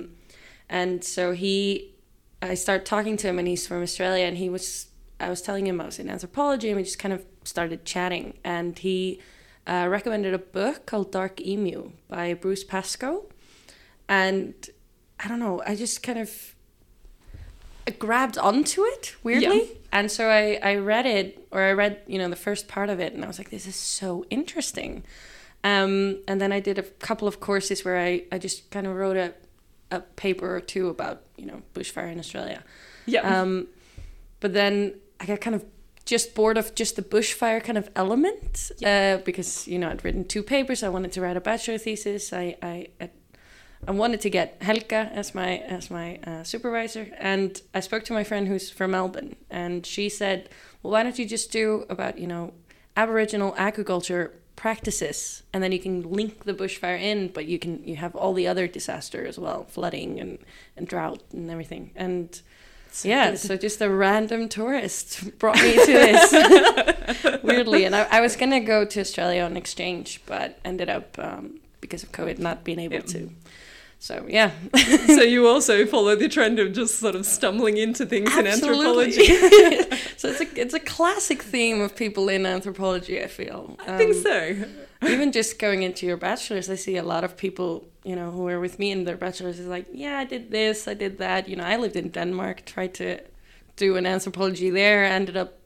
and 0.68 1.02
so 1.14 1.32
he, 1.32 1.50
I 2.52 2.54
started 2.64 2.84
talking 2.94 3.16
to 3.22 3.26
him, 3.28 3.38
and 3.38 3.48
he's 3.48 3.66
from 3.66 3.82
Australia, 3.82 4.26
and 4.30 4.36
he 4.44 4.48
was. 4.56 4.86
I 5.20 5.28
was 5.34 5.42
telling 5.42 5.66
him 5.66 5.80
I 5.80 5.86
was 5.90 5.98
in 5.98 6.08
anthropology, 6.08 6.68
and 6.70 6.76
we 6.76 6.84
just 6.84 7.00
kind 7.04 7.14
of 7.18 7.22
started 7.44 7.84
chatting, 7.84 8.26
and 8.44 8.78
he 8.78 9.20
uh, 9.72 9.86
recommended 9.90 10.32
a 10.32 10.42
book 10.58 10.86
called 10.86 11.10
Dark 11.10 11.40
Emu 11.40 11.90
by 12.08 12.34
Bruce 12.34 12.64
Pascoe. 12.72 13.26
And 14.08 14.54
I 15.18 15.24
don't 15.28 15.40
know, 15.40 15.56
I 15.66 15.74
just 15.74 16.02
kind 16.08 16.18
of 16.18 16.30
grabbed 17.90 18.36
onto 18.38 18.84
it 18.84 19.14
weirdly. 19.22 19.58
Yeah. 19.58 19.74
And 19.92 20.10
so 20.10 20.28
I, 20.28 20.58
I 20.62 20.76
read 20.76 21.06
it, 21.06 21.46
or 21.50 21.62
I 21.62 21.72
read, 21.72 22.02
you 22.06 22.18
know, 22.18 22.28
the 22.28 22.36
first 22.36 22.68
part 22.68 22.90
of 22.90 23.00
it, 23.00 23.14
and 23.14 23.24
I 23.24 23.26
was 23.26 23.38
like, 23.38 23.50
this 23.50 23.66
is 23.66 23.76
so 23.76 24.26
interesting. 24.28 25.04
Um, 25.64 26.18
and 26.28 26.40
then 26.40 26.52
I 26.52 26.60
did 26.60 26.78
a 26.78 26.82
couple 26.82 27.26
of 27.26 27.40
courses 27.40 27.84
where 27.84 27.98
I, 27.98 28.24
I 28.30 28.38
just 28.38 28.70
kind 28.70 28.86
of 28.86 28.94
wrote 28.94 29.16
a, 29.16 29.34
a 29.90 30.00
paper 30.00 30.54
or 30.54 30.60
two 30.60 30.88
about, 30.88 31.22
you 31.36 31.46
know, 31.46 31.62
bushfire 31.74 32.12
in 32.12 32.18
Australia. 32.18 32.62
Yeah. 33.06 33.40
Um, 33.40 33.68
but 34.40 34.52
then 34.52 34.94
I 35.20 35.26
got 35.26 35.40
kind 35.40 35.56
of 35.56 35.64
just 36.04 36.34
bored 36.34 36.56
of 36.56 36.74
just 36.74 36.96
the 36.96 37.02
bushfire 37.02 37.62
kind 37.62 37.76
of 37.76 37.90
element 37.94 38.70
uh, 38.84 39.18
because 39.18 39.68
you 39.68 39.78
know 39.78 39.90
I'd 39.90 40.02
written 40.04 40.24
two 40.24 40.42
papers. 40.42 40.82
I 40.82 40.88
wanted 40.88 41.12
to 41.12 41.20
write 41.20 41.36
a 41.36 41.40
bachelor 41.40 41.76
thesis. 41.76 42.32
I 42.32 42.56
I, 42.62 42.86
I 43.00 43.10
wanted 43.86 44.20
to 44.22 44.30
get 44.30 44.56
Helga 44.60 45.10
as 45.14 45.34
my 45.34 45.58
as 45.58 45.90
my 45.90 46.18
uh, 46.26 46.42
supervisor, 46.42 47.08
and 47.18 47.60
I 47.74 47.80
spoke 47.80 48.04
to 48.04 48.12
my 48.12 48.24
friend 48.24 48.48
who's 48.48 48.70
from 48.70 48.90
Melbourne, 48.90 49.36
and 49.50 49.86
she 49.86 50.08
said, 50.08 50.48
"Well, 50.82 50.92
why 50.92 51.02
don't 51.02 51.18
you 51.18 51.26
just 51.26 51.52
do 51.52 51.86
about 51.88 52.18
you 52.18 52.26
know 52.26 52.52
Aboriginal 52.96 53.54
agriculture 53.56 54.32
practices, 54.56 55.42
and 55.52 55.62
then 55.62 55.70
you 55.72 55.78
can 55.78 56.02
link 56.02 56.44
the 56.44 56.52
bushfire 56.54 57.00
in, 57.00 57.28
but 57.28 57.46
you 57.46 57.58
can 57.58 57.82
you 57.86 57.96
have 57.96 58.14
all 58.16 58.34
the 58.34 58.46
other 58.48 58.66
disaster 58.66 59.24
as 59.26 59.38
well, 59.38 59.64
flooding 59.64 60.20
and 60.20 60.38
and 60.76 60.86
drought 60.88 61.22
and 61.32 61.50
everything." 61.50 61.90
And 61.96 62.40
yeah, 63.04 63.34
so 63.36 63.56
just 63.56 63.80
a 63.80 63.88
random 63.88 64.48
tourist 64.48 65.38
brought 65.38 65.56
me 65.62 65.72
to 65.74 65.92
this 65.92 67.42
weirdly, 67.44 67.84
and 67.84 67.94
I, 67.94 68.08
I 68.10 68.20
was 68.20 68.34
gonna 68.36 68.60
go 68.60 68.84
to 68.84 69.00
Australia 69.00 69.42
on 69.42 69.56
exchange, 69.56 70.20
but 70.26 70.58
ended 70.64 70.88
up 70.88 71.16
um, 71.18 71.60
because 71.80 72.02
of 72.02 72.10
COVID 72.12 72.38
not 72.38 72.64
being 72.64 72.80
able 72.80 72.96
Yeah. 72.96 73.02
to. 73.02 73.30
So 74.00 74.24
yeah, 74.28 74.52
so 75.06 75.22
you 75.22 75.48
also 75.52 75.84
follow 75.86 76.14
the 76.16 76.28
trend 76.28 76.58
of 76.58 76.72
just 76.72 76.98
sort 76.98 77.14
of 77.16 77.26
stumbling 77.26 77.76
into 77.76 78.06
things 78.06 78.36
in 78.36 78.46
anthropology. 78.46 79.24
so 80.16 80.28
it's 80.28 80.40
a 80.40 80.60
it's 80.60 80.74
a 80.74 80.80
classic 80.80 81.42
theme 81.42 81.80
of 81.80 81.96
people 81.96 82.28
in 82.28 82.46
anthropology. 82.46 83.22
I 83.22 83.26
feel. 83.26 83.76
I 83.80 83.98
think 83.98 84.14
Um, 84.14 84.22
so. 84.22 85.08
even 85.08 85.32
just 85.32 85.58
going 85.58 85.82
into 85.82 86.06
your 86.06 86.16
bachelor's, 86.16 86.70
I 86.70 86.76
see 86.76 86.96
a 86.96 87.02
lot 87.02 87.24
of 87.24 87.36
people, 87.36 87.88
you 88.04 88.14
know, 88.16 88.30
who 88.30 88.46
are 88.48 88.60
with 88.60 88.78
me 88.78 88.90
in 88.92 89.04
their 89.04 89.16
bachelor's 89.16 89.58
is 89.58 89.66
like, 89.66 89.86
yeah, 89.92 90.18
I 90.18 90.24
did 90.24 90.50
this, 90.50 90.86
I 90.88 90.94
did 90.94 91.18
that. 91.18 91.48
You 91.48 91.56
know, 91.56 91.64
I 91.64 91.76
lived 91.76 91.96
in 91.96 92.10
Denmark, 92.10 92.64
tried 92.66 92.94
to 92.94 93.20
do 93.76 93.96
an 93.96 94.06
anthropology 94.06 94.70
there, 94.70 95.04
ended 95.04 95.36
up 95.36 95.57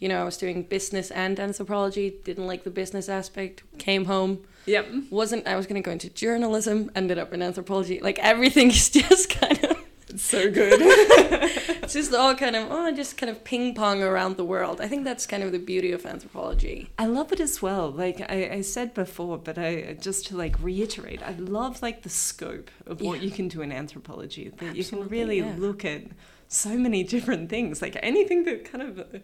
you 0.00 0.08
know, 0.08 0.20
I 0.20 0.24
was 0.24 0.36
doing 0.36 0.62
business 0.62 1.10
and 1.10 1.38
anthropology, 1.40 2.14
didn't 2.24 2.46
like 2.46 2.64
the 2.64 2.70
business 2.70 3.08
aspect, 3.08 3.62
came 3.78 4.04
home. 4.06 4.44
Yep. 4.66 4.86
Wasn't 5.10 5.46
I 5.46 5.56
was 5.56 5.66
going 5.66 5.82
to 5.82 5.86
go 5.86 5.92
into 5.92 6.10
journalism, 6.10 6.90
ended 6.94 7.18
up 7.18 7.32
in 7.32 7.42
anthropology. 7.42 8.00
Like 8.00 8.18
everything 8.18 8.68
is 8.78 8.90
just 8.90 9.30
kind 9.30 9.64
of 9.64 9.76
It's 10.08 10.22
so 10.24 10.50
good. 10.50 10.80
it's 11.82 11.92
just 11.94 12.14
all 12.14 12.34
kind 12.34 12.56
of 12.56 12.68
oh, 12.70 12.90
just 12.92 13.16
kind 13.16 13.30
of 13.30 13.44
ping 13.44 13.74
pong 13.74 14.02
around 14.02 14.36
the 14.36 14.44
world. 14.44 14.80
I 14.80 14.88
think 14.88 15.04
that's 15.04 15.26
kind 15.26 15.42
of 15.42 15.52
the 15.52 15.58
beauty 15.58 15.92
of 15.92 16.04
anthropology. 16.06 16.90
I 16.98 17.06
love 17.06 17.32
it 17.32 17.40
as 17.40 17.60
well. 17.62 17.90
Like 17.90 18.20
I, 18.28 18.50
I 18.58 18.60
said 18.62 18.94
before, 18.94 19.36
but 19.38 19.58
I 19.58 19.96
just 20.00 20.26
to 20.28 20.36
like 20.36 20.56
reiterate, 20.62 21.22
I 21.22 21.32
love 21.32 21.82
like 21.82 22.02
the 22.02 22.08
scope 22.10 22.70
of 22.86 23.00
what 23.00 23.18
Yeah. 23.18 23.24
you 23.26 23.30
can 23.30 23.48
do 23.48 23.62
in 23.62 23.72
anthropology. 23.72 24.50
That 24.58 24.76
you 24.76 24.84
can 24.84 25.08
really 25.08 25.38
yeah. 25.40 25.54
look 25.58 25.84
at 25.84 26.02
so 26.48 26.70
many 26.78 27.02
different 27.04 27.48
things. 27.50 27.80
Like 27.82 27.96
anything 28.02 28.44
that 28.44 28.64
kind 28.70 28.82
of 28.82 28.98
uh, 29.00 29.18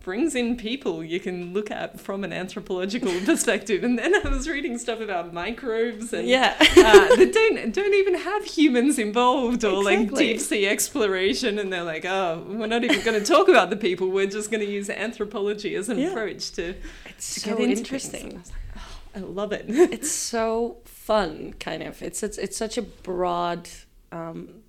brings 0.00 0.34
in 0.34 0.56
people, 0.56 1.04
you 1.04 1.20
can 1.20 1.52
look 1.52 1.70
at 1.70 2.00
from 2.00 2.24
an 2.24 2.32
anthropological 2.32 3.12
perspective. 3.24 3.84
And 3.84 3.98
then 3.98 4.14
I 4.14 4.28
was 4.28 4.48
reading 4.48 4.78
stuff 4.78 5.00
about 5.00 5.32
microbes 5.32 6.12
and 6.12 6.26
Yeah. 6.26 6.56
uh, 6.58 7.16
that 7.16 7.30
don't 7.32 7.72
don't 7.74 7.94
even 7.94 8.14
have 8.14 8.44
humans 8.44 8.98
involved 8.98 9.64
or 9.64 9.82
like 9.84 10.14
deep 10.14 10.40
sea 10.40 10.66
exploration 10.66 11.58
and 11.58 11.72
they're 11.72 11.84
like 11.84 12.04
oh 12.04 12.44
we're 12.48 12.66
not 12.66 12.82
even 12.84 13.00
going 13.04 13.18
to 13.20 13.24
talk 13.26 13.48
about 13.48 13.70
the 13.70 13.76
people 13.76 14.08
we're 14.08 14.26
just 14.26 14.50
going 14.50 14.64
to 14.64 14.70
use 14.70 14.88
anthropology 14.90 15.74
as 15.74 15.88
an 15.88 15.98
Yeah. 15.98 16.08
approach 16.08 16.50
to, 16.52 16.74
It's 17.08 17.34
to 17.34 17.40
so 17.40 17.58
interesting. 17.58 18.26
I 18.32 18.34
like, 18.36 18.44
oh, 18.78 18.98
I 19.16 19.18
love 19.20 19.52
it 19.52 19.64
it's 19.68 20.10
so 20.10 20.78
fun, 20.84 21.54
kind 21.60 21.82
of. 21.82 22.02
It's 22.02 22.22
it's 22.22 22.38
it's 22.38 22.56
such 22.56 22.78
a 22.78 22.82
broad 22.82 23.68
um, 24.12 24.62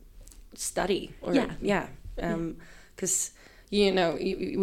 study. 0.56 1.14
Or, 1.22 1.34
Yeah. 1.34 1.52
yeah. 1.62 1.88
Because 2.96 3.32
you 3.72 3.92
know 3.92 4.14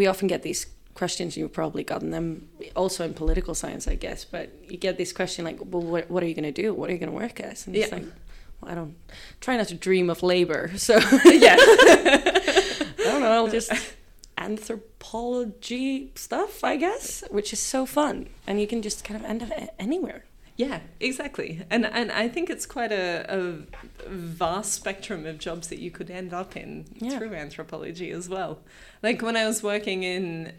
we 0.00 0.06
often 0.06 0.28
get 0.28 0.42
these 0.42 0.66
questions. 0.94 1.36
You've 1.36 1.52
probably 1.52 1.82
gotten 1.84 2.10
them 2.10 2.48
also 2.76 3.04
in 3.04 3.14
political 3.14 3.54
science, 3.54 3.86
I 3.88 3.94
guess. 3.96 4.24
But 4.24 4.50
you 4.70 4.76
get 4.78 4.96
this 4.98 5.12
question 5.12 5.44
like, 5.44 5.58
"Well, 5.60 5.82
what, 5.82 6.10
what 6.10 6.22
are 6.22 6.26
you 6.26 6.34
going 6.34 6.52
to 6.54 6.62
do? 6.62 6.72
What 6.74 6.88
are 6.90 6.92
you 6.92 6.98
going 6.98 7.10
to 7.12 7.16
work 7.24 7.40
as?" 7.40 7.66
And 7.66 7.74
it's 7.76 7.90
like, 7.92 8.04
well, 8.60 8.72
I 8.72 8.74
don't 8.74 8.94
try 9.40 9.56
not 9.56 9.68
to 9.68 9.74
dream 9.74 10.10
of 10.10 10.22
labor. 10.22 10.70
So 10.78 10.94
yeah 11.24 11.56
I 11.60 13.10
don't 13.10 13.20
know. 13.22 13.32
I'll 13.32 13.48
just 13.48 13.72
anthropology 14.36 16.10
stuff, 16.14 16.62
I 16.64 16.76
guess, 16.76 17.24
which 17.30 17.52
is 17.52 17.58
so 17.60 17.86
fun, 17.86 18.28
and 18.46 18.60
you 18.60 18.66
can 18.66 18.82
just 18.82 19.04
kind 19.04 19.18
of 19.22 19.28
end 19.28 19.42
up 19.42 19.50
anywhere. 19.78 20.24
yeah 20.56 20.80
exactly 21.00 21.50
and 21.70 21.86
and 21.86 22.10
i 22.10 22.26
think 22.34 22.50
it's 22.50 22.66
quite 22.66 22.90
a, 22.90 23.06
a 23.38 23.40
vast 24.10 24.72
spectrum 24.80 25.24
of 25.26 25.38
jobs 25.38 25.68
that 25.68 25.78
you 25.78 25.90
could 25.96 26.10
end 26.10 26.32
up 26.34 26.56
in 26.56 26.84
Yeah. 26.98 27.16
through 27.18 27.34
anthropology 27.34 28.10
as 28.10 28.28
well 28.28 28.58
like 29.02 29.22
when 29.22 29.36
i 29.36 29.46
was 29.46 29.62
working 29.62 30.02
in 30.02 30.52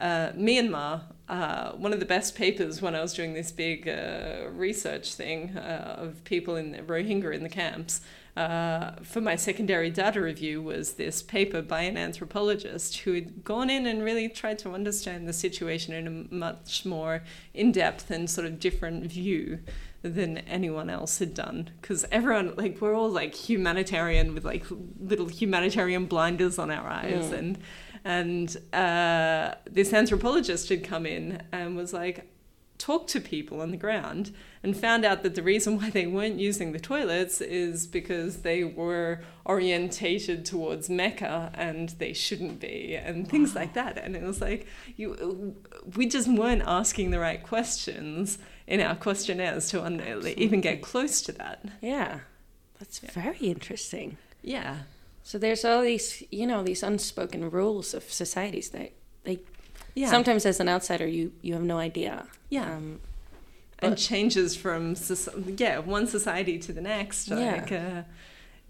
uh, 0.00 0.32
Myanmar, 0.32 1.02
uh, 1.28 1.72
one 1.72 1.92
of 1.92 2.00
the 2.00 2.06
best 2.06 2.34
papers 2.34 2.82
when 2.82 2.94
I 2.94 3.02
was 3.02 3.12
doing 3.12 3.34
this 3.34 3.52
big 3.52 3.86
uh, 3.86 4.48
research 4.50 5.14
thing 5.14 5.56
uh, 5.56 5.96
of 5.98 6.24
people 6.24 6.56
in 6.56 6.72
the 6.72 6.78
Rohingya 6.78 7.34
in 7.34 7.42
the 7.42 7.48
camps, 7.48 8.00
uh, 8.36 8.92
for 9.02 9.20
my 9.20 9.36
secondary 9.36 9.90
data 9.90 10.20
review 10.20 10.62
was 10.62 10.94
this 10.94 11.22
paper 11.22 11.60
by 11.60 11.82
an 11.82 11.96
anthropologist 11.96 12.98
who 12.98 13.12
had 13.12 13.44
gone 13.44 13.68
in 13.68 13.86
and 13.86 14.02
really 14.02 14.28
tried 14.28 14.58
to 14.60 14.72
understand 14.72 15.28
the 15.28 15.32
situation 15.32 15.94
in 15.94 16.06
a 16.06 16.34
much 16.34 16.86
more 16.86 17.22
in 17.52 17.70
depth 17.70 18.10
and 18.10 18.30
sort 18.30 18.46
of 18.46 18.58
different 18.58 19.04
view 19.04 19.58
than 20.02 20.38
anyone 20.38 20.88
else 20.90 21.18
had 21.18 21.34
done. 21.34 21.70
Because 21.80 22.04
everyone 22.10 22.54
like 22.56 22.80
we're 22.80 22.94
all 22.94 23.10
like 23.10 23.34
humanitarian 23.34 24.34
with 24.34 24.44
like 24.44 24.64
little 24.98 25.28
humanitarian 25.28 26.06
blinders 26.06 26.58
on 26.58 26.70
our 26.70 26.88
eyes 26.88 27.26
Mm. 27.30 27.38
and 27.38 27.58
and 28.02 28.56
uh, 28.72 29.54
this 29.70 29.92
anthropologist 29.92 30.70
had 30.70 30.82
come 30.82 31.04
in 31.04 31.42
and 31.52 31.76
was 31.76 31.92
like 31.92 32.32
talked 32.78 33.10
to 33.10 33.20
people 33.20 33.60
on 33.60 33.70
the 33.72 33.76
ground 33.76 34.32
and 34.62 34.74
found 34.74 35.04
out 35.04 35.22
that 35.22 35.34
the 35.34 35.42
reason 35.42 35.76
why 35.76 35.90
they 35.90 36.06
weren't 36.06 36.40
using 36.40 36.72
the 36.72 36.80
toilets 36.80 37.42
is 37.42 37.86
because 37.86 38.38
they 38.38 38.64
were 38.64 39.20
orientated 39.44 40.46
towards 40.46 40.88
Mecca 40.88 41.50
and 41.54 41.90
they 41.98 42.14
shouldn't 42.14 42.58
be 42.58 42.96
and 42.96 43.28
things 43.28 43.54
like 43.54 43.74
that. 43.74 43.98
And 43.98 44.16
it 44.16 44.22
was 44.22 44.40
like 44.40 44.66
you 44.96 45.54
we 45.94 46.06
just 46.06 46.26
weren't 46.26 46.62
asking 46.66 47.10
the 47.10 47.18
right 47.20 47.42
questions 47.42 48.38
in 48.70 48.80
our 48.80 48.94
questionnaires 48.96 49.68
to 49.70 49.82
un- 49.84 50.00
even 50.36 50.60
get 50.60 50.80
close 50.82 51.20
to 51.26 51.32
that 51.32 51.58
Yeah, 51.82 52.20
that's 52.78 52.98
very 53.00 53.38
interesting. 53.54 54.16
yeah 54.42 54.74
So 55.22 55.38
there's 55.38 55.64
all 55.64 55.82
these, 55.82 56.06
you 56.30 56.46
know, 56.46 56.62
these 56.64 56.82
unspoken 56.86 57.50
rules 57.50 57.94
of 57.94 58.02
societies 58.22 58.70
that 58.70 58.90
they 59.24 59.36
yeah 59.94 60.10
sometimes 60.10 60.46
as 60.46 60.60
an 60.60 60.68
outsider 60.68 61.06
you 61.06 61.24
you 61.42 61.52
have 61.54 61.66
no 61.74 61.78
idea. 61.78 62.14
Yeah. 62.50 62.76
Um, 62.76 63.00
and 63.82 63.96
changes 63.98 64.56
from 64.56 64.94
yeah 65.64 65.78
one 65.96 66.06
society 66.06 66.58
to 66.66 66.72
the 66.72 66.80
next 66.94 67.28
Yeah. 67.28 67.52
like 67.56 67.72
uh, 67.72 68.02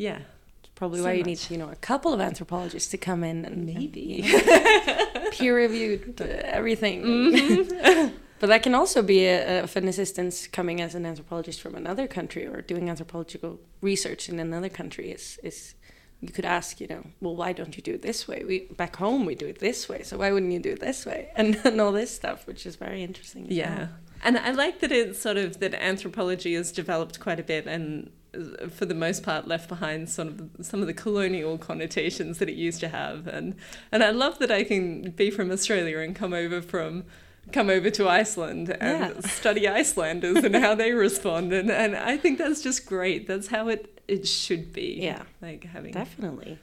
yeah 0.06 0.18
it's 0.60 0.70
probably 0.74 0.98
So 1.00 1.04
why 1.06 1.12
you 1.12 1.24
much. 1.24 1.26
need, 1.26 1.40
you 1.52 1.58
know, 1.62 1.70
a 1.70 1.80
couple 1.88 2.12
of 2.16 2.20
anthropologists 2.20 2.90
to 2.90 2.98
come 2.98 3.22
in 3.30 3.44
and 3.44 3.56
Maybe. 3.66 4.06
peer 5.32 5.54
reviewed 5.56 6.20
everything. 6.58 7.02
Mm-hmm. 7.04 8.14
but 8.40 8.48
that 8.48 8.62
can 8.62 8.74
also 8.74 9.02
be 9.02 9.26
a, 9.26 9.62
of 9.62 9.76
an 9.76 9.86
assistance 9.86 10.48
coming 10.48 10.80
as 10.80 10.94
an 10.96 11.06
anthropologist 11.06 11.60
from 11.60 11.74
another 11.76 12.08
country 12.08 12.46
or 12.46 12.62
doing 12.62 12.90
anthropological 12.90 13.60
research 13.82 14.28
in 14.28 14.40
another 14.40 14.68
country 14.68 15.12
is 15.12 15.38
is 15.44 15.74
you 16.22 16.28
could 16.28 16.44
ask, 16.44 16.82
you 16.82 16.86
know, 16.86 17.02
well, 17.22 17.34
why 17.34 17.52
don't 17.54 17.76
you 17.78 17.82
do 17.82 17.94
it 17.94 18.02
this 18.02 18.28
way? 18.28 18.44
We 18.44 18.58
back 18.76 18.96
home 18.96 19.24
we 19.24 19.34
do 19.34 19.46
it 19.46 19.58
this 19.58 19.88
way, 19.88 20.02
so 20.02 20.18
why 20.18 20.32
wouldn't 20.32 20.52
you 20.52 20.58
do 20.58 20.72
it 20.72 20.80
this 20.80 21.06
way? 21.06 21.28
And, 21.36 21.58
and 21.64 21.80
all 21.80 21.92
this 21.92 22.14
stuff, 22.14 22.46
which 22.46 22.66
is 22.66 22.76
very 22.76 23.02
interesting. 23.02 23.46
yeah 23.48 23.78
well. 23.78 23.88
and 24.24 24.38
i 24.38 24.50
like 24.50 24.80
that 24.80 24.92
it's 24.92 25.20
sort 25.20 25.36
of 25.36 25.60
that 25.60 25.74
anthropology 25.74 26.54
has 26.54 26.72
developed 26.72 27.20
quite 27.20 27.40
a 27.40 27.42
bit 27.42 27.66
and 27.66 28.10
uh, 28.34 28.68
for 28.68 28.84
the 28.84 28.94
most 28.94 29.22
part 29.22 29.48
left 29.48 29.68
behind 29.68 30.08
sort 30.08 30.28
of 30.28 30.50
some 30.60 30.80
of 30.80 30.86
the 30.86 30.94
colonial 30.94 31.56
connotations 31.56 32.38
that 32.38 32.48
it 32.48 32.54
used 32.54 32.80
to 32.80 32.88
have 32.88 33.26
and 33.26 33.54
and 33.90 34.04
i 34.04 34.10
love 34.10 34.38
that 34.38 34.50
i 34.50 34.62
can 34.62 35.10
be 35.12 35.30
from 35.30 35.50
australia 35.50 35.98
and 35.98 36.14
come 36.14 36.32
over 36.32 36.60
from 36.60 37.04
come 37.52 37.70
over 37.70 37.90
to 37.90 38.08
Iceland 38.08 38.70
and 38.80 39.14
Yeah. 39.14 39.20
study 39.30 39.68
Icelanders 39.68 40.38
and 40.44 40.54
how 40.56 40.74
they 40.74 40.92
respond 40.92 41.52
and, 41.52 41.70
and 41.70 41.96
I 41.96 42.16
think 42.16 42.38
that's 42.38 42.62
just 42.62 42.86
great. 42.86 43.26
That's 43.26 43.48
how 43.48 43.68
it 43.68 44.00
it 44.08 44.26
should 44.26 44.72
be. 44.72 44.98
Yeah. 45.00 45.22
Like 45.40 45.64
having 45.64 45.92
Definitely. 45.92 46.58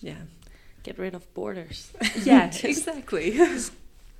yeah. 0.00 0.22
Get 0.82 0.98
rid 0.98 1.14
of 1.14 1.32
borders. 1.34 1.92
Yeah, 2.24 2.48
Just 2.50 2.64
exactly. 2.64 3.38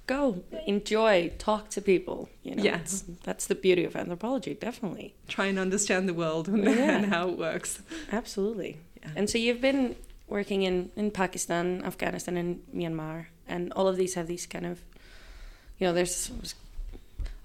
go, 0.07 0.43
enjoy, 0.67 1.33
talk 1.39 1.71
to 1.71 1.81
people. 1.81 2.29
You 2.43 2.55
know, 2.57 2.63
Yeah. 2.63 2.81
That's 3.25 3.47
the 3.47 3.55
beauty 3.55 3.85
of 3.85 3.95
anthropology, 3.97 4.55
definitely. 4.55 5.15
Try 5.29 5.47
and 5.47 5.59
understand 5.59 6.09
the 6.09 6.15
world 6.15 6.49
and, 6.49 6.65
Yeah. 6.65 6.97
and 6.97 7.07
how 7.07 7.29
it 7.29 7.39
works. 7.39 7.81
Absolutely. 8.13 8.79
Yeah. 9.03 9.11
And 9.17 9.29
so 9.31 9.39
you've 9.39 9.61
been 9.61 9.97
working 10.29 10.63
in, 10.63 10.91
in 10.97 11.11
Pakistan, 11.11 11.83
Afghanistan, 11.85 12.37
and 12.37 12.61
Myanmar, 12.75 13.27
and 13.49 13.73
all 13.75 13.89
of 13.89 13.97
these 13.97 14.15
have 14.15 14.27
these 14.27 14.47
kind 14.47 14.65
of, 14.67 14.81
you 15.81 15.87
know, 15.87 15.93
there's 15.95 16.31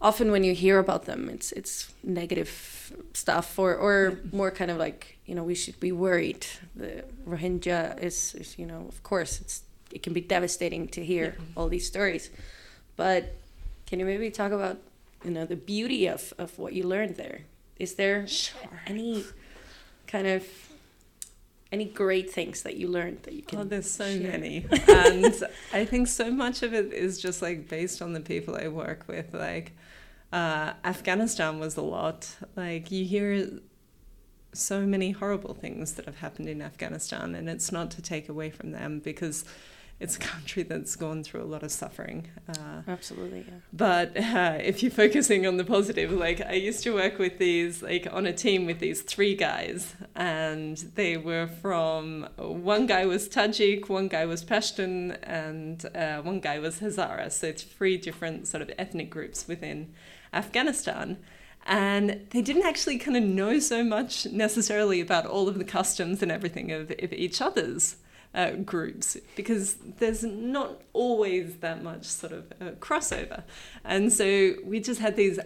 often 0.02 0.32
when 0.32 0.44
you 0.44 0.54
hear 0.54 0.78
about 0.78 1.06
them, 1.06 1.30
it's 1.30 1.52
it's 1.54 1.92
negative 2.04 2.92
stuff, 3.14 3.58
or 3.58 3.74
or 3.76 4.20
more 4.32 4.52
kind 4.52 4.70
of 4.70 4.78
like 4.78 5.18
you 5.26 5.34
know 5.36 5.44
we 5.44 5.56
should 5.56 5.80
be 5.80 5.92
worried. 5.92 6.46
The 6.76 7.04
Rohingya 7.28 8.04
is, 8.04 8.36
is 8.36 8.60
you 8.60 8.66
know 8.66 8.86
of 8.88 9.02
course 9.04 9.40
it's 9.42 9.64
it 9.92 10.04
can 10.04 10.14
be 10.14 10.22
devastating 10.22 10.88
to 10.90 11.04
hear 11.04 11.36
all 11.56 11.70
these 11.70 11.88
stories, 11.88 12.30
but 12.98 13.34
can 13.88 14.00
you 14.00 14.06
maybe 14.06 14.30
talk 14.30 14.52
about 14.52 14.78
you 15.24 15.32
know 15.32 15.46
the 15.46 15.56
beauty 15.56 16.08
of 16.08 16.34
of 16.38 16.60
what 16.60 16.74
you 16.74 16.84
learned 16.84 17.16
there? 17.16 17.42
Is 17.80 17.96
there 17.96 18.28
Sure. 18.28 18.82
any 18.88 19.24
kind 20.08 20.28
of 20.28 20.44
any 21.72 21.86
great 21.86 22.30
things 22.32 22.62
that 22.64 22.76
you 22.78 22.88
learned 22.88 23.20
that 23.24 23.34
you 23.34 23.42
can 23.42 23.60
Oh, 23.60 23.64
there's 23.64 23.90
so 23.90 24.06
share? 24.06 24.32
many. 24.32 24.66
and 24.88 25.36
I 25.74 25.84
think 25.86 26.08
so 26.08 26.32
much 26.32 26.64
of 26.64 26.74
it 26.74 26.94
is 26.94 27.20
just 27.20 27.42
like 27.42 27.68
based 27.68 28.02
on 28.02 28.14
the 28.14 28.22
people 28.22 28.56
I 28.56 28.68
work 28.68 29.06
with. 29.08 29.34
Like 29.34 29.74
uh, 30.32 30.74
Afghanistan 30.84 31.60
was 31.60 31.76
a 31.78 31.82
lot. 31.82 32.36
Like 32.56 32.92
you 32.92 33.04
hear 33.06 33.50
so 34.54 34.86
many 34.86 35.12
horrible 35.12 35.54
things 35.54 35.94
that 35.94 36.06
have 36.06 36.18
happened 36.20 36.48
in 36.48 36.62
Afghanistan, 36.62 37.36
and 37.36 37.50
it's 37.50 37.72
not 37.72 37.92
to 37.92 38.02
take 38.02 38.30
away 38.30 38.50
from 38.50 38.72
them 38.72 39.00
because 39.00 39.44
it's 40.00 40.18
a 40.18 40.20
country 40.20 40.64
that's 40.64 40.96
gone 40.96 41.24
through 41.24 41.42
a 41.42 41.46
lot 41.46 41.64
of 41.64 41.72
suffering. 41.72 42.28
Uh, 42.50 42.82
absolutely 42.88 43.46
yeah 43.48 43.56
but 43.74 44.16
uh, 44.18 44.58
if 44.62 44.82
you're 44.82 44.92
focusing 44.92 45.46
on 45.46 45.58
the 45.58 45.64
positive, 45.66 46.12
like 46.12 46.42
I 46.42 46.54
used 46.54 46.84
to 46.84 46.94
work 46.94 47.20
with 47.20 47.38
these, 47.40 47.84
like 47.84 48.08
on 48.12 48.26
a 48.26 48.34
team 48.34 48.66
with 48.66 48.80
these 48.80 49.02
three 49.02 49.36
guys, 49.36 49.96
and 50.16 50.78
they 50.96 51.18
were 51.18 51.48
from 51.48 52.28
one 52.38 52.86
guy 52.86 53.06
was 53.06 53.28
Tajik, 53.28 53.90
one 53.90 54.08
guy 54.08 54.26
was 54.26 54.44
Pashtun, 54.44 55.18
and 55.24 55.86
uh, 55.94 56.22
one 56.22 56.40
guy 56.40 56.60
was 56.60 56.80
Hazara. 56.80 57.32
So 57.32 57.48
it's 57.48 57.64
three 57.64 57.98
different 57.98 58.48
sort 58.48 58.62
of 58.62 58.72
ethnic 58.78 59.10
groups 59.10 59.48
within 59.48 59.94
Afghanistan. 60.34 61.18
And 61.68 62.22
they 62.30 62.42
didn't 62.42 62.66
actually 62.66 63.00
kind 63.00 63.18
of 63.18 63.24
know 63.24 63.60
so 63.60 63.84
much 63.84 64.28
necessarily 64.28 65.02
about 65.02 65.26
all 65.26 65.48
of 65.48 65.58
the 65.58 65.64
customs 65.64 66.22
and 66.22 66.32
everything 66.32 66.72
of, 66.72 66.92
of 66.92 67.12
each 67.12 67.42
other's. 67.42 67.98
Uh, 68.36 68.52
groups 68.52 69.18
because 69.36 69.76
there's 70.00 70.24
not 70.24 70.82
always 70.94 71.58
that 71.58 71.82
much 71.82 72.06
sort 72.06 72.34
of 72.34 72.52
uh, 72.62 72.72
crossover. 72.80 73.44
And 73.84 74.12
so 74.12 74.56
we 74.64 74.80
just 74.80 75.00
had 75.00 75.16
these 75.16 75.40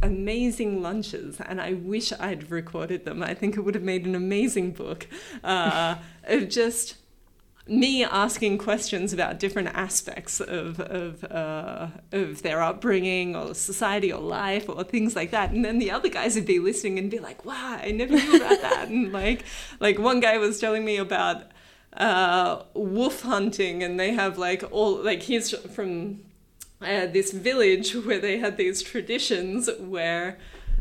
amazing 0.00 0.82
lunches 0.82 1.40
and 1.40 1.60
I 1.60 1.72
wish 1.74 2.12
I'd 2.12 2.50
recorded 2.50 3.04
them. 3.04 3.22
I 3.22 3.34
think 3.34 3.56
it 3.56 3.62
would 3.62 3.74
have 3.74 3.84
made 3.84 4.06
an 4.06 4.14
amazing 4.14 4.72
book 4.72 5.08
uh, 5.42 5.96
of 6.24 6.48
just 6.48 6.96
me 7.66 8.04
asking 8.04 8.58
questions 8.58 9.14
about 9.14 9.38
different 9.38 9.68
aspects 9.68 10.38
of 10.38 10.78
of 10.80 11.24
uh, 11.24 11.88
of 12.12 12.42
their 12.42 12.62
upbringing 12.62 13.34
or 13.34 13.54
society 13.54 14.12
or 14.12 14.20
life 14.20 14.68
or 14.68 14.84
things 14.84 15.16
like 15.16 15.30
that, 15.30 15.50
and 15.50 15.64
then 15.64 15.78
the 15.78 15.90
other 15.90 16.10
guys 16.10 16.34
would 16.34 16.44
be 16.44 16.58
listening 16.58 16.98
and 16.98 17.10
be 17.10 17.18
like, 17.18 17.46
"Wow, 17.46 17.80
I 17.82 17.90
never 17.90 18.12
knew 18.12 18.36
about 18.36 18.60
that." 18.60 18.88
and 18.88 19.12
like 19.12 19.44
like 19.80 19.98
one 19.98 20.20
guy 20.20 20.36
was 20.36 20.60
telling 20.60 20.84
me 20.84 20.98
about 20.98 21.44
uh, 21.96 22.62
wolf 22.74 23.22
hunting, 23.22 23.82
and 23.82 23.98
they 23.98 24.12
have 24.12 24.38
like 24.38 24.64
all 24.70 24.96
like 24.96 25.22
he's 25.22 25.50
from 25.68 26.20
uh, 26.80 27.06
this 27.06 27.32
village 27.32 27.92
where 28.06 28.18
they 28.18 28.38
had 28.38 28.56
these 28.56 28.82
traditions 28.82 29.68
where, 29.78 30.38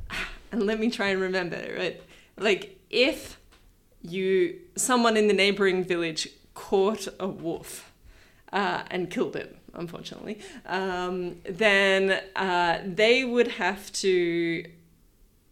and 0.51 0.64
let 0.64 0.80
me 0.80 0.89
try 0.89 1.07
and 1.07 1.22
remember 1.22 1.61
right, 1.78 2.01
like 2.38 2.80
if 2.89 3.39
you 4.01 4.59
someone 4.76 5.16
in 5.18 5.28
the 5.28 5.34
neighboring 5.34 5.84
village 5.84 6.28
caught 6.53 7.07
a 7.20 7.28
wolf 7.28 7.91
uh, 8.51 8.84
and 8.91 9.09
killed 9.09 9.36
it, 9.36 9.57
unfortunately, 9.74 10.39
um, 10.66 11.38
then 11.43 12.22
uh, 12.36 12.80
they 12.86 13.24
would 13.24 13.47
have 13.47 13.91
to. 13.93 14.66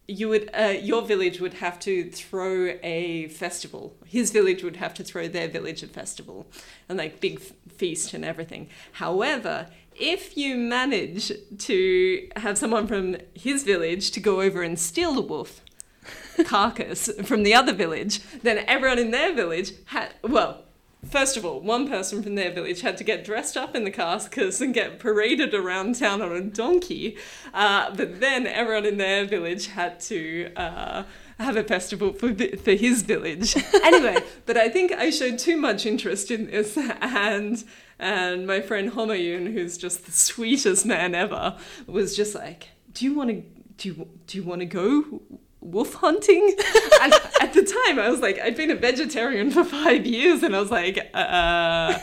You 0.08 0.28
would, 0.30 0.50
uh, 0.52 0.74
your 0.80 1.02
village 1.02 1.40
would 1.40 1.54
have 1.54 1.78
to 1.80 2.10
throw 2.10 2.74
a 2.82 3.28
festival. 3.28 3.96
His 4.04 4.30
village 4.30 4.62
would 4.62 4.76
have 4.76 4.94
to 4.94 5.04
throw 5.04 5.28
their 5.28 5.48
village 5.48 5.82
a 5.82 5.86
festival, 5.86 6.46
and 6.88 6.98
like 6.98 7.20
big 7.20 7.40
f- 7.40 7.52
feast 7.72 8.12
and 8.12 8.24
everything. 8.24 8.68
However, 8.92 9.68
if 9.94 10.36
you 10.36 10.56
manage 10.56 11.32
to 11.58 12.28
have 12.36 12.58
someone 12.58 12.86
from 12.86 13.16
his 13.34 13.62
village 13.62 14.10
to 14.12 14.20
go 14.20 14.40
over 14.40 14.62
and 14.62 14.78
steal 14.78 15.14
the 15.14 15.20
wolf 15.20 15.60
carcass 16.44 17.08
from 17.22 17.42
the 17.42 17.54
other 17.54 17.72
village, 17.72 18.20
then 18.42 18.64
everyone 18.66 18.98
in 18.98 19.12
their 19.12 19.34
village 19.34 19.72
had 19.86 20.14
well 20.22 20.64
First 21.08 21.36
of 21.36 21.44
all, 21.44 21.60
one 21.60 21.88
person 21.88 22.22
from 22.22 22.36
their 22.36 22.52
village 22.52 22.82
had 22.82 22.96
to 22.98 23.04
get 23.04 23.24
dressed 23.24 23.56
up 23.56 23.74
in 23.74 23.82
the 23.82 23.90
carcass 23.90 24.60
and 24.60 24.72
get 24.72 25.00
paraded 25.00 25.52
around 25.52 25.96
town 25.96 26.22
on 26.22 26.32
a 26.32 26.40
donkey. 26.40 27.16
Uh, 27.52 27.94
but 27.94 28.20
then 28.20 28.46
everyone 28.46 28.86
in 28.86 28.98
their 28.98 29.24
village 29.24 29.66
had 29.66 29.98
to 30.00 30.52
uh, 30.54 31.02
have 31.40 31.56
a 31.56 31.64
festival 31.64 32.12
for, 32.12 32.32
for 32.34 32.72
his 32.72 33.02
village. 33.02 33.56
anyway, 33.82 34.22
but 34.46 34.56
I 34.56 34.68
think 34.68 34.92
I 34.92 35.10
showed 35.10 35.38
too 35.38 35.56
much 35.56 35.86
interest 35.86 36.30
in 36.30 36.46
this, 36.46 36.78
and 36.78 37.64
and 37.98 38.46
my 38.46 38.60
friend 38.60 38.92
Homayun, 38.92 39.52
who's 39.52 39.76
just 39.76 40.06
the 40.06 40.12
sweetest 40.12 40.86
man 40.86 41.14
ever, 41.14 41.56
was 41.86 42.16
just 42.16 42.34
like, 42.34 42.68
"Do 42.92 43.04
you 43.04 43.14
want 43.14 43.30
to? 43.30 43.42
Do 43.76 43.88
you 43.88 44.08
do 44.26 44.38
you 44.38 44.44
want 44.44 44.60
to 44.60 44.66
go 44.66 45.22
wolf 45.62 45.94
hunting. 45.94 46.54
and 47.02 47.12
at 47.40 47.52
the 47.54 47.62
time, 47.62 47.98
I 47.98 48.10
was 48.10 48.20
like, 48.20 48.38
I'd 48.40 48.56
been 48.56 48.70
a 48.70 48.76
vegetarian 48.76 49.50
for 49.50 49.64
five 49.64 50.04
years, 50.04 50.42
and 50.42 50.54
I 50.54 50.60
was 50.60 50.70
like, 50.70 50.98
uh, 51.14 51.98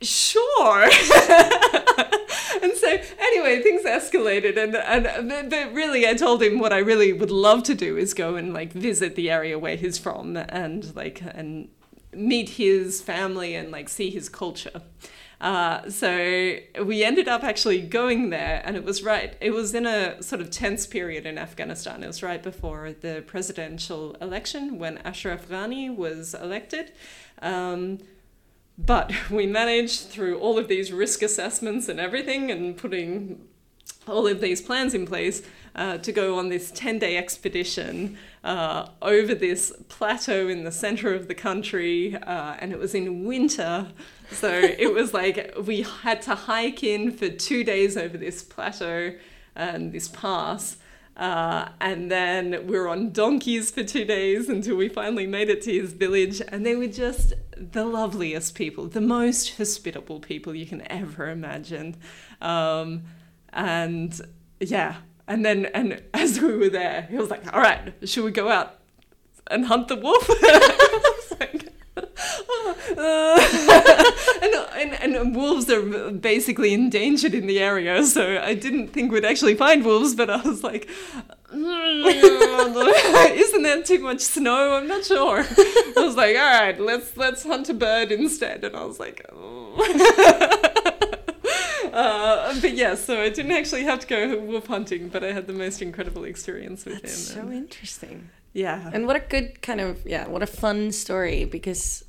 sure. 0.00 0.82
and 2.62 2.72
so, 2.76 2.98
anyway, 3.18 3.62
things 3.62 3.84
escalated, 3.84 4.56
and 4.56 4.76
and 4.76 5.50
but 5.50 5.72
really, 5.72 6.06
I 6.06 6.14
told 6.14 6.42
him 6.42 6.58
what 6.58 6.72
I 6.72 6.78
really 6.78 7.12
would 7.12 7.30
love 7.30 7.62
to 7.64 7.74
do 7.74 7.96
is 7.96 8.14
go 8.14 8.36
and 8.36 8.54
like 8.54 8.72
visit 8.72 9.16
the 9.16 9.30
area 9.30 9.58
where 9.58 9.76
he's 9.76 9.98
from, 9.98 10.36
and 10.36 10.94
like 10.96 11.22
and 11.22 11.68
meet 12.14 12.50
his 12.50 13.00
family 13.00 13.54
and 13.54 13.70
like 13.70 13.88
see 13.88 14.10
his 14.10 14.28
culture. 14.28 14.82
Uh, 15.42 15.90
so 15.90 16.56
we 16.84 17.02
ended 17.02 17.26
up 17.26 17.42
actually 17.42 17.82
going 17.82 18.30
there, 18.30 18.62
and 18.64 18.76
it 18.76 18.84
was 18.84 19.02
right. 19.02 19.36
It 19.40 19.50
was 19.50 19.74
in 19.74 19.86
a 19.86 20.22
sort 20.22 20.40
of 20.40 20.50
tense 20.50 20.86
period 20.86 21.26
in 21.26 21.36
Afghanistan. 21.36 22.04
It 22.04 22.06
was 22.06 22.22
right 22.22 22.40
before 22.40 22.92
the 22.92 23.24
presidential 23.26 24.14
election 24.20 24.78
when 24.78 24.98
Ashraf 24.98 25.48
Ghani 25.48 25.94
was 25.94 26.34
elected. 26.34 26.92
Um, 27.42 27.98
but 28.78 29.12
we 29.30 29.48
managed 29.48 30.02
through 30.02 30.38
all 30.38 30.58
of 30.58 30.68
these 30.68 30.92
risk 30.92 31.22
assessments 31.22 31.88
and 31.88 31.98
everything, 31.98 32.52
and 32.52 32.76
putting 32.76 33.48
all 34.06 34.28
of 34.28 34.40
these 34.40 34.62
plans 34.62 34.94
in 34.94 35.06
place 35.06 35.42
uh, 35.74 35.98
to 35.98 36.12
go 36.12 36.38
on 36.38 36.48
this 36.48 36.70
10 36.70 36.98
day 36.98 37.16
expedition 37.16 38.18
uh, 38.44 38.88
over 39.00 39.34
this 39.34 39.72
plateau 39.88 40.48
in 40.48 40.64
the 40.64 40.72
center 40.72 41.14
of 41.14 41.28
the 41.28 41.34
country, 41.34 42.16
uh, 42.16 42.56
and 42.58 42.72
it 42.72 42.78
was 42.78 42.94
in 42.94 43.24
winter. 43.24 43.88
So 44.30 44.48
it 44.50 44.92
was 44.92 45.14
like 45.22 45.54
we 45.64 45.82
had 45.82 46.22
to 46.22 46.34
hike 46.34 46.82
in 46.82 47.12
for 47.12 47.28
two 47.28 47.64
days 47.64 47.96
over 47.96 48.18
this 48.18 48.42
plateau 48.42 49.14
and 49.54 49.92
this 49.92 50.08
pass. 50.08 50.76
Uh, 51.14 51.68
and 51.80 52.10
then 52.10 52.66
we 52.66 52.78
were 52.78 52.88
on 52.88 53.12
donkeys 53.12 53.70
for 53.70 53.84
two 53.84 54.04
days 54.04 54.48
until 54.48 54.76
we 54.76 54.88
finally 54.88 55.26
made 55.26 55.50
it 55.50 55.60
to 55.62 55.72
his 55.72 55.92
village. 55.92 56.40
And 56.48 56.64
they 56.64 56.74
were 56.74 56.86
just 56.86 57.34
the 57.56 57.84
loveliest 57.84 58.54
people, 58.54 58.86
the 58.86 59.02
most 59.02 59.56
hospitable 59.56 60.20
people 60.20 60.54
you 60.54 60.66
can 60.66 60.90
ever 60.90 61.28
imagine. 61.28 61.96
Um, 62.40 63.02
and 63.52 64.18
yeah, 64.58 64.96
and 65.28 65.44
then 65.44 65.66
and 65.66 66.02
as 66.14 66.40
we 66.40 66.56
were 66.56 66.68
there, 66.68 67.06
he 67.10 67.16
was 67.16 67.30
like, 67.30 67.52
"All 67.54 67.60
right, 67.60 67.94
should 68.04 68.24
we 68.24 68.30
go 68.30 68.48
out 68.48 68.78
and 69.50 69.66
hunt 69.66 69.88
the 69.88 69.96
wolf?" 69.96 70.28
Uh. 72.96 74.04
and, 74.42 74.92
and, 74.94 75.14
and 75.14 75.36
wolves 75.36 75.68
are 75.70 76.10
basically 76.12 76.72
endangered 76.72 77.34
in 77.34 77.46
the 77.46 77.58
area, 77.58 78.04
so 78.04 78.40
I 78.42 78.54
didn't 78.54 78.88
think 78.88 79.12
we'd 79.12 79.24
actually 79.24 79.54
find 79.54 79.84
wolves, 79.84 80.14
but 80.14 80.30
I 80.30 80.40
was 80.42 80.62
like, 80.62 80.88
hmm, 81.50 82.06
isn't 82.06 83.62
there 83.62 83.82
too 83.82 84.00
much 84.00 84.20
snow? 84.20 84.74
I'm 84.74 84.88
not 84.88 85.04
sure. 85.04 85.40
I 85.40 85.92
was 85.96 86.16
like, 86.16 86.36
all 86.36 86.60
right, 86.60 86.78
let's 86.80 87.16
let's 87.16 87.42
hunt 87.44 87.68
a 87.68 87.74
bird 87.74 88.12
instead, 88.12 88.64
and 88.64 88.76
I 88.76 88.84
was 88.84 89.00
like, 89.00 89.26
oh. 89.32 90.68
Uh, 91.92 92.58
but 92.60 92.74
yeah, 92.74 92.94
so 92.94 93.20
I 93.20 93.28
didn't 93.28 93.52
actually 93.52 93.84
have 93.84 94.00
to 94.00 94.06
go 94.06 94.38
wolf 94.38 94.66
hunting, 94.66 95.08
but 95.08 95.22
I 95.22 95.32
had 95.32 95.46
the 95.46 95.52
most 95.52 95.82
incredible 95.82 96.24
experience 96.24 96.84
with 96.84 97.02
That's 97.02 97.30
him. 97.34 97.46
So 97.46 97.52
interesting. 97.52 98.30
Yeah. 98.52 98.90
And 98.92 99.06
what 99.06 99.16
a 99.16 99.20
good 99.20 99.62
kind 99.62 99.80
of 99.80 100.06
yeah, 100.06 100.26
what 100.28 100.42
a 100.42 100.46
fun 100.46 100.92
story 100.92 101.44
because 101.44 102.04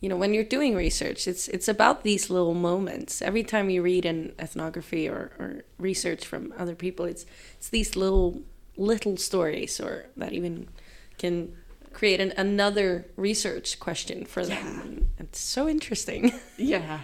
you 0.00 0.08
know 0.08 0.16
when 0.16 0.32
you're 0.32 0.44
doing 0.44 0.74
research 0.74 1.26
it's 1.26 1.48
it's 1.48 1.68
about 1.68 2.04
these 2.04 2.30
little 2.30 2.54
moments 2.54 3.20
every 3.20 3.42
time 3.42 3.68
you 3.68 3.82
read 3.82 4.04
an 4.04 4.32
ethnography 4.38 5.08
or, 5.08 5.32
or 5.38 5.64
research 5.78 6.24
from 6.24 6.52
other 6.56 6.74
people 6.74 7.04
it's 7.04 7.26
it's 7.56 7.68
these 7.70 7.96
little 7.96 8.42
little 8.76 9.16
stories 9.16 9.80
or 9.80 10.06
that 10.16 10.32
even 10.32 10.68
can 11.18 11.52
create 11.92 12.20
an, 12.20 12.32
another 12.36 13.06
research 13.16 13.80
question 13.80 14.24
for 14.24 14.46
them 14.46 15.08
yeah. 15.18 15.24
it's 15.24 15.40
so 15.40 15.68
interesting 15.68 16.32
yeah 16.56 17.00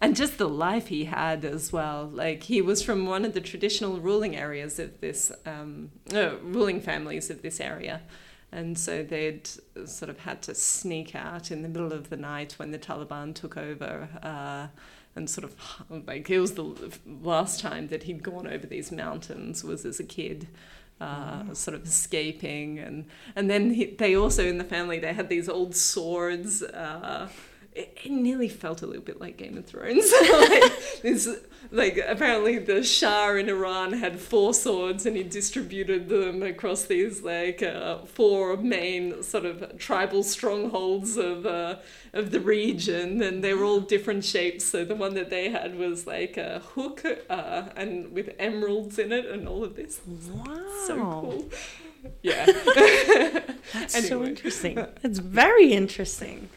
and 0.00 0.14
just 0.14 0.38
the 0.38 0.48
life 0.48 0.88
he 0.88 1.04
had 1.04 1.44
as 1.44 1.72
well 1.72 2.08
like 2.12 2.44
he 2.44 2.62
was 2.62 2.82
from 2.82 3.06
one 3.06 3.24
of 3.24 3.34
the 3.34 3.40
traditional 3.40 3.98
ruling 4.00 4.36
areas 4.36 4.78
of 4.78 5.00
this 5.00 5.32
um, 5.46 5.90
uh, 6.14 6.36
ruling 6.42 6.80
families 6.80 7.30
of 7.30 7.42
this 7.42 7.60
area 7.60 8.00
and 8.50 8.78
so 8.78 9.02
they'd 9.02 9.46
sort 9.84 10.08
of 10.08 10.20
had 10.20 10.40
to 10.42 10.54
sneak 10.54 11.14
out 11.14 11.50
in 11.50 11.62
the 11.62 11.68
middle 11.68 11.92
of 11.92 12.08
the 12.08 12.16
night 12.16 12.54
when 12.58 12.70
the 12.70 12.78
Taliban 12.78 13.34
took 13.34 13.58
over. 13.58 14.08
Uh, 14.22 14.68
and 15.16 15.28
sort 15.28 15.44
of 15.44 15.54
like 16.06 16.30
it 16.30 16.38
was 16.38 16.54
the 16.54 16.74
last 17.22 17.60
time 17.60 17.88
that 17.88 18.04
he'd 18.04 18.22
gone 18.22 18.46
over 18.46 18.66
these 18.66 18.90
mountains 18.90 19.62
was 19.62 19.84
as 19.84 20.00
a 20.00 20.04
kid. 20.04 20.48
Uh, 21.00 21.44
mm. 21.44 21.56
sort 21.56 21.76
of 21.76 21.84
escaping 21.84 22.80
and 22.80 23.04
and 23.36 23.48
then 23.48 23.72
he, 23.72 23.86
they 23.86 24.16
also 24.16 24.44
in 24.44 24.58
the 24.58 24.64
family 24.64 24.98
they 24.98 25.12
had 25.12 25.28
these 25.28 25.48
old 25.48 25.76
swords 25.76 26.60
uh, 26.60 27.28
it, 27.78 27.96
it 28.04 28.10
nearly 28.10 28.48
felt 28.48 28.82
a 28.82 28.86
little 28.86 29.02
bit 29.02 29.20
like 29.20 29.36
Game 29.36 29.56
of 29.56 29.64
Thrones. 29.64 30.12
like, 30.32 31.02
this, 31.02 31.28
like 31.70 31.96
apparently 32.06 32.58
the 32.58 32.82
Shah 32.82 33.34
in 33.34 33.48
Iran 33.48 33.92
had 33.92 34.18
four 34.18 34.52
swords 34.52 35.06
and 35.06 35.16
he 35.16 35.22
distributed 35.22 36.08
them 36.08 36.42
across 36.42 36.84
these 36.84 37.22
like 37.22 37.62
uh, 37.62 37.98
four 37.98 38.56
main 38.56 39.22
sort 39.22 39.44
of 39.44 39.78
tribal 39.78 40.24
strongholds 40.24 41.16
of 41.16 41.46
uh, 41.46 41.76
of 42.12 42.32
the 42.32 42.40
region, 42.40 43.22
and 43.22 43.44
they 43.44 43.54
were 43.54 43.64
all 43.64 43.80
different 43.80 44.24
shapes. 44.24 44.64
So 44.64 44.84
the 44.84 44.96
one 44.96 45.14
that 45.14 45.30
they 45.30 45.50
had 45.50 45.76
was 45.76 46.06
like 46.06 46.36
a 46.36 46.60
hook 46.74 47.04
uh, 47.30 47.68
and 47.76 48.12
with 48.12 48.34
emeralds 48.38 48.98
in 48.98 49.12
it, 49.12 49.26
and 49.26 49.46
all 49.46 49.62
of 49.62 49.76
this. 49.76 50.00
Wow, 50.06 50.66
so 50.86 50.94
cool. 50.96 51.48
Yeah, 52.22 52.46
that's 53.74 53.96
anyway. 53.96 54.08
so 54.08 54.24
interesting. 54.24 54.76
That's 55.02 55.18
very 55.18 55.72
interesting. 55.72 56.48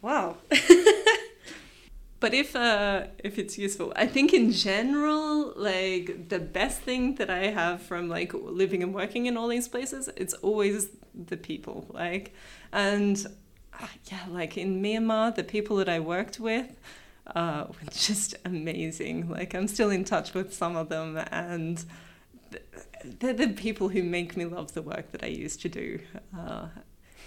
Wow. 0.00 0.36
but 2.20 2.34
if 2.34 2.54
uh, 2.54 3.06
if 3.22 3.38
it's 3.38 3.58
useful, 3.58 3.92
I 3.96 4.06
think 4.06 4.32
in 4.32 4.52
general, 4.52 5.52
like 5.56 6.28
the 6.28 6.38
best 6.38 6.80
thing 6.80 7.16
that 7.16 7.30
I 7.30 7.48
have 7.48 7.82
from 7.82 8.08
like 8.08 8.32
living 8.34 8.82
and 8.82 8.94
working 8.94 9.26
in 9.26 9.36
all 9.36 9.48
these 9.48 9.68
places, 9.68 10.08
it's 10.16 10.34
always 10.34 10.88
the 11.14 11.36
people. 11.36 11.86
Like, 11.90 12.34
and 12.72 13.24
yeah, 14.10 14.20
like 14.30 14.56
in 14.56 14.82
Myanmar, 14.82 15.34
the 15.34 15.44
people 15.44 15.76
that 15.76 15.88
I 15.88 16.00
worked 16.00 16.38
with 16.40 16.78
uh, 17.34 17.66
were 17.68 17.90
just 17.92 18.36
amazing. 18.44 19.28
Like 19.28 19.54
I'm 19.54 19.68
still 19.68 19.90
in 19.90 20.04
touch 20.04 20.34
with 20.34 20.54
some 20.54 20.76
of 20.76 20.88
them, 20.88 21.16
and 21.30 21.84
they're 23.04 23.32
the 23.32 23.48
people 23.48 23.88
who 23.88 24.02
make 24.02 24.36
me 24.36 24.44
love 24.44 24.72
the 24.74 24.82
work 24.82 25.12
that 25.12 25.22
I 25.22 25.28
used 25.28 25.60
to 25.62 25.68
do. 25.68 26.00
Uh, 26.36 26.68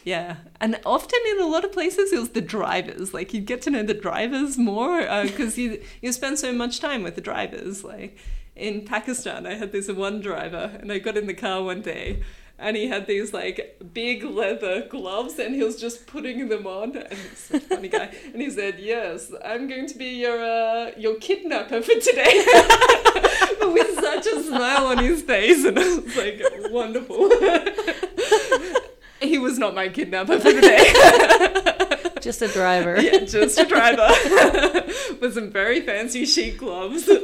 yeah, 0.04 0.38
and 0.60 0.80
often 0.86 1.20
in 1.32 1.42
a 1.42 1.46
lot 1.46 1.64
of 1.64 1.72
places 1.72 2.12
it 2.12 2.20
was 2.20 2.30
the 2.30 2.42
drivers. 2.42 3.14
Like 3.14 3.34
you 3.34 3.42
get 3.42 3.62
to 3.64 3.70
know 3.70 3.84
the 3.84 3.94
drivers 3.94 4.58
more 4.58 5.02
because 5.24 5.58
uh, 5.58 5.62
you 5.62 5.82
you 6.02 6.12
spend 6.12 6.40
so 6.40 6.52
much 6.52 6.80
time 6.80 7.04
with 7.04 7.16
the 7.16 7.22
drivers. 7.22 7.84
Like 7.84 8.18
in 8.56 8.86
Pakistan, 8.86 9.46
I 9.46 9.54
had 9.54 9.72
this 9.72 9.90
one 9.92 10.22
driver, 10.22 10.78
and 10.80 10.92
I 10.92 11.00
got 11.00 11.18
in 11.18 11.28
the 11.28 11.34
car 11.34 11.64
one 11.64 11.82
day, 11.82 12.24
and 12.58 12.76
he 12.76 12.88
had 12.88 13.06
these 13.06 13.32
like 13.34 13.80
big 13.94 14.24
leather 14.24 14.88
gloves, 14.88 15.38
and 15.38 15.54
he 15.54 15.64
was 15.64 15.80
just 15.80 16.08
putting 16.08 16.50
them 16.50 16.66
on. 16.66 16.96
And 16.98 17.14
he's 17.14 17.52
a 17.54 17.60
funny 17.60 17.88
guy, 17.88 18.12
and 18.34 18.42
he 18.42 18.50
said, 18.50 18.80
"Yes, 18.80 19.32
I'm 19.46 19.68
going 19.68 19.88
to 19.88 19.98
be 19.98 20.20
your 20.22 20.44
uh, 20.44 20.92
your 20.98 21.16
kidnapper 21.16 21.82
for 21.82 21.94
today." 21.94 22.46
with 23.62 24.00
such 24.00 24.26
a 24.26 24.44
smile 24.44 24.88
on 24.88 24.98
his 24.98 25.22
face, 25.22 25.64
and 25.64 25.78
I 25.78 25.84
was 25.84 26.16
like, 26.18 26.42
"Wonderful." 26.72 27.30
he 29.22 29.38
was 29.38 29.58
not 29.58 29.76
my 29.76 29.90
kidnapper 29.90 30.40
for 30.40 30.52
the 30.52 30.62
day. 30.62 32.12
just 32.22 32.42
a 32.42 32.48
driver. 32.48 33.00
Yeah, 33.00 33.20
just 33.26 33.60
a 33.60 33.66
driver 33.66 34.08
with 35.22 35.34
some 35.34 35.52
very 35.52 35.82
fancy 35.82 36.26
chic 36.26 36.58
gloves. 36.58 37.10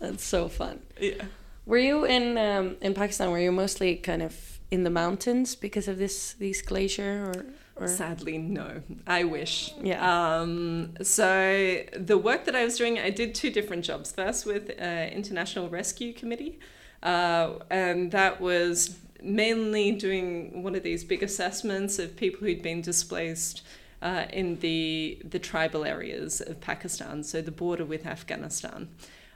That's 0.00 0.24
so 0.24 0.48
fun. 0.48 0.80
Yeah. 1.00 1.24
Were 1.66 1.78
you 1.78 2.04
in 2.04 2.38
um, 2.38 2.76
in 2.80 2.94
Pakistan? 2.94 3.30
Were 3.30 3.38
you 3.38 3.52
mostly 3.52 3.96
kind 3.96 4.22
of 4.22 4.60
in 4.70 4.84
the 4.84 4.90
mountains 4.90 5.54
because 5.56 5.88
of 5.88 5.98
this 5.98 6.34
these 6.34 6.62
glacier 6.62 7.26
or? 7.26 7.46
Or? 7.80 7.86
Sadly, 7.86 8.38
no. 8.38 8.82
I 9.06 9.22
wish. 9.22 9.72
Yeah. 9.80 10.00
Um, 10.02 10.94
so 11.00 11.84
the 11.96 12.18
work 12.18 12.44
that 12.46 12.56
I 12.56 12.64
was 12.64 12.76
doing, 12.76 12.98
I 12.98 13.10
did 13.10 13.36
two 13.36 13.50
different 13.50 13.84
jobs. 13.84 14.10
First 14.10 14.46
with 14.46 14.72
uh, 14.80 14.84
International 15.12 15.68
Rescue 15.68 16.12
Committee, 16.12 16.58
uh, 17.04 17.52
and 17.70 18.10
that 18.10 18.40
was 18.40 18.96
mainly 19.22 19.92
doing 19.92 20.62
one 20.62 20.74
of 20.74 20.82
these 20.82 21.04
big 21.04 21.22
assessments 21.22 21.98
of 21.98 22.16
people 22.16 22.46
who'd 22.46 22.62
been 22.62 22.80
displaced 22.80 23.62
uh, 24.00 24.26
in 24.32 24.58
the 24.60 25.18
the 25.24 25.38
tribal 25.38 25.84
areas 25.84 26.40
of 26.40 26.60
Pakistan, 26.60 27.24
so 27.24 27.42
the 27.42 27.50
border 27.50 27.84
with 27.84 28.06
Afghanistan. 28.06 28.88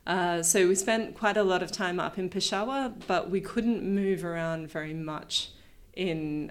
Uh, 0.07 0.43
so 0.43 0.67
we 0.67 0.75
spent 0.75 1.17
quite 1.17 1.37
a 1.37 1.43
lot 1.43 1.63
of 1.63 1.71
time 1.71 2.01
up 2.01 2.19
in 2.19 2.29
Peshawar, 2.29 2.93
but 3.07 3.31
we 3.31 3.41
couldn't 3.41 3.83
move 3.83 4.25
around 4.25 4.69
very 4.69 4.95
much 4.95 5.51
in 5.95 6.51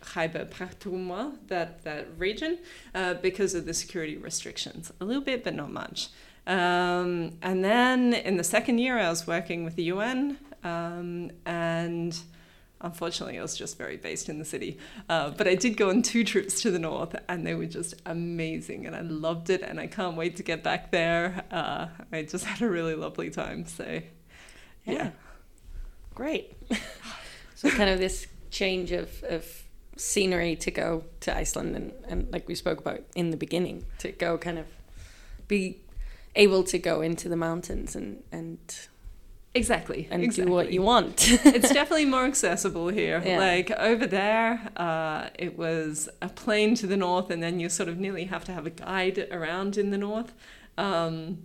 Khyber 0.00 0.44
Pakhtunkhwa, 0.44 1.36
that 1.48 1.84
that 1.84 2.08
region, 2.18 2.58
uh, 2.94 3.14
because 3.14 3.54
of 3.54 3.66
the 3.66 3.74
security 3.74 4.16
restrictions. 4.16 4.92
A 5.00 5.04
little 5.04 5.22
bit, 5.22 5.44
but 5.44 5.54
not 5.54 5.72
much. 5.72 6.08
Um, 6.46 7.38
and 7.40 7.64
then 7.64 8.12
in 8.12 8.36
the 8.36 8.44
second 8.44 8.78
year, 8.78 8.98
I 8.98 9.08
was 9.08 9.26
working 9.26 9.64
with 9.64 9.76
the 9.76 9.84
UN 9.84 10.38
um, 10.64 11.30
and 11.46 12.18
Unfortunately, 12.82 13.38
I 13.38 13.42
was 13.42 13.56
just 13.56 13.78
very 13.78 13.96
based 13.96 14.28
in 14.28 14.38
the 14.38 14.44
city. 14.44 14.78
Uh, 15.08 15.30
but 15.30 15.46
I 15.46 15.54
did 15.54 15.76
go 15.76 15.88
on 15.88 16.02
two 16.02 16.24
trips 16.24 16.60
to 16.62 16.70
the 16.70 16.80
north, 16.80 17.14
and 17.28 17.46
they 17.46 17.54
were 17.54 17.66
just 17.66 17.94
amazing, 18.04 18.86
and 18.86 18.96
I 18.96 19.02
loved 19.02 19.50
it, 19.50 19.62
and 19.62 19.78
I 19.78 19.86
can't 19.86 20.16
wait 20.16 20.36
to 20.36 20.42
get 20.42 20.62
back 20.64 20.90
there. 20.90 21.44
Uh, 21.50 21.86
I 22.12 22.22
just 22.22 22.44
had 22.52 22.60
a 22.60 22.68
really 22.68 22.94
lovely 22.94 23.30
time. 23.30 23.66
So, 23.66 23.84
yeah. 24.84 24.92
yeah. 24.92 25.10
Great. 26.14 26.56
so, 27.54 27.70
kind 27.70 27.88
of 27.88 27.98
this 27.98 28.26
change 28.50 28.90
of, 28.90 29.22
of 29.24 29.46
scenery 29.96 30.56
to 30.56 30.70
go 30.70 31.04
to 31.20 31.36
Iceland, 31.36 31.76
and, 31.76 31.92
and 32.08 32.32
like 32.32 32.48
we 32.48 32.56
spoke 32.56 32.80
about 32.80 33.00
in 33.14 33.30
the 33.30 33.36
beginning, 33.36 33.84
to 33.98 34.10
go 34.10 34.36
kind 34.36 34.58
of 34.58 34.66
be 35.46 35.78
able 36.34 36.64
to 36.64 36.78
go 36.78 37.00
into 37.00 37.28
the 37.28 37.36
mountains 37.36 37.94
and, 37.94 38.22
and 38.32 38.58
Exactly. 39.54 40.08
And 40.10 40.22
exactly. 40.22 40.46
do 40.46 40.52
what 40.52 40.72
you 40.72 40.82
want. 40.82 41.30
it's 41.44 41.72
definitely 41.72 42.06
more 42.06 42.24
accessible 42.24 42.88
here. 42.88 43.22
Yeah. 43.24 43.38
Like 43.38 43.70
over 43.72 44.06
there, 44.06 44.70
uh, 44.76 45.28
it 45.38 45.58
was 45.58 46.08
a 46.22 46.28
plane 46.28 46.74
to 46.76 46.86
the 46.86 46.96
north, 46.96 47.30
and 47.30 47.42
then 47.42 47.60
you 47.60 47.68
sort 47.68 47.88
of 47.88 47.98
nearly 47.98 48.24
have 48.24 48.44
to 48.44 48.52
have 48.52 48.66
a 48.66 48.70
guide 48.70 49.28
around 49.30 49.76
in 49.76 49.90
the 49.90 49.98
north. 49.98 50.32
Um, 50.78 51.38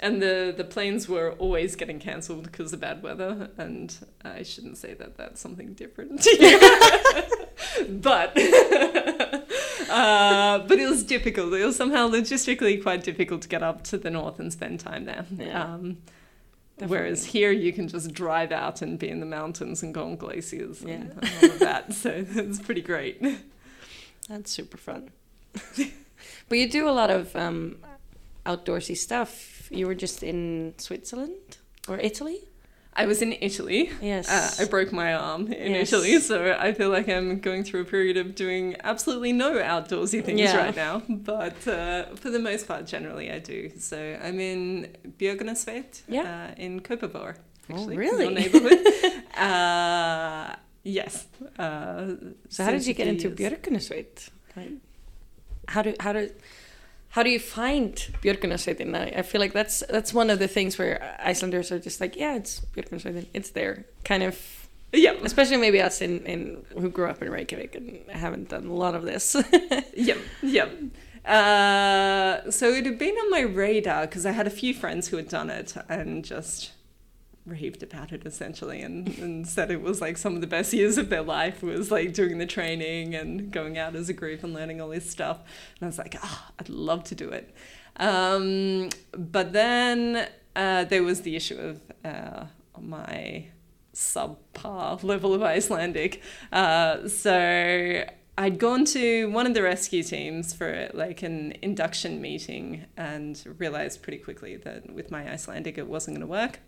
and 0.00 0.22
the, 0.22 0.54
the 0.56 0.62
planes 0.62 1.08
were 1.08 1.32
always 1.32 1.74
getting 1.74 1.98
cancelled 1.98 2.44
because 2.44 2.72
of 2.72 2.80
bad 2.80 3.02
weather. 3.02 3.50
And 3.58 3.96
I 4.24 4.44
shouldn't 4.44 4.78
say 4.78 4.94
that 4.94 5.16
that's 5.16 5.40
something 5.40 5.74
different. 5.74 6.24
but 7.88 8.32
uh, 9.90 10.58
but 10.60 10.78
it 10.78 10.88
was 10.88 11.02
difficult. 11.02 11.52
It 11.52 11.64
was 11.64 11.74
somehow 11.74 12.08
logistically 12.08 12.80
quite 12.80 13.02
difficult 13.02 13.42
to 13.42 13.48
get 13.48 13.64
up 13.64 13.82
to 13.84 13.98
the 13.98 14.10
north 14.10 14.38
and 14.38 14.52
spend 14.52 14.78
time 14.78 15.04
there. 15.04 15.26
Yeah. 15.36 15.64
Um, 15.64 15.98
Definitely. 16.78 16.96
Whereas 16.96 17.24
here 17.24 17.50
you 17.50 17.72
can 17.72 17.88
just 17.88 18.12
drive 18.12 18.52
out 18.52 18.82
and 18.82 18.98
be 18.98 19.08
in 19.08 19.18
the 19.18 19.26
mountains 19.26 19.82
and 19.82 19.92
go 19.92 20.04
on 20.04 20.16
glaciers 20.16 20.80
and, 20.82 20.88
yeah. 20.88 20.96
and 20.96 21.30
all 21.42 21.50
of 21.50 21.58
that. 21.58 21.92
So 21.92 22.24
it's 22.28 22.60
pretty 22.60 22.82
great. 22.82 23.20
That's 24.28 24.50
super 24.50 24.76
fun. 24.76 25.10
but 26.48 26.58
you 26.58 26.68
do 26.68 26.88
a 26.88 26.92
lot 26.92 27.10
of 27.10 27.34
um, 27.34 27.78
outdoorsy 28.46 28.96
stuff. 28.96 29.68
You 29.72 29.86
were 29.86 29.94
just 29.96 30.22
in 30.22 30.74
Switzerland 30.78 31.58
or 31.88 31.98
Italy? 31.98 32.42
I 32.94 33.06
was 33.06 33.22
in 33.22 33.36
Italy. 33.40 33.90
Yes. 34.00 34.28
Uh, 34.28 34.64
I 34.64 34.66
broke 34.66 34.92
my 34.92 35.14
arm 35.14 35.52
in 35.52 35.72
yes. 35.72 35.92
Italy, 35.92 36.18
so 36.18 36.56
I 36.58 36.72
feel 36.72 36.90
like 36.90 37.08
I'm 37.08 37.38
going 37.38 37.62
through 37.62 37.82
a 37.82 37.84
period 37.84 38.16
of 38.16 38.34
doing 38.34 38.76
absolutely 38.82 39.32
no 39.32 39.54
outdoorsy 39.54 40.24
things 40.24 40.40
yeah. 40.40 40.56
right 40.56 40.74
now. 40.74 41.02
But 41.08 41.66
uh, 41.68 42.06
for 42.16 42.30
the 42.30 42.40
most 42.40 42.66
part, 42.66 42.86
generally 42.86 43.30
I 43.30 43.38
do. 43.38 43.70
So 43.78 44.18
I'm 44.20 44.40
in 44.40 44.96
Björgunarsveit 45.16 46.02
yeah. 46.08 46.48
uh, 46.50 46.54
in 46.56 46.80
Kopparberg. 46.80 47.36
Actually, 47.70 47.96
oh, 47.96 47.98
really? 47.98 48.24
Your 48.24 48.32
neighborhood. 48.32 48.86
Uh, 49.38 50.56
yes. 50.82 51.28
Uh, 51.56 52.16
so 52.48 52.64
how 52.64 52.72
did 52.72 52.84
you 52.84 52.92
get 52.92 53.06
into 53.06 53.30
Björgunarsveit? 53.30 54.30
How 55.68 55.82
do 55.82 55.94
how 56.00 56.12
do 56.12 56.28
how 57.10 57.22
do 57.22 57.30
you 57.30 57.40
find 57.40 57.94
Björgunarsveitin? 58.22 58.94
I, 58.94 59.18
I 59.18 59.22
feel 59.22 59.40
like 59.40 59.52
that's 59.52 59.82
that's 59.88 60.12
one 60.12 60.30
of 60.30 60.38
the 60.38 60.48
things 60.48 60.78
where 60.78 61.16
Icelanders 61.22 61.72
are 61.72 61.78
just 61.78 62.00
like, 62.00 62.16
yeah, 62.16 62.36
it's 62.36 62.60
Björgunarsveitin, 62.76 63.26
it's 63.34 63.50
there, 63.50 63.86
kind 64.04 64.22
of. 64.22 64.38
Yeah. 64.92 65.12
Especially 65.22 65.58
maybe 65.58 65.82
us 65.82 66.00
in, 66.00 66.24
in 66.24 66.64
who 66.72 66.88
grew 66.88 67.10
up 67.10 67.20
in 67.20 67.30
Reykjavik 67.30 67.74
and 67.74 68.10
haven't 68.10 68.48
done 68.48 68.66
a 68.68 68.72
lot 68.72 68.94
of 68.94 69.02
this. 69.02 69.36
yeah, 69.94 70.14
yeah. 70.42 70.68
Uh, 71.26 72.50
so 72.50 72.70
it 72.70 72.86
had 72.86 72.98
been 72.98 73.14
on 73.14 73.30
my 73.30 73.40
radar 73.40 74.06
because 74.06 74.24
I 74.24 74.30
had 74.30 74.46
a 74.46 74.50
few 74.50 74.72
friends 74.72 75.08
who 75.08 75.18
had 75.18 75.28
done 75.28 75.50
it 75.50 75.74
and 75.90 76.24
just 76.24 76.72
raved 77.48 77.82
about 77.82 78.12
it 78.12 78.24
essentially 78.26 78.82
and, 78.82 79.08
and 79.18 79.46
said 79.46 79.70
it 79.70 79.82
was 79.82 80.00
like 80.00 80.16
some 80.16 80.34
of 80.34 80.40
the 80.40 80.46
best 80.46 80.72
years 80.72 80.98
of 80.98 81.08
their 81.08 81.22
life 81.22 81.62
was 81.62 81.90
like 81.90 82.12
doing 82.12 82.38
the 82.38 82.46
training 82.46 83.14
and 83.14 83.50
going 83.50 83.78
out 83.78 83.94
as 83.94 84.08
a 84.08 84.12
group 84.12 84.42
and 84.42 84.54
learning 84.54 84.80
all 84.80 84.88
this 84.88 85.08
stuff. 85.10 85.38
And 85.38 85.82
I 85.82 85.86
was 85.86 85.98
like, 85.98 86.16
oh, 86.22 86.46
I'd 86.58 86.68
love 86.68 87.04
to 87.04 87.14
do 87.14 87.30
it. 87.30 87.54
Um, 87.96 88.90
but 89.12 89.52
then 89.52 90.28
uh, 90.54 90.84
there 90.84 91.02
was 91.02 91.22
the 91.22 91.36
issue 91.36 91.56
of 91.56 91.80
uh, 92.04 92.44
my 92.80 93.46
subpar 93.94 95.02
level 95.02 95.34
of 95.34 95.42
Icelandic. 95.42 96.22
Uh, 96.52 97.08
so 97.08 98.04
I'd 98.38 98.60
gone 98.60 98.84
to 98.86 99.28
one 99.30 99.46
of 99.46 99.54
the 99.54 99.62
rescue 99.62 100.04
teams 100.04 100.54
for 100.54 100.88
like 100.94 101.24
an 101.24 101.54
induction 101.60 102.20
meeting 102.20 102.86
and 102.96 103.42
realized 103.58 104.00
pretty 104.02 104.18
quickly 104.18 104.56
that 104.58 104.92
with 104.92 105.10
my 105.10 105.28
Icelandic 105.28 105.76
it 105.76 105.88
wasn't 105.88 106.16
going 106.16 106.26
to 106.26 106.30
work. 106.30 106.60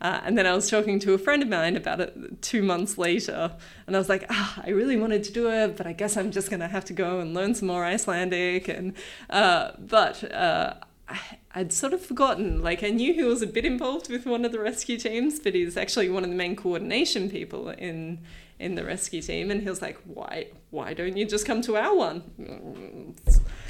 Uh, 0.00 0.20
and 0.24 0.38
then 0.38 0.46
I 0.46 0.54
was 0.54 0.70
talking 0.70 0.98
to 1.00 1.12
a 1.14 1.18
friend 1.18 1.42
of 1.42 1.48
mine 1.48 1.76
about 1.76 2.00
it 2.00 2.40
two 2.42 2.62
months 2.62 2.96
later, 2.96 3.52
and 3.86 3.94
I 3.94 3.98
was 3.98 4.08
like, 4.08 4.24
ah, 4.30 4.60
I 4.64 4.70
really 4.70 4.96
wanted 4.96 5.24
to 5.24 5.32
do 5.32 5.50
it, 5.50 5.76
but 5.76 5.86
I 5.86 5.92
guess 5.92 6.16
I'm 6.16 6.30
just 6.30 6.48
going 6.48 6.60
to 6.60 6.68
have 6.68 6.84
to 6.86 6.92
go 6.92 7.20
and 7.20 7.34
learn 7.34 7.54
some 7.54 7.68
more 7.68 7.84
Icelandic. 7.84 8.68
And 8.68 8.94
uh, 9.28 9.72
but 9.78 10.32
uh, 10.32 10.74
I, 11.08 11.18
I'd 11.54 11.72
sort 11.72 11.92
of 11.92 12.00
forgotten. 12.00 12.62
Like 12.62 12.82
I 12.82 12.90
knew 12.90 13.12
he 13.12 13.22
was 13.22 13.42
a 13.42 13.46
bit 13.46 13.64
involved 13.64 14.08
with 14.08 14.24
one 14.24 14.44
of 14.44 14.52
the 14.52 14.60
rescue 14.60 14.96
teams, 14.98 15.38
but 15.38 15.54
he's 15.54 15.76
actually 15.76 16.08
one 16.08 16.24
of 16.24 16.30
the 16.30 16.36
main 16.36 16.56
coordination 16.56 17.28
people 17.30 17.70
in 17.70 18.20
in 18.60 18.74
the 18.74 18.84
rescue 18.84 19.22
team 19.22 19.50
and 19.50 19.62
he 19.62 19.68
was 19.68 19.80
like 19.80 19.98
why 20.04 20.46
why 20.68 20.92
don't 20.92 21.16
you 21.16 21.24
just 21.24 21.46
come 21.46 21.62
to 21.62 21.76
our 21.76 21.96
one 21.96 22.22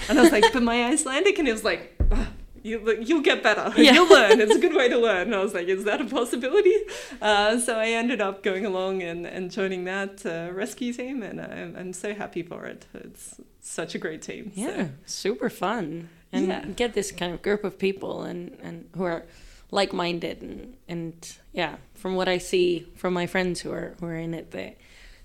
and 0.09 0.19
i 0.19 0.21
was 0.21 0.33
like 0.33 0.45
but 0.53 0.65
my 0.65 0.87
icelandic 0.87 1.39
and 1.39 1.47
he 1.47 1.53
was 1.53 1.63
like 1.63 1.95
oh, 2.11 2.27
you, 2.63 2.99
you'll 3.01 3.23
get 3.23 3.43
better. 3.43 3.73
Yeah. 3.77 3.93
You'll 3.93 4.09
learn. 4.09 4.41
It's 4.41 4.55
a 4.55 4.59
good 4.59 4.75
way 4.75 4.89
to 4.89 4.99
learn. 5.09 5.29
And 5.29 5.35
I 5.35 5.43
was 5.43 5.55
like, 5.55 5.69
is 5.69 5.85
that 5.85 6.01
a 6.01 6.05
possibility? 6.05 6.75
Uh, 7.21 7.59
so 7.59 7.79
I 7.79 7.89
ended 7.89 8.21
up 8.21 8.43
going 8.43 8.67
along 8.67 9.03
and, 9.03 9.27
and 9.27 9.51
joining 9.51 9.85
that 9.85 10.25
uh, 10.27 10.53
rescue 10.53 10.93
team, 10.93 11.23
and 11.23 11.41
I'm, 11.41 11.77
I'm 11.77 11.93
so 11.93 12.15
happy 12.15 12.43
for 12.43 12.67
it. 12.67 12.87
It's 12.95 13.41
such 13.61 13.95
a 13.95 13.99
great 13.99 14.23
team. 14.23 14.53
Yeah, 14.55 14.85
so. 14.85 14.91
super 15.07 15.51
fun. 15.51 16.09
And 16.33 16.49
yeah. 16.49 16.65
get 16.65 16.95
this 16.95 17.11
kind 17.11 17.33
of 17.35 17.43
group 17.43 17.65
of 17.65 17.79
people 17.79 18.23
and, 18.23 18.57
and 18.63 18.89
who 18.97 19.03
are 19.03 19.25
like 19.73 19.93
minded 19.93 20.43
and, 20.43 20.77
and 20.89 21.37
yeah, 21.53 21.77
from 21.95 22.15
what 22.15 22.29
I 22.29 22.39
see 22.39 22.87
from 22.97 23.15
my 23.15 23.27
friends 23.27 23.61
who 23.61 23.73
are 23.73 23.95
who 24.01 24.07
are 24.07 24.17
in 24.17 24.35
it, 24.35 24.51
they 24.51 24.77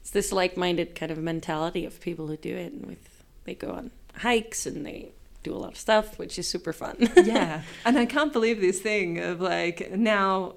it's 0.02 0.12
this 0.12 0.32
like-minded 0.32 0.94
kind 0.94 1.12
of 1.12 1.18
mentality 1.18 1.86
of 1.86 2.00
people 2.00 2.28
who 2.28 2.38
do 2.38 2.56
it 2.56 2.74
and 2.74 2.86
with 2.86 3.24
they 3.46 3.56
go 3.56 3.72
on 3.72 3.92
hikes 4.18 4.66
and 4.66 4.86
they 4.86 5.12
do 5.46 5.54
a 5.54 5.58
lot 5.58 5.72
of 5.72 5.78
stuff 5.78 6.20
which 6.20 6.38
is 6.38 6.48
super 6.48 6.74
fun 6.74 6.96
yeah 7.24 7.62
and 7.86 7.98
i 7.98 8.06
can't 8.06 8.34
believe 8.34 8.60
this 8.60 8.82
thing 8.82 9.20
of 9.20 9.40
like 9.40 9.92
now 9.92 10.54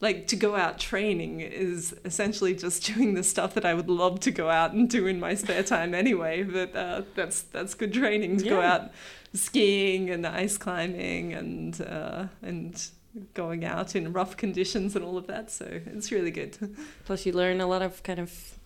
like 0.00 0.26
to 0.26 0.36
go 0.36 0.54
out 0.54 0.78
training 0.78 1.40
is 1.40 1.94
essentially 2.04 2.54
just 2.54 2.84
doing 2.94 3.14
the 3.14 3.22
stuff 3.22 3.54
that 3.54 3.64
I 3.64 3.74
would 3.74 3.88
love 3.88 4.20
to 4.20 4.30
go 4.30 4.50
out 4.50 4.72
and 4.72 4.88
do 4.88 5.06
in 5.06 5.18
my 5.18 5.34
spare 5.34 5.62
time 5.62 5.94
anyway. 5.94 6.42
But 6.42 6.76
uh, 6.76 7.02
that's 7.14 7.42
that's 7.42 7.74
good 7.74 7.92
training 7.92 8.38
to 8.38 8.44
yeah. 8.44 8.50
go 8.50 8.60
out 8.60 8.90
skiing 9.32 10.10
and 10.10 10.26
ice 10.26 10.58
climbing 10.58 11.32
and 11.32 11.80
uh, 11.80 12.26
and 12.42 12.88
going 13.32 13.64
out 13.64 13.96
in 13.96 14.12
rough 14.12 14.36
conditions 14.36 14.94
and 14.94 15.04
all 15.04 15.16
of 15.16 15.26
that. 15.28 15.50
So 15.50 15.80
it's 15.86 16.12
really 16.12 16.30
good. 16.30 16.76
Plus, 17.04 17.24
you 17.24 17.32
learn 17.32 17.60
a 17.60 17.66
lot 17.66 17.82
of 17.82 18.02
kind 18.02 18.18
of 18.18 18.58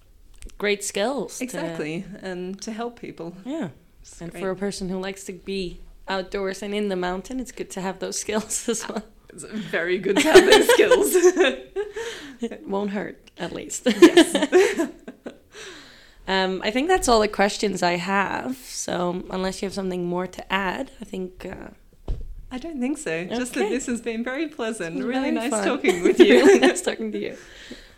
great 0.58 0.82
skills. 0.82 1.40
Exactly, 1.40 2.02
to, 2.02 2.26
and 2.26 2.60
to 2.62 2.72
help 2.72 2.98
people. 2.98 3.36
Yeah, 3.44 3.68
it's 4.12 4.20
and 4.20 4.30
great. 4.30 4.40
for 4.40 4.50
a 4.50 4.56
person 4.56 4.88
who 4.88 4.98
likes 4.98 5.24
to 5.24 5.32
be 5.32 5.80
outdoors 6.08 6.62
and 6.62 6.74
in 6.74 6.88
the 6.88 6.96
mountain, 6.96 7.40
it's 7.40 7.52
good 7.52 7.70
to 7.70 7.80
have 7.80 7.98
those 7.98 8.18
skills 8.24 8.68
as 8.68 8.88
well. 8.88 9.04
It's 9.30 9.44
very 9.44 9.98
good 9.98 10.16
to 10.16 10.22
have 10.22 10.44
those 10.44 10.68
skills. 10.70 11.08
it 12.40 12.66
won't 12.66 12.90
hurt, 12.90 13.30
at 13.38 13.52
least. 13.52 13.86
Yes. 13.86 14.90
um, 16.28 16.60
I 16.64 16.72
think 16.72 16.88
that's 16.88 17.06
all 17.08 17.20
the 17.20 17.28
questions 17.28 17.80
I 17.82 17.92
have. 17.92 18.56
So, 18.56 19.22
unless 19.30 19.62
you 19.62 19.66
have 19.66 19.74
something 19.74 20.04
more 20.04 20.26
to 20.26 20.52
add, 20.52 20.90
I 21.00 21.04
think. 21.04 21.46
Uh, 21.46 22.14
I 22.50 22.58
don't 22.58 22.80
think 22.80 22.98
so. 22.98 23.12
Okay. 23.12 23.36
Just 23.36 23.54
that 23.54 23.68
this 23.68 23.86
has 23.86 24.00
been 24.00 24.24
very 24.24 24.48
pleasant. 24.48 24.96
Really 24.96 25.12
very 25.12 25.30
nice 25.30 25.50
fun. 25.50 25.64
talking 25.64 26.02
with 26.02 26.18
you. 26.26 26.34
really 26.34 26.58
nice 26.58 26.82
talking 26.82 27.12
to 27.12 27.18
you. 27.18 27.36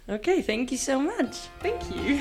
Okay, 0.09 0.43
thank 0.43 0.71
you 0.71 0.79
so 0.79 1.01
much. 1.01 1.37
Thank 1.61 1.97
you. 1.97 2.21